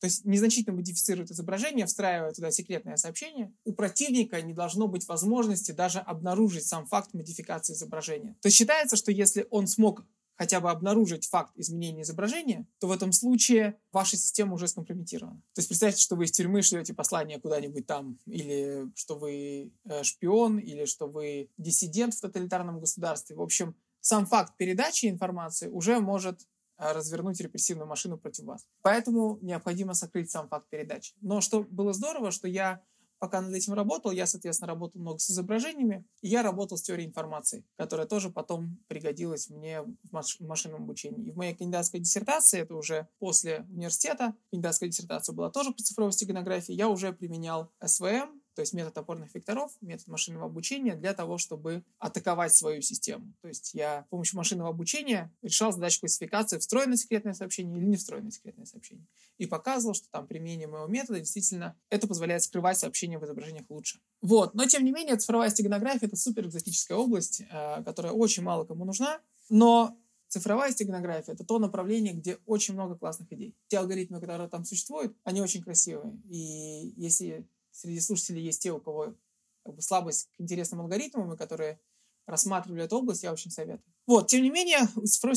то 0.00 0.06
есть 0.06 0.26
незначительно 0.26 0.76
модифицирует 0.76 1.30
изображение, 1.30 1.86
встраивая 1.86 2.30
туда 2.32 2.50
секретное 2.50 2.96
сообщение. 2.96 3.54
У 3.64 3.72
противника 3.72 4.42
не 4.42 4.52
должно 4.52 4.86
быть 4.86 5.08
возможности 5.08 5.72
даже 5.72 5.98
обнаружить 5.98 6.66
сам 6.66 6.84
факт 6.84 7.14
модификации 7.14 7.72
изображения. 7.72 8.36
То 8.42 8.48
есть 8.48 8.58
считается, 8.58 8.96
что 8.96 9.10
если 9.10 9.46
он 9.50 9.66
смог 9.66 10.04
хотя 10.36 10.60
бы 10.60 10.70
обнаружить 10.70 11.26
факт 11.26 11.52
изменения 11.56 12.02
изображения, 12.02 12.66
то 12.78 12.88
в 12.88 12.92
этом 12.92 13.12
случае 13.12 13.78
ваша 13.92 14.16
система 14.16 14.54
уже 14.54 14.68
скомпрометирована. 14.68 15.40
То 15.54 15.60
есть 15.60 15.68
представьте, 15.68 16.02
что 16.02 16.16
вы 16.16 16.24
из 16.24 16.32
тюрьмы 16.32 16.62
шлете 16.62 16.94
послание 16.94 17.40
куда-нибудь 17.40 17.86
там, 17.86 18.18
или 18.26 18.90
что 18.94 19.16
вы 19.16 19.72
э, 19.84 20.02
шпион, 20.02 20.58
или 20.58 20.84
что 20.84 21.06
вы 21.06 21.50
диссидент 21.56 22.14
в 22.14 22.20
тоталитарном 22.20 22.80
государстве. 22.80 23.36
В 23.36 23.42
общем, 23.42 23.76
сам 24.00 24.26
факт 24.26 24.56
передачи 24.56 25.06
информации 25.06 25.68
уже 25.68 26.00
может 26.00 26.40
э, 26.78 26.92
развернуть 26.92 27.40
репрессивную 27.40 27.86
машину 27.86 28.18
против 28.18 28.44
вас. 28.44 28.66
Поэтому 28.82 29.38
необходимо 29.40 29.94
сокрыть 29.94 30.30
сам 30.30 30.48
факт 30.48 30.68
передачи. 30.68 31.14
Но 31.20 31.40
что 31.40 31.62
было 31.62 31.92
здорово, 31.92 32.30
что 32.30 32.48
я 32.48 32.82
пока 33.18 33.40
над 33.40 33.54
этим 33.54 33.74
работал, 33.74 34.10
я, 34.10 34.26
соответственно, 34.26 34.68
работал 34.68 35.00
много 35.00 35.18
с 35.18 35.30
изображениями, 35.30 36.04
и 36.22 36.28
я 36.28 36.42
работал 36.42 36.76
с 36.76 36.82
теорией 36.82 37.08
информации, 37.08 37.64
которая 37.76 38.06
тоже 38.06 38.30
потом 38.30 38.78
пригодилась 38.88 39.50
мне 39.50 39.82
в 39.82 40.40
машинном 40.40 40.82
обучении. 40.82 41.28
И 41.28 41.32
в 41.32 41.36
моей 41.36 41.54
кандидатской 41.54 42.00
диссертации, 42.00 42.60
это 42.60 42.74
уже 42.74 43.08
после 43.18 43.66
университета, 43.70 44.34
кандидатская 44.50 44.88
диссертация 44.88 45.34
была 45.34 45.50
тоже 45.50 45.72
по 45.72 45.82
цифровой 45.82 46.12
стеганографии, 46.12 46.72
я 46.72 46.88
уже 46.88 47.12
применял 47.12 47.70
СВМ, 47.84 48.40
то 48.54 48.60
есть 48.60 48.72
метод 48.72 48.96
опорных 48.96 49.34
векторов, 49.34 49.72
метод 49.80 50.08
машинного 50.08 50.46
обучения 50.46 50.94
для 50.94 51.12
того, 51.12 51.38
чтобы 51.38 51.82
атаковать 51.98 52.54
свою 52.54 52.82
систему. 52.82 53.32
То 53.42 53.48
есть 53.48 53.74
я 53.74 54.04
с 54.06 54.10
помощью 54.10 54.36
машинного 54.36 54.70
обучения 54.70 55.32
решал 55.42 55.72
задачу 55.72 56.00
классификации 56.00 56.58
встроенное 56.58 56.96
секретное 56.96 57.34
сообщение 57.34 57.76
или 57.76 57.84
не 57.84 57.96
встроенное 57.96 58.30
секретное 58.30 58.66
сообщение. 58.66 59.06
И 59.38 59.46
показывал, 59.46 59.94
что 59.94 60.08
там 60.10 60.26
применение 60.26 60.68
моего 60.68 60.86
метода 60.86 61.18
действительно 61.18 61.76
это 61.90 62.06
позволяет 62.06 62.42
скрывать 62.42 62.78
сообщения 62.78 63.18
в 63.18 63.24
изображениях 63.24 63.66
лучше. 63.68 63.98
Вот. 64.22 64.54
Но, 64.54 64.66
тем 64.66 64.84
не 64.84 64.92
менее, 64.92 65.16
цифровая 65.16 65.50
стегнография— 65.50 66.06
это 66.08 66.16
супер 66.16 66.46
экзотическая 66.46 66.96
область, 66.96 67.42
э, 67.50 67.82
которая 67.84 68.12
очень 68.12 68.42
мало 68.42 68.64
кому 68.64 68.84
нужна. 68.84 69.20
Но 69.48 69.96
Цифровая 70.34 70.72
стегнография— 70.72 71.32
это 71.34 71.44
то 71.44 71.60
направление, 71.60 72.12
где 72.12 72.38
очень 72.44 72.74
много 72.74 72.96
классных 72.96 73.32
идей. 73.32 73.54
Те 73.68 73.78
алгоритмы, 73.78 74.20
которые 74.20 74.48
там 74.48 74.64
существуют, 74.64 75.16
они 75.22 75.40
очень 75.40 75.62
красивые. 75.62 76.20
И 76.28 76.92
если 76.96 77.46
среди 77.74 78.00
слушателей 78.00 78.42
есть 78.42 78.62
те, 78.62 78.72
у 78.72 78.80
кого 78.80 79.14
как 79.64 79.74
бы, 79.74 79.82
слабость 79.82 80.28
к 80.36 80.40
интересным 80.40 80.80
алгоритмам, 80.80 81.32
и 81.32 81.36
которые 81.36 81.80
рассматривали 82.26 82.84
эту 82.84 82.96
область, 82.98 83.22
я 83.22 83.32
очень 83.32 83.50
советую. 83.50 83.82
Вот, 84.06 84.28
тем 84.28 84.42
не 84.42 84.50
менее, 84.50 84.80
у 84.96 85.06
цифровой 85.06 85.34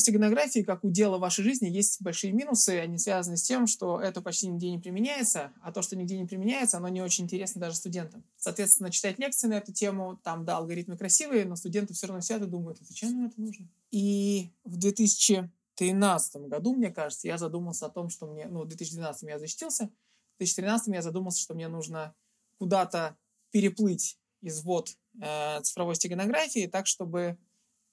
как 0.64 0.84
у 0.84 0.90
дела 0.90 1.18
вашей 1.18 1.44
жизни, 1.44 1.68
есть 1.68 2.00
большие 2.00 2.32
минусы. 2.32 2.78
Они 2.78 2.98
связаны 2.98 3.36
с 3.36 3.42
тем, 3.42 3.66
что 3.66 4.00
это 4.00 4.20
почти 4.20 4.48
нигде 4.48 4.70
не 4.70 4.78
применяется, 4.78 5.52
а 5.62 5.72
то, 5.72 5.82
что 5.82 5.96
нигде 5.96 6.18
не 6.18 6.26
применяется, 6.26 6.76
оно 6.78 6.88
не 6.88 7.02
очень 7.02 7.24
интересно 7.24 7.60
даже 7.60 7.76
студентам. 7.76 8.24
Соответственно, 8.36 8.90
читать 8.90 9.18
лекции 9.18 9.48
на 9.48 9.54
эту 9.54 9.72
тему, 9.72 10.18
там, 10.22 10.44
да, 10.44 10.58
алгоритмы 10.58 10.96
красивые, 10.96 11.44
но 11.44 11.56
студенты 11.56 11.94
все 11.94 12.06
равно 12.06 12.20
сидят 12.20 12.42
и 12.42 12.46
думают, 12.46 12.78
«А 12.80 12.84
зачем 12.84 13.12
нам 13.12 13.26
это 13.26 13.40
нужно? 13.40 13.68
И 13.90 14.50
в 14.64 14.76
2013 14.76 16.48
году, 16.48 16.74
мне 16.74 16.90
кажется, 16.90 17.28
я 17.28 17.38
задумался 17.38 17.86
о 17.86 17.90
том, 17.90 18.08
что 18.10 18.26
мне, 18.26 18.46
ну, 18.46 18.62
в 18.62 18.68
2012 18.68 19.22
я 19.24 19.38
защитился, 19.38 19.90
в 20.36 20.38
2013 20.38 20.88
я 20.94 21.02
задумался, 21.02 21.40
что 21.40 21.54
мне 21.54 21.68
нужно 21.68 22.14
куда-то 22.58 23.16
переплыть 23.50 24.18
из 24.40 24.62
вод 24.62 24.90
э, 25.20 25.60
цифровой 25.62 25.94
стеганографии 25.94 26.66
так, 26.66 26.86
чтобы 26.86 27.38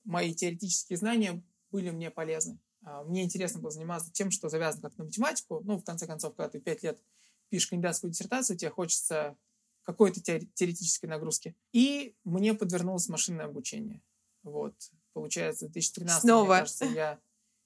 мои 0.04 0.34
теоретические 0.34 0.98
знания 0.98 1.44
были 1.72 1.92
мне 1.92 2.12
полезны. 2.12 2.60
Э, 2.86 3.04
мне 3.06 3.24
интересно 3.24 3.60
было 3.60 3.72
заниматься 3.72 4.12
тем, 4.12 4.32
что 4.32 4.50
завязано 4.50 4.90
как 4.90 4.98
на 4.98 5.06
математику. 5.06 5.62
Ну, 5.64 5.78
в 5.78 5.84
конце 5.84 6.08
концов, 6.08 6.36
когда 6.36 6.50
ты 6.50 6.60
пять 6.60 6.84
лет 6.84 7.02
пишешь 7.50 7.70
кандидатскую 7.70 8.12
диссертацию, 8.12 8.58
тебе 8.58 8.72
хочется 8.72 9.38
какой-то 9.84 10.20
теоретической 10.20 11.08
нагрузки. 11.08 11.56
И 11.72 12.16
мне 12.24 12.54
подвернулось 12.54 13.08
машинное 13.08 13.46
обучение. 13.46 14.02
Вот. 14.44 14.74
Получается, 15.14 15.68
в 15.68 15.72
2013 15.72 16.22
Снова. 16.22 16.46
мне 16.46 16.60
кажется, 16.60 16.86
я... 16.86 17.20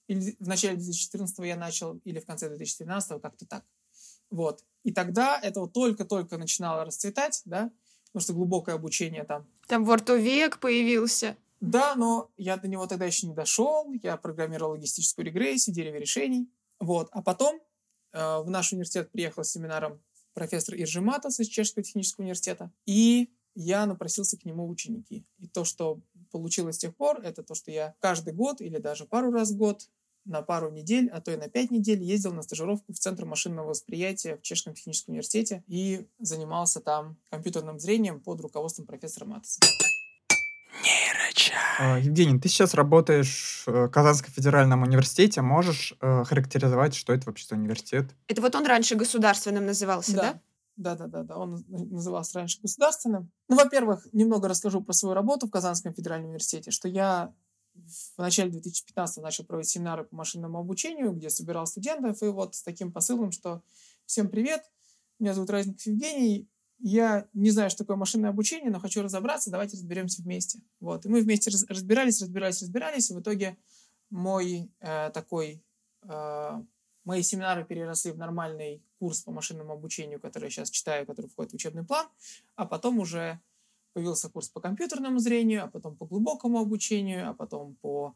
Или 0.08 0.36
в 0.40 0.48
начале 0.48 0.76
2014 0.76 1.40
я 1.40 1.56
начал, 1.56 1.98
или 2.04 2.20
в 2.20 2.26
конце 2.26 2.50
2013 2.50 3.22
как-то 3.22 3.46
так. 3.46 3.66
Вот. 4.30 4.64
И 4.84 4.92
тогда 4.92 5.40
это 5.40 5.62
вот 5.62 5.74
только-только 5.74 6.38
начинало 6.38 6.86
расцветать, 6.86 7.42
да, 7.46 7.72
потому 8.08 8.24
что 8.24 8.34
глубокое 8.34 8.76
обучение 8.76 9.24
там. 9.24 9.48
Там 9.68 9.86
вортовек 9.86 10.60
появился. 10.60 11.38
Да, 11.60 11.96
но 11.96 12.32
я 12.38 12.58
до 12.58 12.68
него 12.68 12.88
тогда 12.88 13.06
еще 13.06 13.28
не 13.28 13.34
дошел. 13.34 13.92
Я 14.02 14.18
программировал 14.18 14.72
логистическую 14.72 15.26
регрессию, 15.26 15.76
дерево 15.76 15.98
решений. 15.98 16.50
Вот. 16.80 17.10
А 17.12 17.22
потом 17.22 17.60
э, 18.14 18.40
в 18.40 18.50
наш 18.50 18.72
университет 18.72 19.12
приехал 19.12 19.44
с 19.44 19.52
семинаром 19.52 20.02
профессор 20.34 20.76
Иржи 20.76 21.02
Матас 21.02 21.40
из 21.40 21.48
Чешского 21.48 21.84
технического 21.84 22.24
университета. 22.24 22.72
И 22.86 23.30
я 23.56 23.86
напросился 23.86 24.38
к 24.38 24.46
нему 24.46 24.70
ученики. 24.70 25.26
И 25.38 25.48
то, 25.48 25.66
что 25.66 26.00
получилось 26.32 26.76
с 26.76 26.80
тех 26.80 26.96
пор, 26.96 27.20
это 27.22 27.44
то, 27.44 27.56
что 27.56 27.72
я 27.72 27.94
каждый 28.00 28.34
год 28.34 28.62
или 28.62 28.78
даже 28.78 29.06
пару 29.06 29.32
раз 29.32 29.52
в 29.52 29.58
год 29.58 29.90
на 30.26 30.42
пару 30.42 30.70
недель, 30.70 31.10
а 31.10 31.22
то 31.22 31.32
и 31.32 31.38
на 31.38 31.50
пять 31.50 31.72
недель 31.72 32.04
ездил 32.04 32.34
на 32.34 32.42
стажировку 32.42 32.94
в 32.94 32.98
Центр 33.00 33.26
машинного 33.26 33.70
восприятия 33.70 34.38
в 34.38 34.42
Чешском 34.42 34.74
техническом 34.74 35.14
университете 35.14 35.64
и 35.68 36.08
занимался 36.20 36.82
там 36.82 37.18
компьютерным 37.30 37.80
зрением 37.80 38.20
под 38.20 38.42
руководством 38.42 38.86
профессора 38.86 39.26
Матаса. 39.26 39.60
А, 41.80 41.98
Евгений, 41.98 42.40
ты 42.40 42.50
сейчас 42.50 42.74
работаешь 42.74 43.64
в 43.66 43.88
Казанском 43.88 44.34
федеральном 44.34 44.84
университете. 44.84 45.42
Можешь 45.42 45.94
э, 46.02 46.24
характеризовать, 46.26 46.94
что 46.94 47.14
это 47.14 47.28
вообще 47.28 47.46
за 47.48 47.56
университет? 47.56 48.06
Это 48.28 48.42
вот 48.42 48.54
он 48.56 48.66
раньше 48.66 48.96
государственным 48.96 49.66
назывался, 49.66 50.14
да? 50.16 50.42
Да, 50.76 50.96
да, 50.96 51.08
да, 51.08 51.24
да. 51.24 51.38
Он 51.38 51.64
назывался 51.68 52.40
раньше 52.40 52.62
государственным. 52.62 53.32
Ну, 53.48 53.56
во-первых, 53.56 54.08
немного 54.14 54.48
расскажу 54.48 54.82
про 54.82 54.94
свою 54.94 55.14
работу 55.14 55.48
в 55.48 55.52
Казанском 55.52 55.94
федеральном 55.94 56.30
университете, 56.30 56.72
что 56.72 56.88
я 56.88 57.34
в 58.16 58.22
начале 58.22 58.52
2015 58.52 59.24
начал 59.24 59.46
проводить 59.46 59.72
семинары 59.72 60.04
по 60.04 60.16
машинному 60.16 60.60
обучению, 60.60 61.14
где 61.14 61.30
собирал 61.30 61.66
студентов, 61.68 62.22
и 62.24 62.28
вот 62.28 62.56
с 62.56 62.64
таким 62.64 62.92
посылом, 62.92 63.32
что 63.32 63.62
всем 64.06 64.30
привет, 64.30 64.64
меня 65.20 65.34
зовут 65.34 65.50
Разников 65.50 65.86
Евгений, 65.86 66.48
я 66.80 67.28
не 67.34 67.52
знаю, 67.52 67.70
что 67.70 67.80
такое 67.84 67.98
машинное 67.98 68.30
обучение, 68.30 68.72
но 68.72 68.80
хочу 68.80 69.02
разобраться, 69.02 69.52
давайте 69.52 69.76
разберемся 69.76 70.22
вместе. 70.22 70.62
Вот. 70.80 71.06
И 71.06 71.10
мы 71.10 71.22
вместе 71.22 71.52
разбирались, 71.68 72.22
разбирались, 72.22 72.62
разбирались, 72.62 73.12
и 73.12 73.14
в 73.14 73.20
итоге 73.20 73.58
мой 74.10 74.72
э, 74.80 75.10
такой, 75.14 75.62
э, 76.04 76.64
мои 77.04 77.22
семинары 77.22 77.66
переросли 77.66 78.12
в 78.12 78.18
нормальный 78.18 78.82
курс 78.98 79.22
по 79.22 79.32
машинному 79.32 79.74
обучению, 79.74 80.22
который 80.22 80.46
я 80.46 80.50
сейчас 80.50 80.70
читаю, 80.70 81.06
который 81.06 81.28
входит 81.28 81.52
в 81.52 81.56
учебный 81.56 81.84
план, 81.84 82.08
а 82.56 82.66
потом 82.66 83.00
уже 83.00 83.42
появился 83.94 84.30
курс 84.30 84.50
по 84.50 84.62
компьютерному 84.62 85.20
зрению, 85.20 85.64
а 85.64 85.68
потом 85.68 85.96
по 85.96 86.06
глубокому 86.06 86.60
обучению, 86.60 87.30
а 87.30 87.34
потом 87.34 87.76
по 87.76 88.16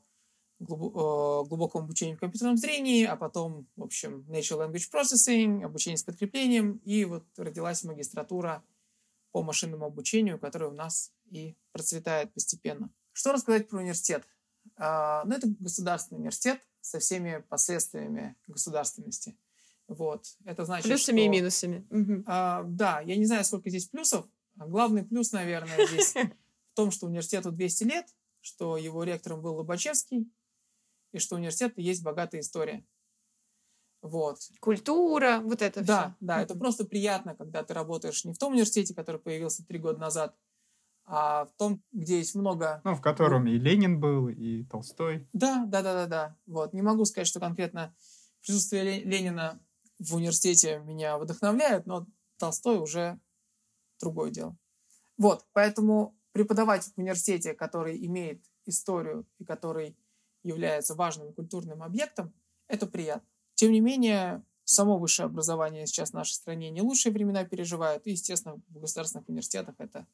э, 0.59 0.65
глубокому 0.65 1.85
обучению 1.85 2.17
в 2.17 2.19
компьютерном 2.19 2.57
зрении, 2.57 3.05
а 3.05 3.15
потом, 3.15 3.67
в 3.75 3.83
общем, 3.83 4.25
Natural 4.29 4.67
Language 4.67 4.89
Processing, 4.93 5.63
обучение 5.63 5.97
с 5.97 6.03
подкреплением, 6.03 6.77
и 6.85 7.05
вот 7.05 7.25
родилась 7.37 7.83
магистратура 7.83 8.63
по 9.31 9.41
машинному 9.43 9.85
обучению, 9.85 10.39
которая 10.39 10.69
у 10.69 10.73
нас 10.73 11.11
и 11.31 11.55
процветает 11.71 12.33
постепенно. 12.33 12.89
Что 13.11 13.31
рассказать 13.31 13.67
про 13.67 13.79
университет? 13.79 14.23
А, 14.77 15.23
ну, 15.25 15.35
это 15.35 15.47
государственный 15.59 16.19
университет 16.19 16.61
со 16.81 16.99
всеми 16.99 17.43
последствиями 17.49 18.35
государственности. 18.47 19.37
Вот. 19.87 20.25
Это 20.45 20.65
значит, 20.65 20.87
Плюсами 20.87 21.21
что, 21.21 21.25
и 21.25 21.29
минусами. 21.29 21.87
Угу. 21.89 22.23
Да, 22.25 23.01
я 23.01 23.15
не 23.15 23.25
знаю, 23.25 23.43
сколько 23.43 23.69
здесь 23.69 23.87
плюсов, 23.87 24.25
а 24.57 24.67
главный 24.67 25.03
плюс, 25.03 25.31
наверное, 25.31 25.87
здесь 25.87 26.13
в 26.73 26.75
том, 26.75 26.91
что 26.91 27.07
университету 27.07 27.51
200 27.51 27.83
лет, 27.83 28.07
что 28.41 28.77
его 28.77 29.03
ректором 29.03 29.41
был 29.41 29.55
Лобачевский, 29.55 30.31
и 31.11 31.19
что 31.19 31.35
у 31.35 31.37
университета 31.37 31.79
есть 31.81 32.03
богатая 32.03 32.41
история. 32.41 32.85
Вот. 34.01 34.39
Культура, 34.59 35.39
вот 35.41 35.61
это 35.61 35.81
да, 35.83 36.01
все. 36.01 36.15
Да, 36.19 36.41
это 36.41 36.55
просто 36.55 36.85
приятно, 36.85 37.35
когда 37.35 37.63
ты 37.63 37.73
работаешь 37.73 38.25
не 38.25 38.33
в 38.33 38.37
том 38.37 38.51
университете, 38.51 38.93
который 38.93 39.21
появился 39.21 39.65
три 39.65 39.79
года 39.79 39.99
назад, 39.99 40.35
а 41.05 41.45
в 41.45 41.53
том, 41.53 41.81
где 41.91 42.17
есть 42.17 42.35
много... 42.35 42.81
Ну, 42.83 42.95
в 42.95 43.01
котором 43.01 43.47
и 43.47 43.57
Ленин 43.57 43.99
был, 43.99 44.27
и 44.27 44.65
Толстой. 44.65 45.27
Да, 45.31 45.65
да, 45.65 45.81
да, 45.81 45.93
да, 45.93 46.07
да. 46.07 46.37
Вот. 46.47 46.73
Не 46.73 46.81
могу 46.81 47.05
сказать, 47.05 47.27
что 47.27 47.39
конкретно 47.39 47.95
присутствие 48.41 49.03
Ленина 49.03 49.61
в 49.99 50.15
университете 50.15 50.79
меня 50.79 51.17
вдохновляет, 51.17 51.85
но 51.85 52.05
Толстой 52.37 52.79
уже 52.79 53.19
другое 53.99 54.31
дело. 54.31 54.57
Вот, 55.17 55.45
поэтому 55.53 56.17
преподавать 56.31 56.83
в 56.83 56.97
университете, 56.97 57.53
который 57.53 58.05
имеет 58.05 58.43
историю 58.65 59.27
и 59.39 59.45
который 59.45 59.97
является 60.43 60.95
важным 60.95 61.33
культурным 61.33 61.83
объектом, 61.83 62.33
это 62.67 62.87
приятно. 62.87 63.27
Тем 63.55 63.71
не 63.71 63.79
менее, 63.79 64.43
само 64.63 64.97
высшее 64.97 65.27
образование 65.27 65.85
сейчас 65.87 66.11
в 66.11 66.13
нашей 66.13 66.33
стране 66.33 66.69
не 66.69 66.81
лучшие 66.81 67.13
времена 67.13 67.45
переживает, 67.45 68.07
и, 68.07 68.11
естественно, 68.11 68.61
в 68.69 68.79
государственных 68.79 69.29
университетах 69.29 69.75
это 69.77 70.07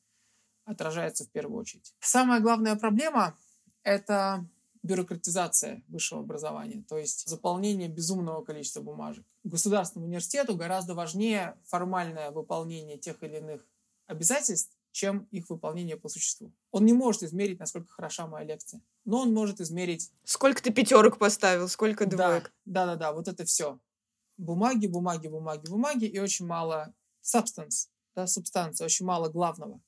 отражается 0.66 1.26
в 1.26 1.30
первую 1.30 1.60
очередь. 1.60 1.96
Самая 2.00 2.42
главная 2.42 2.76
проблема— 2.76 3.38
это 3.84 4.46
бюрократизация 4.84 5.84
высшего 5.88 6.22
образования, 6.22 6.84
то 6.88 6.98
есть 6.98 7.28
заполнение 7.28 7.90
безумного 7.90 8.44
количества 8.44 8.82
бумажек. 8.82 9.26
Государственному 9.44 10.08
университету 10.08 10.56
гораздо 10.56 10.94
важнее 10.94 11.58
формальное 11.66 12.32
выполнение 12.32 12.98
тех 12.98 13.22
или 13.24 13.38
иных 13.38 13.66
обязательств, 14.08 14.76
чем 14.92 15.28
их 15.32 15.50
выполнение 15.50 15.98
по 15.98 16.10
существу. 16.10 16.52
Он 16.72 16.86
не 16.86 16.94
может 16.94 17.24
измерить, 17.24 17.60
насколько 17.60 17.92
хороша 17.94 18.28
моя 18.28 18.46
лекция, 18.46 18.82
но 19.06 19.22
он 19.22 19.34
может 19.34 19.62
измерить... 19.62 20.12
Сколько 20.24 20.62
ты 20.62 20.72
пятерок 20.72 21.18
поставил, 21.18 21.68
сколько 21.68 22.06
двоек. 22.06 22.52
Да, 22.66 22.86
да, 22.86 22.96
да, 22.96 22.96
да 22.96 23.14
вот 23.14 23.28
это 23.28 23.46
все. 23.46 23.80
Бумаги, 24.38 24.88
бумаги, 24.88 25.28
бумаги, 25.28 25.70
бумаги 25.70 26.06
и 26.06 26.20
очень 26.20 26.46
мало 26.46 26.94
substance, 27.24 27.90
да, 28.16 28.26
субстанции, 28.28 28.84
очень 28.84 29.06
мало 29.06 29.30
главного. 29.30 29.80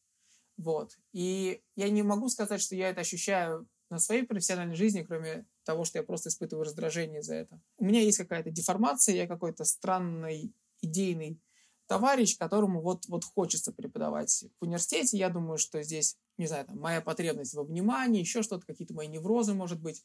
Вот. 0.58 0.98
И 1.14 1.62
я 1.76 1.90
не 1.90 2.04
могу 2.04 2.30
сказать, 2.30 2.62
что 2.62 2.76
я 2.76 2.90
это 2.90 3.02
ощущаю 3.02 3.68
на 3.90 4.00
своей 4.00 4.24
профессиональной 4.24 4.76
жизни, 4.76 5.02
кроме 5.02 5.46
того, 5.64 5.86
что 5.86 6.00
я 6.00 6.04
просто 6.04 6.30
испытываю 6.30 6.66
раздражение 6.66 7.22
за 7.22 7.36
это. 7.36 7.62
У 7.78 7.86
меня 7.86 8.02
есть 8.02 8.18
какая-то 8.18 8.50
деформация, 8.52 9.16
я 9.16 9.28
какой-то 9.28 9.64
странный 9.64 10.54
идейный 10.82 11.40
товарищ, 11.88 12.38
которому 12.38 12.82
вот, 12.82 13.06
вот 13.08 13.24
хочется 13.26 13.72
преподавать 13.72 14.46
в 14.60 14.64
университете. 14.66 15.18
Я 15.18 15.30
думаю, 15.30 15.58
что 15.58 15.82
здесь, 15.84 16.18
не 16.38 16.48
знаю, 16.48 16.66
там, 16.66 16.80
моя 16.80 17.02
потребность 17.02 17.54
во 17.54 17.64
внимании, 17.64 18.22
еще 18.22 18.42
что-то, 18.44 18.66
какие-то 18.66 18.94
мои 18.94 19.08
неврозы, 19.08 19.54
может 19.54 19.82
быть, 19.82 20.04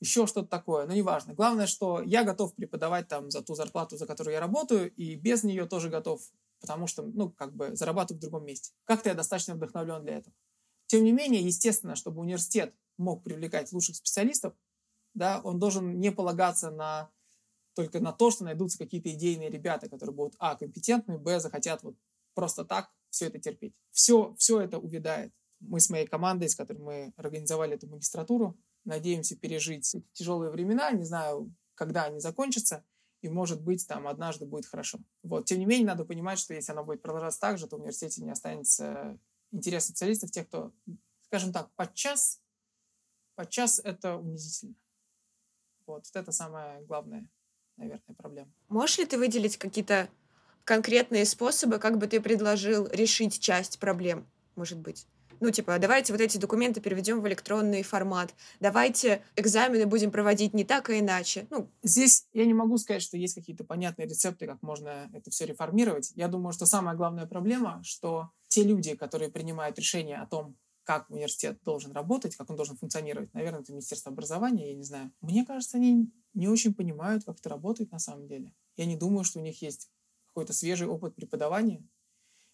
еще 0.00 0.26
что-то 0.26 0.48
такое, 0.48 0.86
но 0.86 0.92
неважно. 0.92 1.32
Главное, 1.32 1.66
что 1.66 2.02
я 2.02 2.24
готов 2.24 2.54
преподавать 2.54 3.08
там 3.08 3.30
за 3.30 3.42
ту 3.42 3.54
зарплату, 3.54 3.96
за 3.96 4.06
которую 4.06 4.34
я 4.34 4.40
работаю, 4.40 4.92
и 4.94 5.14
без 5.14 5.42
нее 5.42 5.66
тоже 5.66 5.88
готов 5.88 6.20
потому 6.60 6.86
что, 6.86 7.02
ну, 7.02 7.30
как 7.30 7.54
бы 7.54 7.74
зарабатывают 7.76 8.18
в 8.18 8.26
другом 8.26 8.46
месте. 8.46 8.72
Как-то 8.84 9.08
я 9.08 9.14
достаточно 9.14 9.54
вдохновлен 9.54 10.02
для 10.02 10.18
этого. 10.18 10.34
Тем 10.86 11.04
не 11.04 11.12
менее, 11.12 11.42
естественно, 11.42 11.96
чтобы 11.96 12.20
университет 12.20 12.74
мог 12.96 13.24
привлекать 13.24 13.72
лучших 13.72 13.96
специалистов, 13.96 14.54
да, 15.16 15.40
он 15.42 15.58
должен 15.58 15.98
не 15.98 16.12
полагаться 16.12 16.70
на 16.70 17.10
только 17.74 18.00
на 18.00 18.12
то, 18.12 18.30
что 18.30 18.44
найдутся 18.44 18.78
какие-то 18.78 19.12
идейные 19.12 19.50
ребята, 19.50 19.88
которые 19.90 20.14
будут, 20.14 20.34
а, 20.38 20.56
компетентны, 20.56 21.18
б, 21.18 21.38
захотят 21.40 21.82
вот 21.82 21.94
просто 22.34 22.64
так 22.64 22.90
все 23.10 23.26
это 23.26 23.38
терпеть. 23.38 23.74
Все, 23.90 24.34
все 24.38 24.60
это 24.60 24.78
увядает. 24.78 25.32
Мы 25.60 25.80
с 25.80 25.90
моей 25.90 26.06
командой, 26.06 26.48
с 26.48 26.54
которой 26.54 26.78
мы 26.78 27.12
организовали 27.16 27.74
эту 27.74 27.86
магистратуру, 27.86 28.58
надеемся 28.84 29.36
пережить 29.36 29.94
эти 29.94 30.02
тяжелые 30.14 30.50
времена. 30.50 30.90
Не 30.92 31.04
знаю, 31.04 31.54
когда 31.74 32.04
они 32.04 32.18
закончатся, 32.18 32.82
и, 33.20 33.28
может 33.28 33.62
быть, 33.62 33.86
там 33.86 34.06
однажды 34.06 34.46
будет 34.46 34.66
хорошо. 34.66 34.98
Вот. 35.22 35.44
Тем 35.44 35.58
не 35.58 35.66
менее, 35.66 35.88
надо 35.88 36.06
понимать, 36.06 36.38
что 36.38 36.54
если 36.54 36.72
оно 36.72 36.84
будет 36.84 37.02
продолжаться 37.02 37.40
так 37.40 37.58
же, 37.58 37.66
то 37.66 37.76
в 37.76 37.80
университете 37.80 38.22
не 38.22 38.30
останется 38.30 39.18
интересных 39.50 39.96
специалистов, 39.96 40.30
тех, 40.30 40.46
кто, 40.46 40.72
скажем 41.22 41.52
так, 41.52 41.70
подчас, 41.74 42.40
подчас 43.34 43.80
это 43.82 44.16
унизительно. 44.16 44.76
Вот, 45.86 46.04
вот 46.06 46.16
это 46.16 46.32
самое 46.32 46.82
главное 46.82 47.28
наверное, 47.76 48.14
проблем. 48.16 48.52
Можешь 48.68 48.98
ли 48.98 49.06
ты 49.06 49.18
выделить 49.18 49.56
какие-то 49.56 50.08
конкретные 50.64 51.24
способы, 51.24 51.78
как 51.78 51.98
бы 51.98 52.06
ты 52.06 52.20
предложил 52.20 52.88
решить 52.88 53.38
часть 53.40 53.78
проблем, 53.78 54.26
может 54.56 54.78
быть? 54.78 55.06
Ну, 55.38 55.50
типа, 55.50 55.78
давайте 55.78 56.14
вот 56.14 56.22
эти 56.22 56.38
документы 56.38 56.80
переведем 56.80 57.20
в 57.20 57.28
электронный 57.28 57.82
формат. 57.82 58.34
Давайте 58.58 59.22
экзамены 59.36 59.84
будем 59.84 60.10
проводить 60.10 60.54
не 60.54 60.64
так, 60.64 60.88
а 60.88 60.98
иначе. 60.98 61.46
Ну, 61.50 61.70
Здесь 61.82 62.26
я 62.32 62.46
не 62.46 62.54
могу 62.54 62.78
сказать, 62.78 63.02
что 63.02 63.18
есть 63.18 63.34
какие-то 63.34 63.62
понятные 63.62 64.08
рецепты, 64.08 64.46
как 64.46 64.62
можно 64.62 65.10
это 65.12 65.30
все 65.30 65.44
реформировать. 65.44 66.12
Я 66.14 66.28
думаю, 66.28 66.54
что 66.54 66.64
самая 66.64 66.96
главная 66.96 67.26
проблема, 67.26 67.82
что 67.84 68.30
те 68.48 68.62
люди, 68.62 68.96
которые 68.96 69.30
принимают 69.30 69.78
решение 69.78 70.16
о 70.16 70.26
том, 70.26 70.56
как 70.86 71.10
университет 71.10 71.58
должен 71.64 71.90
работать, 71.90 72.36
как 72.36 72.48
он 72.48 72.56
должен 72.56 72.76
функционировать. 72.76 73.34
Наверное, 73.34 73.60
это 73.60 73.72
Министерство 73.72 74.12
образования, 74.12 74.70
я 74.70 74.76
не 74.76 74.84
знаю. 74.84 75.10
Мне 75.20 75.44
кажется, 75.44 75.78
они 75.78 76.12
не 76.32 76.46
очень 76.48 76.72
понимают, 76.72 77.24
как 77.24 77.40
это 77.40 77.48
работает 77.48 77.90
на 77.90 77.98
самом 77.98 78.28
деле. 78.28 78.54
Я 78.76 78.86
не 78.86 78.96
думаю, 78.96 79.24
что 79.24 79.40
у 79.40 79.42
них 79.42 79.60
есть 79.62 79.90
какой-то 80.28 80.52
свежий 80.52 80.86
опыт 80.86 81.16
преподавания. 81.16 81.84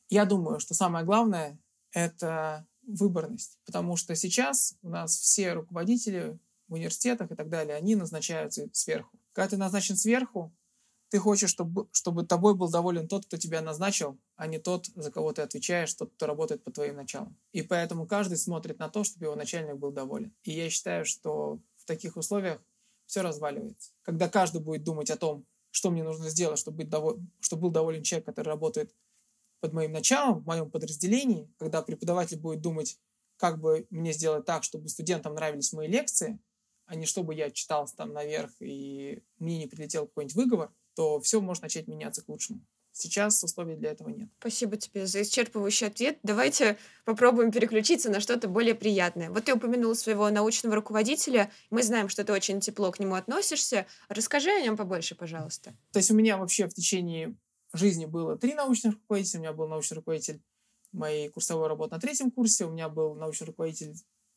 Я 0.08 0.24
думаю, 0.24 0.60
что 0.60 0.72
самое 0.72 1.04
главное— 1.04 1.60
это 1.92 2.66
выборность. 2.86 3.58
Потому 3.66 3.96
что 3.96 4.16
сейчас 4.16 4.78
у 4.80 4.88
нас 4.88 5.14
все 5.14 5.52
руководители 5.52 6.38
в 6.68 6.72
университетах 6.72 7.30
и 7.30 7.34
так 7.34 7.50
далее, 7.50 7.76
они 7.76 7.96
назначаются 7.96 8.66
сверху. 8.72 9.20
Когда 9.32 9.50
ты 9.50 9.56
назначен 9.58 9.96
сверху, 9.96 10.54
ты 11.12 11.18
хочешь, 11.18 11.50
чтобы, 11.50 11.88
чтобы 11.92 12.24
тобой 12.24 12.54
был 12.54 12.70
доволен 12.70 13.06
тот, 13.06 13.26
кто 13.26 13.36
тебя 13.36 13.60
назначил, 13.60 14.18
а 14.36 14.46
не 14.46 14.58
тот, 14.58 14.86
за 14.94 15.10
кого 15.10 15.34
ты 15.34 15.42
отвечаешь, 15.42 15.92
тот, 15.92 16.10
кто 16.14 16.26
работает 16.26 16.64
по 16.64 16.72
твоим 16.72 16.96
началам. 16.96 17.36
И 17.52 17.60
поэтому 17.60 18.06
каждый 18.06 18.38
смотрит 18.38 18.78
на 18.78 18.88
то, 18.88 19.04
чтобы 19.04 19.26
его 19.26 19.34
начальник 19.34 19.76
был 19.76 19.90
доволен. 19.90 20.34
И 20.42 20.52
я 20.52 20.70
считаю, 20.70 21.04
что 21.04 21.60
в 21.76 21.84
таких 21.84 22.16
условиях 22.16 22.62
все 23.04 23.20
разваливается. 23.20 23.90
Когда 24.00 24.30
каждый 24.30 24.62
будет 24.62 24.84
думать 24.84 25.10
о 25.10 25.18
том, 25.18 25.44
что 25.70 25.90
мне 25.90 26.02
нужно 26.02 26.30
сделать, 26.30 26.58
чтобы, 26.58 26.78
быть 26.78 26.88
доволь... 26.88 27.20
чтобы 27.40 27.64
был 27.64 27.70
доволен 27.70 28.02
человек, 28.02 28.24
который 28.24 28.48
работает 28.48 28.94
под 29.60 29.74
моим 29.74 29.92
началом, 29.92 30.40
в 30.40 30.46
моем 30.46 30.70
подразделении, 30.70 31.46
когда 31.58 31.82
преподаватель 31.82 32.40
будет 32.40 32.62
думать, 32.62 32.98
как 33.36 33.60
бы 33.60 33.86
мне 33.90 34.14
сделать 34.14 34.46
так, 34.46 34.64
чтобы 34.64 34.88
студентам 34.88 35.34
нравились 35.34 35.74
мои 35.74 35.88
лекции, 35.88 36.38
а 36.86 36.94
не 36.94 37.04
чтобы 37.04 37.34
я 37.34 37.50
читался 37.50 37.96
там 37.96 38.14
наверх 38.14 38.50
и 38.60 39.22
мне 39.38 39.58
не 39.58 39.66
прилетел 39.66 40.06
какой-нибудь 40.06 40.36
выговор, 40.36 40.72
то 40.94 41.20
все 41.20 41.40
может 41.40 41.62
начать 41.62 41.88
меняться 41.88 42.22
к 42.22 42.28
лучшему. 42.28 42.60
Сейчас 42.94 43.42
условий 43.42 43.74
для 43.76 43.90
этого 43.90 44.10
нет. 44.10 44.28
Спасибо 44.38 44.76
тебе 44.76 45.06
за 45.06 45.22
исчерпывающий 45.22 45.86
ответ. 45.86 46.18
Давайте 46.22 46.76
попробуем 47.06 47.50
переключиться 47.50 48.10
на 48.10 48.20
что-то 48.20 48.48
более 48.48 48.74
приятное. 48.74 49.30
Вот 49.30 49.46
ты 49.46 49.54
упомянул 49.54 49.94
своего 49.94 50.28
научного 50.28 50.76
руководителя. 50.76 51.50
Мы 51.70 51.82
знаем, 51.82 52.10
что 52.10 52.22
ты 52.22 52.34
очень 52.34 52.60
тепло 52.60 52.92
к 52.92 53.00
нему 53.00 53.14
относишься. 53.14 53.86
Расскажи 54.10 54.50
о 54.50 54.60
нем 54.60 54.76
побольше, 54.76 55.14
пожалуйста. 55.14 55.74
То 55.92 56.00
есть 56.00 56.10
у 56.10 56.14
меня 56.14 56.36
вообще 56.36 56.68
в 56.68 56.74
течение 56.74 57.34
жизни 57.72 58.04
было 58.04 58.36
три 58.36 58.52
научных 58.52 58.94
руководителя. 58.94 59.38
У 59.38 59.42
меня 59.42 59.52
был 59.54 59.68
научный 59.68 59.94
руководитель 59.94 60.42
моей 60.92 61.30
курсовой 61.30 61.68
работы 61.68 61.94
на 61.94 62.00
третьем 62.00 62.30
курсе. 62.30 62.66
У 62.66 62.70
меня 62.70 62.90
был 62.90 63.14
научный 63.14 63.46
руководитель, 63.46 63.94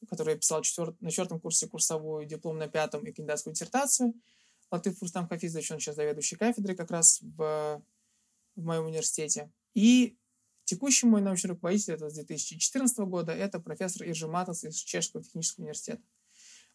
который 0.08 0.38
писал 0.38 0.62
четвер... 0.62 0.95
на 1.01 1.10
четвертом 1.10 1.41
курсе 1.41 1.68
курсовую 1.68 2.26
диплом 2.26 2.58
на 2.58 2.70
пятом 2.70 3.06
и 3.06 3.12
кандидатскую 3.12 3.53
диссертацию. 3.53 4.14
Латыф 4.72 5.01
Рустам 5.01 5.28
Хафизович, 5.28 5.72
он 5.72 5.80
сейчас 5.80 5.95
заведующий 5.95 6.36
кафедрой 6.36 6.76
как 6.76 6.91
раз 6.91 7.20
в, 7.22 7.82
в 8.55 8.63
моем 8.63 8.86
университете. 8.86 9.51
И 9.74 10.18
текущий 10.63 11.05
мой 11.05 11.22
научный 11.22 11.49
руководитель, 11.49 11.93
это 11.93 12.09
с 12.09 12.13
2014 12.16 12.97
года, 12.99 13.32
это 13.32 13.59
профессор 13.59 14.07
Иржи 14.07 14.28
Матас 14.28 14.63
из 14.63 14.76
Чешского 14.76 15.24
технического 15.24 15.63
университета. 15.63 16.01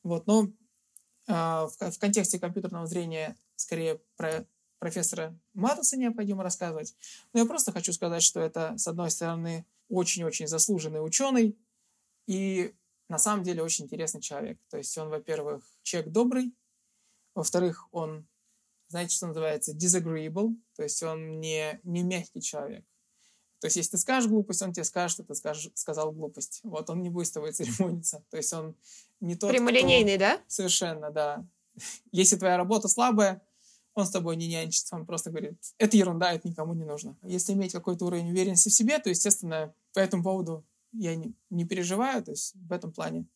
Вот, 0.02 0.26
но 0.26 0.46
э, 0.46 1.32
в, 1.32 1.76
в 1.78 1.98
контексте 1.98 2.38
компьютерного 2.38 2.86
зрения 2.86 3.36
скорее 3.56 4.00
про 4.16 4.46
профессора 4.78 5.38
Матаса 5.52 5.96
необходимо 5.96 6.42
рассказывать. 6.42 6.94
Но 7.32 7.40
я 7.40 7.46
просто 7.46 7.70
хочу 7.70 7.92
сказать, 7.92 8.22
что 8.22 8.40
это, 8.40 8.76
с 8.78 8.88
одной 8.88 9.10
стороны, 9.10 9.66
очень-очень 9.88 10.46
заслуженный 10.46 11.04
ученый 11.04 11.56
и 12.26 12.74
на 13.08 13.18
самом 13.18 13.44
деле 13.44 13.62
очень 13.62 13.84
интересный 13.84 14.20
человек. 14.20 14.58
То 14.70 14.78
есть 14.78 14.96
он, 14.96 15.08
во-первых, 15.10 15.64
человек 15.82 16.12
добрый, 16.12 16.54
во-вторых, 17.34 17.88
он, 17.92 18.26
знаете, 18.88 19.16
что 19.16 19.28
называется, 19.28 19.74
disagreeable, 19.74 20.54
то 20.76 20.82
есть 20.82 21.02
он 21.02 21.40
не, 21.40 21.80
не 21.84 22.02
мягкий 22.02 22.40
человек. 22.40 22.84
То 23.60 23.66
есть, 23.66 23.76
если 23.76 23.92
ты 23.92 23.98
скажешь 23.98 24.30
глупость, 24.30 24.62
он 24.62 24.72
тебе 24.72 24.84
скажет, 24.84 25.12
что 25.12 25.22
ты 25.22 25.34
скажешь, 25.34 25.70
сказал 25.74 26.12
глупость. 26.12 26.60
Вот 26.62 26.88
он 26.88 27.02
не 27.02 27.10
будет 27.10 27.26
с 27.26 27.32
тобой 27.32 27.52
церемониться. 27.52 28.24
То 28.30 28.38
есть 28.38 28.52
он 28.52 28.74
не 29.20 29.36
тот, 29.36 29.50
Прямолинейный, 29.50 30.16
кто... 30.16 30.20
да? 30.20 30.40
Совершенно, 30.48 31.10
да. 31.10 31.46
Если 32.12 32.36
твоя 32.36 32.56
работа 32.56 32.88
слабая, 32.88 33.42
он 33.94 34.06
с 34.06 34.10
тобой 34.10 34.36
не 34.36 34.48
нянчится, 34.48 34.96
он 34.96 35.04
просто 35.04 35.30
говорит, 35.30 35.58
это 35.76 35.96
ерунда, 35.96 36.32
это 36.32 36.48
никому 36.48 36.74
не 36.74 36.84
нужно. 36.84 37.18
Если 37.22 37.52
иметь 37.52 37.72
какой-то 37.72 38.06
уровень 38.06 38.30
уверенности 38.30 38.68
в 38.68 38.72
себе, 38.72 38.98
то, 38.98 39.10
естественно, 39.10 39.74
по 39.92 39.98
этому 39.98 40.22
поводу 40.22 40.64
я 40.92 41.14
не, 41.16 41.34
не 41.50 41.64
переживаю, 41.64 42.22
то 42.22 42.30
есть 42.30 42.54
в 42.54 42.72
этом 42.72 42.92
плане 42.92 43.26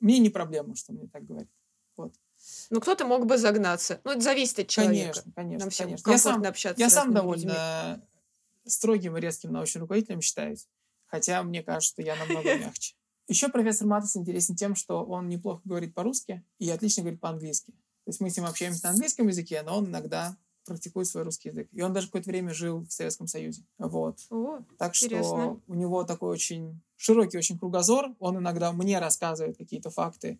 мне 0.00 0.18
не 0.18 0.28
проблема, 0.28 0.74
что 0.74 0.92
мне 0.92 1.08
так 1.08 1.24
говорят. 1.24 1.48
Вот. 1.96 2.14
Ну, 2.70 2.80
кто-то 2.80 3.06
мог 3.06 3.26
бы 3.26 3.38
загнаться. 3.38 4.00
Ну, 4.04 4.12
это 4.12 4.20
зависит 4.20 4.58
от 4.60 4.68
человека. 4.68 5.12
Конечно, 5.12 5.32
конечно. 5.34 5.58
Нам 5.60 5.70
всем 5.70 5.86
конечно. 5.86 6.10
Я 6.10 6.18
сам, 6.18 6.42
общаться 6.42 6.80
я 6.82 6.90
сам 6.90 7.14
довольно 7.14 7.92
людьми. 7.94 8.08
строгим 8.66 9.16
и 9.16 9.20
резким 9.20 9.52
научным 9.52 9.82
руководителем 9.82 10.20
считаюсь. 10.20 10.68
Хотя 11.06 11.42
мне 11.42 11.62
кажется, 11.62 11.88
что 11.92 12.02
я 12.02 12.16
намного 12.16 12.54
мягче. 12.58 12.94
Еще 13.28 13.48
профессор 13.48 13.86
Матас 13.88 14.16
интересен 14.16 14.54
тем, 14.54 14.76
что 14.76 15.04
он 15.04 15.28
неплохо 15.28 15.60
говорит 15.64 15.94
по-русски 15.94 16.44
и 16.58 16.70
отлично 16.70 17.02
говорит 17.02 17.20
по-английски. 17.20 17.72
То 18.04 18.10
есть 18.10 18.20
мы 18.20 18.30
с 18.30 18.36
ним 18.36 18.46
общаемся 18.46 18.84
на 18.84 18.90
английском 18.90 19.26
языке, 19.26 19.62
но 19.62 19.78
он 19.78 19.86
иногда 19.86 20.36
практикует 20.64 21.06
свой 21.08 21.24
русский 21.24 21.48
язык. 21.48 21.68
И 21.72 21.82
он 21.82 21.92
даже 21.92 22.06
какое-то 22.06 22.30
время 22.30 22.52
жил 22.52 22.84
в 22.84 22.92
Советском 22.92 23.26
Союзе. 23.26 23.62
Вот. 23.78 24.18
О, 24.30 24.60
Так 24.78 24.96
Интересно. 24.96 25.26
что 25.26 25.60
у 25.66 25.74
него 25.74 26.04
такой 26.04 26.30
очень 26.30 26.80
широкий 26.96 27.38
очень 27.38 27.58
кругозор. 27.58 28.14
Он 28.18 28.38
иногда 28.38 28.72
мне 28.72 28.98
рассказывает 28.98 29.56
какие-то 29.56 29.90
факты 29.90 30.38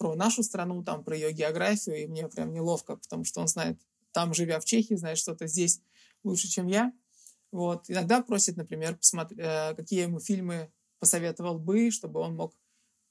про 0.00 0.14
нашу 0.14 0.42
страну, 0.42 0.82
там, 0.82 1.04
про 1.04 1.14
ее 1.14 1.30
географию, 1.30 2.02
и 2.02 2.06
мне 2.06 2.26
прям 2.26 2.54
неловко, 2.54 2.96
потому 2.96 3.24
что 3.24 3.42
он 3.42 3.48
знает, 3.48 3.78
там, 4.12 4.32
живя 4.32 4.58
в 4.58 4.64
Чехии, 4.64 4.94
знает 4.94 5.18
что-то 5.18 5.46
здесь 5.46 5.82
лучше, 6.24 6.48
чем 6.48 6.68
я. 6.68 6.94
Вот. 7.52 7.84
Иногда 7.90 8.22
просит, 8.22 8.56
например, 8.56 8.96
посмотри, 8.96 9.36
э, 9.38 9.74
какие 9.74 10.04
ему 10.04 10.18
фильмы 10.18 10.72
посоветовал 11.00 11.58
бы, 11.58 11.90
чтобы 11.90 12.20
он 12.20 12.34
мог 12.34 12.54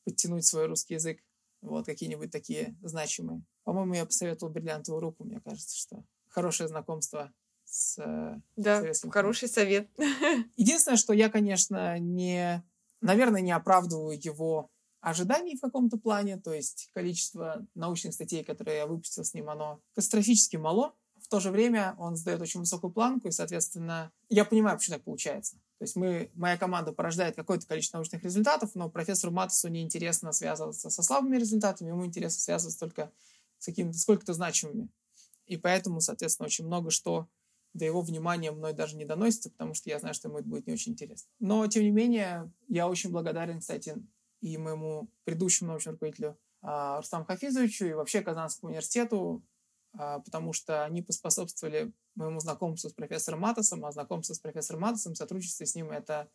подтянуть 0.04 0.48
свой 0.48 0.66
русский 0.66 0.96
язык. 0.96 1.20
Вот, 1.62 1.86
какие-нибудь 1.86 2.32
такие 2.32 2.76
значимые. 2.82 3.44
По-моему, 3.66 3.94
я 3.94 4.06
посоветовал 4.08 4.52
«Бриллиантовую 4.52 5.00
руку», 5.00 5.26
мне 5.26 5.40
кажется, 5.42 5.78
что 5.78 6.04
хорошее 6.28 6.70
знакомство 6.70 7.32
с 7.66 8.00
э, 8.00 8.42
да, 8.56 8.80
Советским 8.80 9.12
хороший 9.12 9.48
совет. 9.48 9.92
Единственное, 10.58 10.98
что 10.98 11.14
я, 11.14 11.30
конечно, 11.30 12.00
не, 12.00 12.64
наверное, 13.00 13.42
не 13.42 13.52
оправдываю 13.52 14.20
его 14.20 14.72
ожиданий 15.02 15.56
в 15.56 15.62
каком-то 15.62 15.98
плане, 15.98 16.38
то 16.38 16.54
есть 16.54 16.90
количество 16.94 17.66
научных 17.76 18.14
статей, 18.14 18.44
которые 18.44 18.78
я 18.78 18.88
выпустил 18.88 19.24
с 19.24 19.34
ним, 19.34 19.50
оно 19.50 19.82
катастрофически 19.94 20.58
мало. 20.58 20.94
В 21.22 21.28
то 21.28 21.40
же 21.40 21.52
время 21.52 21.96
он 21.98 22.16
задает 22.16 22.42
очень 22.42 22.60
высокую 22.60 22.92
планку, 22.92 23.28
и, 23.28 23.32
соответственно, 23.32 24.12
я 24.30 24.46
понимаю, 24.46 24.78
почему 24.78 24.98
так 24.98 25.04
получается. 25.04 25.56
То 25.78 25.84
есть 25.84 25.96
мы, 25.96 26.32
моя 26.34 26.58
команда 26.58 26.92
порождает 26.92 27.36
какое-то 27.36 27.66
количество 27.68 27.98
научных 27.98 28.24
результатов, 28.24 28.72
но 28.76 28.90
профессору 28.90 29.32
Матусу 29.32 29.70
неинтересно 29.70 30.34
связываться 30.34 30.90
со 30.90 31.04
слабыми 31.04 31.38
результатами, 31.38 31.90
ему 31.90 32.06
интересно 32.06 32.40
связываться 32.40 32.80
только 32.80 33.12
с 33.60 33.66
какими-то 33.66 33.98
сколько-то 33.98 34.34
значимыми. 34.34 34.90
И 35.46 35.58
поэтому, 35.58 36.02
соответственно, 36.02 36.48
очень 36.48 36.66
много 36.66 36.92
что 36.92 37.28
до 37.74 37.86
его 37.86 38.02
внимания 38.02 38.52
мной 38.52 38.74
даже 38.74 38.98
не 38.98 39.06
доносится, 39.06 39.50
потому 39.52 39.74
что 39.74 39.90
я 39.90 40.00
знаю, 40.00 40.14
что 40.16 40.28
ему 40.28 40.40
это 40.40 40.48
будет 40.48 40.68
не 40.68 40.74
очень 40.74 40.94
интересно. 40.94 41.30
Но, 41.40 41.66
тем 41.68 41.84
не 41.84 41.92
менее, 41.92 42.52
я 42.68 42.88
очень 42.88 43.12
благодарен, 43.12 43.60
кстати, 43.60 43.96
и 44.42 44.58
моему 44.58 45.10
предыдущему 45.24 45.70
научному 45.70 45.96
руководителю 45.96 46.38
а, 46.62 46.98
Рустаму 46.98 47.26
Хафизовичу 47.26 47.86
и 47.86 47.94
вообще 47.94 48.22
Казанскому 48.22 48.70
университету, 48.70 49.44
а, 49.94 50.20
потому 50.20 50.54
что 50.54 50.84
они 50.84 51.02
поспособствовали 51.02 51.94
моему 52.16 52.40
знакомству 52.40 52.90
с 52.90 52.94
профессором 52.94 53.42
Матосом, 53.42 53.86
а 53.86 53.92
знакомство 53.92 54.34
с 54.34 54.40
профессором 54.40 54.82
Матосом, 54.82 55.16
сотрудничество 55.16 55.66
с 55.66 55.76
ним— 55.76 55.92
это 55.92 56.30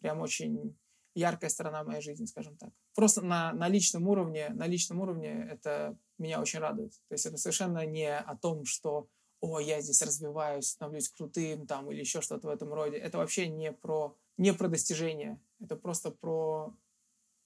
прям 0.00 0.20
очень 0.20 0.76
яркая 1.14 1.50
сторона 1.50 1.82
моей 1.84 2.00
жизни, 2.00 2.26
скажем 2.26 2.56
так. 2.56 2.70
Просто 2.94 3.22
на, 3.22 3.52
на 3.52 3.68
личном 3.68 4.08
уровне, 4.08 4.50
на 4.50 4.66
личном 4.66 5.00
уровне 5.00 5.48
это 5.50 5.98
меня 6.18 6.40
очень 6.40 6.60
радует. 6.60 6.92
То 7.08 7.14
есть 7.14 7.26
это 7.26 7.36
совершенно 7.36 7.84
не 7.86 8.16
о 8.16 8.36
том, 8.36 8.64
что 8.64 9.08
о, 9.40 9.60
я 9.60 9.80
здесь 9.80 10.02
развиваюсь, 10.02 10.68
становлюсь 10.68 11.08
крутым 11.10 11.66
там 11.66 11.90
или 11.90 12.00
еще 12.00 12.20
что-то 12.20 12.48
в 12.48 12.50
этом 12.50 12.72
роде. 12.72 12.96
Это 12.96 13.18
вообще 13.18 13.48
не 13.48 13.72
про, 13.72 14.16
не 14.36 14.52
про 14.52 14.68
достижение. 14.68 15.40
Это 15.60 15.76
просто 15.76 16.10
про, 16.10 16.74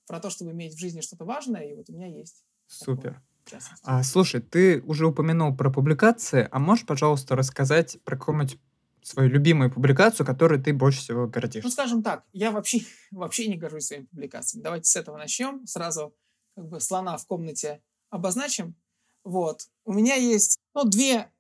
про 0.07 0.21
то, 0.21 0.31
чтобы 0.31 0.53
иметь 0.53 0.75
в 0.75 0.79
жизни 0.79 1.01
что-то 1.01 1.25
важное, 1.25 1.63
и 1.63 1.75
вот 1.75 1.89
у 1.89 1.93
меня 1.93 2.07
есть. 2.07 2.45
Супер. 2.67 3.21
Такое. 3.45 3.61
А, 3.83 4.03
слушай, 4.03 4.41
ты 4.41 4.81
уже 4.83 5.07
упомянул 5.07 5.55
про 5.55 5.71
публикации, 5.71 6.49
а 6.51 6.59
можешь, 6.59 6.87
пожалуйста, 6.87 7.35
рассказать 7.35 7.99
про 8.05 8.17
какую-нибудь 8.17 8.59
свою 9.03 9.29
любимую 9.29 9.71
публикацию, 9.71 10.25
которой 10.25 10.63
ты 10.63 10.73
больше 10.73 11.01
всего 11.01 11.27
гордишься? 11.27 11.67
Ну, 11.67 11.71
скажем 11.71 12.03
так, 12.03 12.25
я 12.33 12.51
вообще, 12.51 12.81
вообще 13.11 13.49
не 13.49 13.57
горжусь 13.57 13.87
своими 13.87 14.05
публикациями. 14.05 14.63
Давайте 14.63 14.89
с 14.89 14.97
этого 14.97 15.17
начнем. 15.17 15.67
Сразу 15.67 16.15
как 16.55 16.69
бы 16.69 16.81
слона 16.81 17.17
в 17.17 17.27
комнате 17.27 17.83
обозначим. 18.11 18.77
Вот. 19.25 19.69
У 19.85 19.93
меня 19.93 20.15
есть, 20.15 20.61
ну, 20.75 20.85
две 20.85 21.31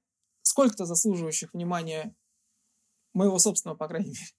сколько-то 0.43 0.87
заслуживающих 0.87 1.53
внимания 1.53 2.15
моего 3.15 3.39
собственного, 3.39 3.77
по 3.77 3.89
крайней 3.89 4.11
мере, 4.11 4.33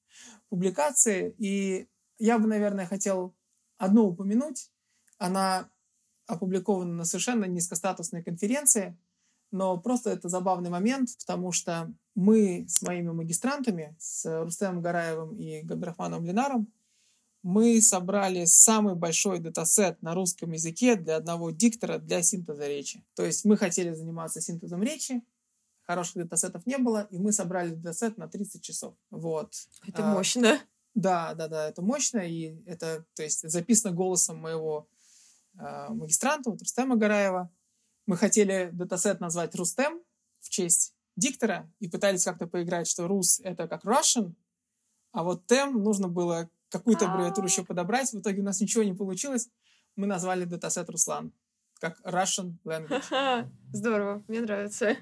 публикации. 0.50 1.34
И 1.38 1.88
я 2.18 2.40
бы, 2.40 2.48
наверное, 2.48 2.86
хотел 2.86 3.36
одну 3.78 4.08
упомянуть. 4.08 4.72
Она 5.18 5.70
опубликована 6.28 6.94
на 6.94 7.06
совершенно 7.06 7.46
низкостатусной 7.46 8.24
конференции, 8.24 8.98
но 9.52 9.78
просто 9.78 10.10
это 10.10 10.30
забавный 10.30 10.70
момент, 10.70 11.10
потому 11.20 11.52
что 11.52 11.94
мы 12.16 12.66
с 12.68 12.82
моими 12.82 13.12
магистрантами, 13.12 13.96
с 14.00 14.44
Рустемом 14.44 14.82
Гараевым 14.82 15.36
и 15.36 15.62
Габдрахманом 15.62 16.26
Ленаром, 16.26 16.72
мы 17.44 17.82
собрали 17.82 18.46
самый 18.46 18.96
большой 18.96 19.40
датасет 19.40 20.02
на 20.02 20.16
русском 20.16 20.52
языке 20.54 20.96
для 20.96 21.18
одного 21.18 21.52
диктора 21.52 21.98
для 21.98 22.24
синтеза 22.24 22.68
речи. 22.68 23.04
То 23.16 23.26
есть 23.26 23.44
мы 23.44 23.58
хотели 23.58 23.94
заниматься 23.94 24.42
синтезом 24.42 24.82
речи, 24.82 25.22
хороших 25.82 26.24
датасетов 26.24 26.66
не 26.66 26.78
было, 26.78 27.08
и 27.12 27.20
мы 27.20 27.34
собрали 27.34 27.76
датасет 27.76 28.18
на 28.18 28.28
30 28.30 28.64
часов. 28.64 28.96
Вот. 29.12 29.54
Это 29.86 30.10
А, 30.10 30.14
мощно. 30.14 30.60
Да, 30.96 31.34
да, 31.34 31.48
да, 31.48 31.70
это 31.70 31.82
мощно, 31.82 32.20
и 32.20 32.62
это, 32.66 33.06
то 33.16 33.24
есть, 33.24 33.50
записано 33.50 33.96
голосом 33.96 34.38
моего 34.38 34.88
э, 35.58 35.88
магистранта, 35.90 36.52
вот 36.52 36.62
Рустема 36.62 36.96
Гараева. 36.96 37.50
Мы 38.06 38.18
хотели 38.18 38.70
датасет 38.74 39.20
назвать 39.20 39.56
Рустем 39.56 40.02
в 40.40 40.50
честь 40.50 40.94
диктора, 41.16 41.72
и 41.80 41.88
пытались 41.88 42.26
как-то 42.26 42.48
поиграть, 42.48 42.88
что 42.88 43.08
Рус— 43.08 43.40
это 43.44 43.68
как 43.68 43.86
Russian, 43.86 44.34
а 45.12 45.24
вот 45.24 45.46
Тем 45.48 45.82
нужно 45.84 46.08
было 46.08 46.50
какую-то 46.70 47.10
аббревиатуру 47.10 47.48
еще 47.48 47.64
подобрать. 47.64 48.12
В 48.12 48.20
итоге 48.20 48.42
у 48.42 48.44
нас 48.44 48.60
ничего 48.60 48.84
не 48.84 48.94
получилось. 48.94 49.48
Мы 49.96 50.08
назвали 50.08 50.46
датасет 50.46 50.90
Руслан, 50.90 51.32
как 51.80 52.02
Russian 52.02 52.56
language. 52.66 53.48
Здорово, 53.72 54.24
мне 54.28 54.42
нравится. 54.42 54.98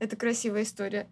Это 0.00 0.16
красивая 0.16 0.64
история. 0.64 1.08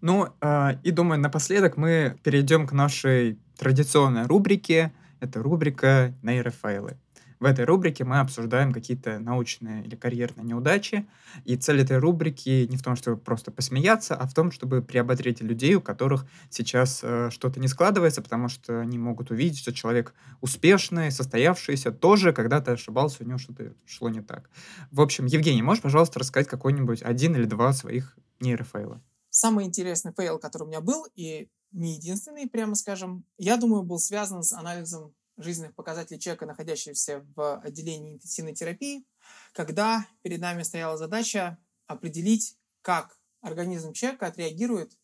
Ну, 0.00 0.28
а, 0.40 0.78
и 0.82 0.90
думаю, 0.90 1.20
напоследок 1.20 1.76
мы 1.76 2.16
перейдем 2.22 2.66
к 2.66 2.72
нашей 2.72 3.38
традиционной 3.58 4.26
рубрике. 4.26 4.92
Это 5.20 5.42
рубрика 5.42 6.14
«Нейрофайлы». 6.22 6.96
В 7.40 7.46
этой 7.46 7.64
рубрике 7.64 8.04
мы 8.04 8.18
обсуждаем 8.20 8.70
какие-то 8.70 9.18
научные 9.18 9.82
или 9.84 9.96
карьерные 9.96 10.44
неудачи. 10.44 11.06
И 11.46 11.56
цель 11.56 11.80
этой 11.80 11.96
рубрики 11.96 12.66
не 12.68 12.76
в 12.76 12.82
том, 12.82 12.96
чтобы 12.96 13.16
просто 13.16 13.50
посмеяться, 13.50 14.14
а 14.14 14.26
в 14.26 14.34
том, 14.34 14.52
чтобы 14.52 14.82
приободрить 14.82 15.40
людей, 15.40 15.74
у 15.74 15.80
которых 15.80 16.26
сейчас 16.50 17.00
э, 17.02 17.30
что-то 17.30 17.58
не 17.58 17.66
складывается, 17.66 18.20
потому 18.20 18.50
что 18.50 18.80
они 18.80 18.98
могут 18.98 19.30
увидеть, 19.30 19.58
что 19.58 19.72
человек 19.72 20.12
успешный, 20.42 21.10
состоявшийся, 21.10 21.92
тоже 21.92 22.34
когда-то 22.34 22.72
ошибался, 22.72 23.24
у 23.24 23.26
него 23.26 23.38
что-то 23.38 23.72
шло 23.86 24.10
не 24.10 24.20
так. 24.20 24.50
В 24.90 25.00
общем, 25.00 25.24
Евгений, 25.24 25.62
можешь, 25.62 25.82
пожалуйста, 25.82 26.18
рассказать 26.18 26.48
какой-нибудь 26.48 27.02
один 27.02 27.34
или 27.36 27.44
два 27.44 27.72
своих 27.72 28.18
нейрофейла? 28.40 29.00
Самый 29.30 29.64
интересный 29.64 30.12
фейл, 30.12 30.38
который 30.38 30.64
у 30.64 30.66
меня 30.66 30.80
был, 30.80 31.06
и 31.14 31.48
не 31.72 31.94
единственный, 31.94 32.48
прямо 32.48 32.74
скажем, 32.74 33.24
я 33.38 33.56
думаю, 33.56 33.84
был 33.84 33.98
связан 33.98 34.42
с 34.42 34.52
анализом 34.52 35.14
жизненных 35.36 35.74
показателей 35.74 36.20
человека, 36.20 36.46
находящегося 36.46 37.24
в 37.34 37.60
отделении 37.60 38.14
интенсивной 38.14 38.54
терапии, 38.54 39.06
когда 39.52 40.06
перед 40.22 40.40
нами 40.40 40.62
стояла 40.62 40.96
задача 40.96 41.58
определить, 41.86 42.56
как 42.82 43.18
организм 43.40 43.92
человека 43.92 44.26
отреагирует 44.26 44.96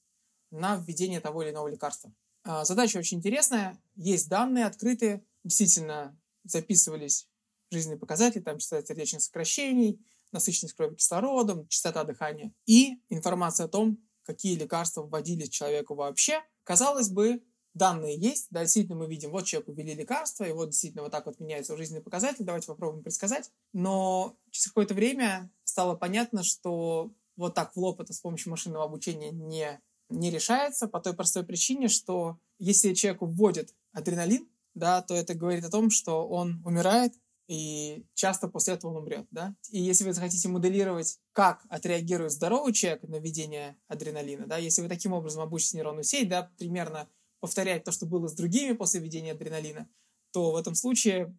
на 0.50 0.76
введение 0.76 1.20
того 1.20 1.42
или 1.42 1.50
иного 1.50 1.68
лекарства. 1.68 2.12
А, 2.44 2.64
Задача 2.64 2.98
очень 2.98 3.18
интересная, 3.18 3.80
есть 3.96 4.28
данные 4.28 4.66
открытые, 4.66 5.24
действительно 5.44 6.18
записывались 6.44 7.28
жизненные 7.70 7.98
показатели, 7.98 8.42
там 8.42 8.58
частота 8.58 8.86
сердечных 8.86 9.22
сокращений, 9.22 10.00
насыщенность 10.32 10.74
крови 10.74 10.94
кислородом, 10.96 11.66
частота 11.68 12.04
дыхания 12.04 12.52
и 12.66 13.00
информация 13.08 13.66
о 13.66 13.68
том, 13.68 13.98
какие 14.26 14.56
лекарства 14.56 15.02
вводились 15.02 15.48
человеку 15.48 15.94
вообще. 15.94 16.42
Казалось 16.64 17.08
бы, 17.08 17.42
данные 17.76 18.18
есть, 18.18 18.48
да, 18.50 18.62
действительно 18.62 18.96
мы 18.96 19.06
видим, 19.06 19.30
вот 19.30 19.44
человеку 19.44 19.72
ввели 19.72 19.94
лекарство, 19.94 20.44
и 20.44 20.52
вот 20.52 20.70
действительно 20.70 21.02
вот 21.02 21.12
так 21.12 21.26
вот 21.26 21.38
меняется 21.40 21.76
жизненный 21.76 22.02
показатель, 22.02 22.44
давайте 22.44 22.66
попробуем 22.68 23.02
предсказать. 23.02 23.50
Но 23.72 24.36
через 24.50 24.68
какое-то 24.68 24.94
время 24.94 25.50
стало 25.64 25.94
понятно, 25.94 26.42
что 26.42 27.12
вот 27.36 27.54
так 27.54 27.76
в 27.76 27.78
лоб 27.78 28.00
это 28.00 28.12
с 28.12 28.20
помощью 28.20 28.50
машинного 28.50 28.84
обучения 28.84 29.30
не, 29.30 29.80
не 30.08 30.30
решается 30.30 30.88
по 30.88 31.00
той 31.00 31.14
простой 31.14 31.44
причине, 31.44 31.88
что 31.88 32.38
если 32.58 32.94
человеку 32.94 33.26
вводят 33.26 33.74
адреналин, 33.92 34.48
да, 34.74 35.02
то 35.02 35.14
это 35.14 35.34
говорит 35.34 35.64
о 35.64 35.70
том, 35.70 35.90
что 35.90 36.26
он 36.26 36.62
умирает, 36.64 37.12
и 37.46 38.04
часто 38.14 38.48
после 38.48 38.74
этого 38.74 38.90
он 38.90 38.98
умрет, 38.98 39.26
да. 39.30 39.54
И 39.70 39.80
если 39.80 40.04
вы 40.04 40.12
захотите 40.12 40.48
моделировать, 40.48 41.20
как 41.32 41.64
отреагирует 41.68 42.32
здоровый 42.32 42.72
человек 42.72 43.02
на 43.04 43.16
введение 43.16 43.76
адреналина, 43.88 44.46
да, 44.46 44.56
если 44.56 44.82
вы 44.82 44.88
таким 44.88 45.12
образом 45.12 45.42
обучите 45.42 45.76
нейронную 45.76 46.04
сеть, 46.04 46.28
да, 46.28 46.50
примерно 46.58 47.08
повторять 47.40 47.84
то, 47.84 47.92
что 47.92 48.06
было 48.06 48.26
с 48.28 48.34
другими 48.34 48.72
после 48.72 49.00
введения 49.00 49.32
адреналина, 49.32 49.88
то 50.32 50.52
в 50.52 50.56
этом 50.56 50.74
случае 50.74 51.36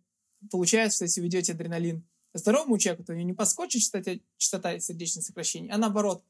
получается, 0.49 0.97
что 0.97 1.05
если 1.05 1.21
ведете 1.21 1.53
адреналин 1.53 2.07
здоровому 2.33 2.77
человеку, 2.77 3.03
то 3.03 3.13
у 3.13 3.15
него 3.15 3.27
не 3.27 3.33
подскочит 3.33 3.81
частота, 3.81 4.11
частота 4.37 4.79
сердечных 4.79 5.25
сокращений, 5.25 5.69
а 5.69 5.77
наоборот 5.77 6.23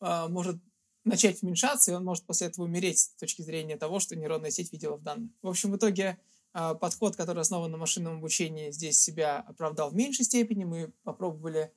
э, 0.00 0.28
может 0.28 0.56
начать 1.04 1.42
уменьшаться, 1.42 1.90
и 1.90 1.94
он 1.94 2.04
может 2.04 2.24
после 2.24 2.46
этого 2.48 2.64
умереть 2.64 2.98
с 2.98 3.08
точки 3.16 3.42
зрения 3.42 3.76
того, 3.76 4.00
что 4.00 4.16
нейронная 4.16 4.50
сеть 4.50 4.72
видела 4.72 4.96
в 4.96 5.02
данных. 5.02 5.30
В 5.42 5.48
общем, 5.48 5.72
в 5.72 5.76
итоге 5.76 6.18
подход, 6.54 7.16
который 7.16 7.40
основан 7.40 7.70
на 7.70 7.76
машинном 7.76 8.18
обучении, 8.18 8.70
здесь 8.70 9.00
себя 9.00 9.40
оправдал 9.40 9.90
в 9.90 9.94
меньшей 9.94 10.24
степени. 10.24 10.64
Мы 10.64 10.92
попробовали 11.02 11.72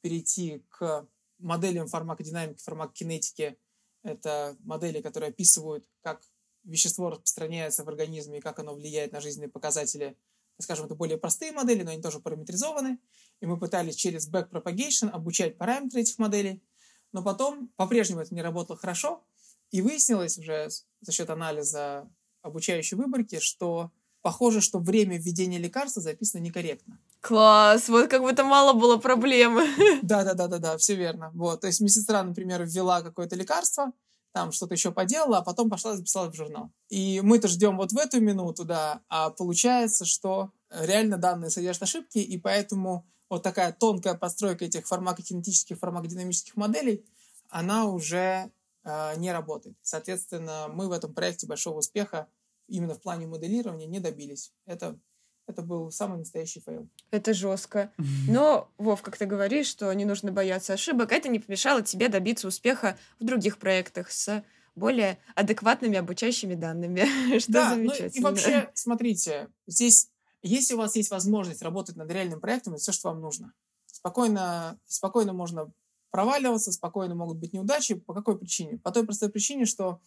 перейти 0.00 0.64
к 0.68 1.06
моделям 1.38 1.88
фармакодинамики, 1.88 2.62
фармакокинетики. 2.62 3.58
Это 4.04 4.56
модели, 4.60 5.00
которые 5.00 5.30
описывают, 5.30 5.88
как 6.02 6.22
вещество 6.64 7.10
распространяется 7.10 7.84
в 7.84 7.88
организме 7.88 8.38
и 8.38 8.40
как 8.40 8.58
оно 8.58 8.74
влияет 8.74 9.12
на 9.12 9.20
жизненные 9.20 9.50
показатели. 9.50 10.16
Скажем, 10.60 10.86
это 10.86 10.94
более 10.94 11.18
простые 11.18 11.50
модели, 11.52 11.82
но 11.82 11.90
они 11.90 12.02
тоже 12.02 12.20
параметризованы. 12.20 12.98
И 13.40 13.46
мы 13.46 13.58
пытались 13.58 13.96
через 13.96 14.30
backpropagation 14.30 15.10
обучать 15.10 15.58
параметры 15.58 16.00
этих 16.00 16.18
моделей. 16.18 16.62
Но 17.10 17.22
потом 17.22 17.68
по-прежнему 17.76 18.20
это 18.20 18.34
не 18.34 18.42
работало 18.42 18.78
хорошо. 18.78 19.24
И 19.70 19.82
выяснилось 19.82 20.38
уже 20.38 20.68
за 21.00 21.12
счет 21.12 21.30
анализа 21.30 22.08
обучающей 22.42 22.96
выборки, 22.96 23.40
что 23.40 23.90
похоже, 24.22 24.60
что 24.60 24.78
время 24.78 25.18
введения 25.18 25.58
лекарства 25.58 26.00
записано 26.00 26.40
некорректно. 26.40 26.98
Класс, 27.20 27.88
вот 27.88 28.08
как 28.08 28.22
будто 28.22 28.44
мало 28.44 28.72
было 28.72 28.96
проблемы. 28.96 29.66
Да, 30.02 30.24
да, 30.24 30.34
да, 30.34 30.48
да, 30.48 30.58
да, 30.58 30.78
все 30.78 30.94
верно. 30.94 31.30
Вот, 31.34 31.60
то 31.60 31.66
есть 31.66 31.80
медсестра, 31.80 32.22
например, 32.22 32.64
ввела 32.64 33.02
какое-то 33.02 33.36
лекарство, 33.36 33.92
там 34.32 34.52
что-то 34.52 34.74
еще 34.74 34.90
поделала, 34.90 35.38
а 35.38 35.42
потом 35.42 35.68
пошла 35.68 35.92
и 35.92 35.96
записала 35.96 36.30
в 36.30 36.34
журнал. 36.34 36.70
И 36.88 37.20
мы-то 37.22 37.48
ждем 37.48 37.76
вот 37.76 37.92
в 37.92 37.98
эту 37.98 38.20
минуту, 38.20 38.64
да, 38.64 39.02
а 39.08 39.30
получается, 39.30 40.04
что 40.04 40.50
реально 40.70 41.18
данные 41.18 41.50
содержат 41.50 41.82
ошибки, 41.82 42.18
и 42.18 42.38
поэтому 42.38 43.06
вот 43.28 43.42
такая 43.42 43.72
тонкая 43.72 44.14
постройка 44.14 44.64
этих 44.64 44.86
фармакокинетических, 44.86 45.78
фармакодинамических 45.78 46.56
моделей, 46.56 47.04
она 47.48 47.86
уже 47.86 48.50
э, 48.84 49.16
не 49.16 49.32
работает. 49.32 49.76
Соответственно, 49.82 50.68
мы 50.68 50.88
в 50.88 50.92
этом 50.92 51.14
проекте 51.14 51.46
большого 51.46 51.78
успеха 51.78 52.28
именно 52.72 52.94
в 52.94 53.00
плане 53.00 53.26
моделирования 53.26 53.86
не 53.86 54.00
добились. 54.00 54.52
Это, 54.66 54.98
это 55.46 55.62
был 55.62 55.90
самый 55.90 56.18
настоящий 56.18 56.60
фейл. 56.60 56.88
Это 57.10 57.34
жестко. 57.34 57.92
Но, 58.28 58.70
Вов, 58.78 59.02
как 59.02 59.16
ты 59.16 59.26
говоришь, 59.26 59.66
что 59.66 59.92
не 59.92 60.04
нужно 60.04 60.32
бояться 60.32 60.72
ошибок, 60.72 61.12
это 61.12 61.28
не 61.28 61.38
помешало 61.38 61.82
тебе 61.82 62.08
добиться 62.08 62.48
успеха 62.48 62.98
в 63.20 63.24
других 63.24 63.58
проектах 63.58 64.10
с 64.10 64.42
более 64.74 65.18
адекватными 65.34 65.98
обучающими 65.98 66.54
данными, 66.54 67.38
что 67.38 67.52
да, 67.52 67.70
ну 67.70 67.76
замечательно. 67.76 68.18
и 68.18 68.20
вообще, 68.22 68.70
смотрите, 68.74 69.50
здесь, 69.66 70.10
если 70.42 70.74
у 70.74 70.78
вас 70.78 70.96
есть 70.96 71.10
возможность 71.10 71.60
работать 71.60 71.96
над 71.96 72.10
реальным 72.10 72.40
проектом, 72.40 72.72
это 72.72 72.82
все, 72.82 72.92
что 72.92 73.10
вам 73.10 73.20
нужно. 73.20 73.52
Спокойно, 73.86 74.80
спокойно 74.86 75.34
можно 75.34 75.70
проваливаться, 76.10 76.72
спокойно 76.72 77.14
могут 77.14 77.36
быть 77.36 77.52
неудачи. 77.52 77.94
По 77.94 78.14
какой 78.14 78.38
причине? 78.38 78.78
По 78.78 78.90
той 78.92 79.04
простой 79.04 79.28
причине, 79.28 79.66
что 79.66 80.00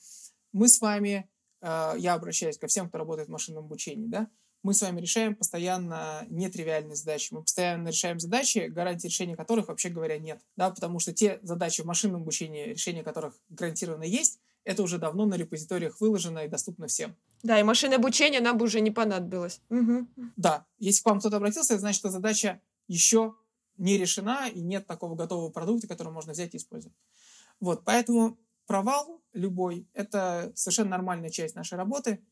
мы 0.52 0.68
с 0.68 0.82
вами, 0.82 1.30
я 1.98 2.14
обращаюсь 2.14 2.58
ко 2.58 2.68
всем, 2.68 2.90
кто 2.90 2.98
работает 3.00 3.28
в 3.28 3.32
машинном 3.32 3.66
обучении, 3.66 4.08
да, 4.08 4.30
мы 4.66 4.74
с 4.74 4.82
вами 4.82 5.00
решаем 5.00 5.36
постоянно 5.36 6.26
нетривиальные 6.28 6.96
задачи. 6.96 7.32
Мы 7.32 7.44
постоянно 7.44 7.90
решаем 7.90 8.20
задачи, 8.20 8.68
гарантии 8.68 9.06
решения 9.06 9.36
которых, 9.36 9.68
вообще 9.68 9.90
говоря, 9.90 10.18
нет. 10.18 10.42
Да, 10.56 10.72
потому 10.72 10.98
что 10.98 11.14
те 11.14 11.40
задачи 11.44 11.84
в 11.84 11.86
машинном 11.86 12.24
обучении, 12.24 12.70
решения 12.70 13.04
которых 13.04 13.36
гарантированно 13.50 14.06
есть, 14.06 14.40
это 14.64 14.82
уже 14.82 14.98
давно 14.98 15.28
на 15.28 15.36
репозиториях 15.36 16.02
выложено 16.02 16.40
и 16.40 16.48
доступно 16.48 16.88
всем. 16.88 17.16
Да, 17.44 17.60
и 17.60 17.64
машинное 17.64 18.00
обучение 18.00 18.42
нам 18.42 18.58
бы 18.58 18.66
уже 18.66 18.82
не 18.82 18.90
понадобилось. 18.90 19.62
Угу. 19.70 20.08
Да, 20.36 20.66
если 20.80 21.04
к 21.04 21.06
вам 21.06 21.20
кто-то 21.20 21.38
обратился, 21.38 21.76
это 21.76 21.82
значит, 21.82 22.00
что 22.00 22.10
задача 22.10 22.60
еще 22.88 23.36
не 23.78 24.00
решена, 24.00 24.50
и 24.50 24.62
нет 24.62 24.88
такого 24.88 25.14
готового 25.14 25.52
продукта, 25.52 25.88
который 25.88 26.12
можно 26.12 26.32
взять 26.32 26.56
и 26.56 26.58
использовать. 26.58 26.98
Вот, 27.60 27.84
поэтому 27.86 28.40
провал 28.66 29.22
любой– 29.34 29.88
это 29.94 30.52
совершенно 30.56 30.92
нормальная 30.92 31.30
часть 31.30 31.56
нашей 31.56 31.78
работы. 31.78 32.24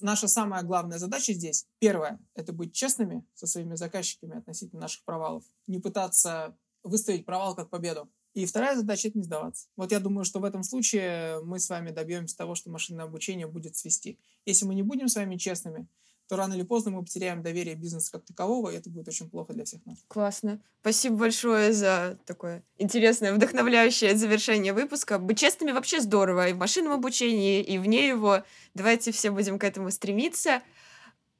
Наша 0.00 0.28
самая 0.28 0.62
главная 0.62 0.98
задача 0.98 1.32
здесь, 1.32 1.66
первое, 1.78 2.18
это 2.34 2.52
быть 2.52 2.74
честными 2.74 3.24
со 3.34 3.46
своими 3.46 3.76
заказчиками 3.76 4.36
относительно 4.36 4.82
наших 4.82 5.04
провалов. 5.04 5.44
Не 5.66 5.78
пытаться 5.78 6.56
выставить 6.82 7.24
провал 7.24 7.54
как 7.54 7.70
победу. 7.70 8.10
И 8.34 8.46
вторая 8.46 8.76
задача– 8.76 9.08
это 9.08 9.18
не 9.18 9.24
сдаваться. 9.24 9.66
Вот 9.76 9.90
я 9.90 9.98
думаю, 9.98 10.24
что 10.24 10.38
в 10.38 10.44
этом 10.44 10.62
случае 10.62 11.40
мы 11.42 11.58
с 11.58 11.68
вами 11.68 11.90
добьемся 11.90 12.36
того, 12.36 12.54
что 12.54 12.70
машинное 12.70 13.06
обучение 13.06 13.46
будет 13.46 13.76
свести. 13.76 14.20
Если 14.44 14.66
мы 14.66 14.74
не 14.74 14.82
будем 14.82 15.08
с 15.08 15.16
вами 15.16 15.36
честными, 15.36 15.88
то 16.30 16.36
рано 16.36 16.54
или 16.54 16.62
поздно 16.62 16.92
мы 16.92 17.02
потеряем 17.02 17.42
доверие 17.42 17.74
бизнеса 17.74 18.12
как 18.12 18.24
такового, 18.24 18.70
и 18.70 18.76
это 18.76 18.88
будет 18.88 19.08
очень 19.08 19.28
плохо 19.28 19.52
для 19.52 19.64
всех 19.64 19.84
нас. 19.84 19.98
Классно. 20.06 20.60
Спасибо 20.80 21.16
большое 21.16 21.72
за 21.72 22.18
такое 22.24 22.62
интересное, 22.78 23.34
вдохновляющее 23.34 24.14
завершение 24.14 24.72
выпуска. 24.72 25.18
Быть 25.18 25.40
честными 25.40 25.72
вообще 25.72 26.00
здорово 26.00 26.48
и 26.48 26.52
в 26.52 26.58
машинном 26.58 26.92
обучении, 26.92 27.60
и 27.60 27.78
вне 27.78 28.06
его. 28.06 28.44
Давайте 28.74 29.10
все 29.10 29.32
будем 29.32 29.58
к 29.58 29.64
этому 29.64 29.90
стремиться. 29.90 30.62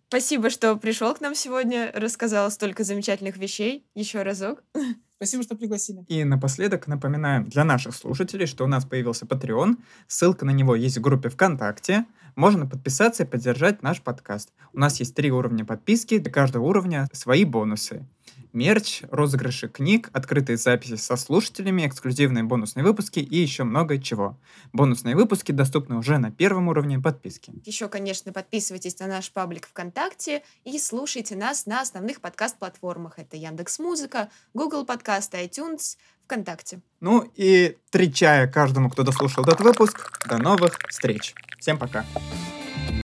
Спасибо, 0.09 0.51
что 0.51 0.75
пришел 0.75 1.15
к 1.15 1.21
нам 1.21 1.37
сегодня, 1.37 1.93
рассказал 1.95 2.51
столько 2.51 2.83
замечательных 2.83 3.37
вещей. 3.37 3.87
Еще 3.95 4.23
разок. 4.23 4.65
Спасибо, 5.21 5.43
что 5.43 5.55
пригласили. 5.55 6.03
И 6.09 6.25
напоследок 6.25 6.87
напоминаем 6.87 7.47
для 7.47 7.63
наших 7.63 7.95
слушателей, 7.95 8.47
что 8.47 8.65
у 8.65 8.67
нас 8.67 8.87
появился 8.87 9.27
Patreon. 9.27 9.77
Ссылка 10.09 10.47
на 10.47 10.51
него 10.51 10.75
есть 10.75 10.97
в 10.97 11.03
группе 11.03 11.29
ВКонтакте. 11.29 12.07
Можно 12.37 12.67
подписаться 12.67 13.25
и 13.25 13.27
поддержать 13.27 13.83
наш 13.83 14.01
подкаст. 14.01 14.51
У 14.73 14.79
нас 14.79 14.99
есть 14.99 15.15
три 15.15 15.31
уровня 15.31 15.67
подписки, 15.67 16.17
для 16.17 16.33
каждого 16.33 16.65
уровня 16.65 17.07
свои 17.13 17.45
бонусы 17.45 18.07
мерч, 18.53 19.03
розыгрыши 19.11 19.69
книг, 19.69 20.11
открытые 20.13 20.57
записи 20.57 20.97
со 20.97 21.17
слушателями, 21.17 21.87
эксклюзивные 21.87 22.45
бонусные 22.45 22.85
выпуски 22.85 23.19
и 23.21 23.37
еще 23.37 23.65
много 23.65 23.99
чего. 23.99 24.39
Бонусные 24.73 25.17
выпуски 25.17 25.53
доступны 25.53 25.97
уже 25.97 26.19
на 26.19 26.31
первом 26.31 26.69
уровне 26.69 26.99
подписки. 26.99 27.53
Еще, 27.65 27.89
конечно, 27.89 28.33
подписывайтесь 28.33 28.99
на 28.99 29.07
наш 29.07 29.31
паблик 29.31 29.67
ВКонтакте 29.69 30.43
и 30.65 30.79
слушайте 30.79 31.37
нас 31.37 31.67
на 31.67 31.81
основных 31.81 32.21
подкаст-платформах. 32.21 33.19
Это 33.19 33.37
Яндекс 33.37 33.79
Музыка, 33.79 34.31
Google 34.55 34.85
Подкаст, 34.85 35.35
iTunes, 35.35 35.97
ВКонтакте. 36.25 36.81
Ну 37.01 37.31
и 37.35 37.77
три 37.91 38.13
чая 38.13 38.47
каждому, 38.47 38.91
кто 38.91 39.03
дослушал 39.03 39.45
этот 39.45 39.61
выпуск. 39.61 40.11
До 40.29 40.39
новых 40.39 40.79
встреч. 40.89 41.35
Всем 41.59 41.79
пока. 41.79 42.05
Пока. 42.15 42.60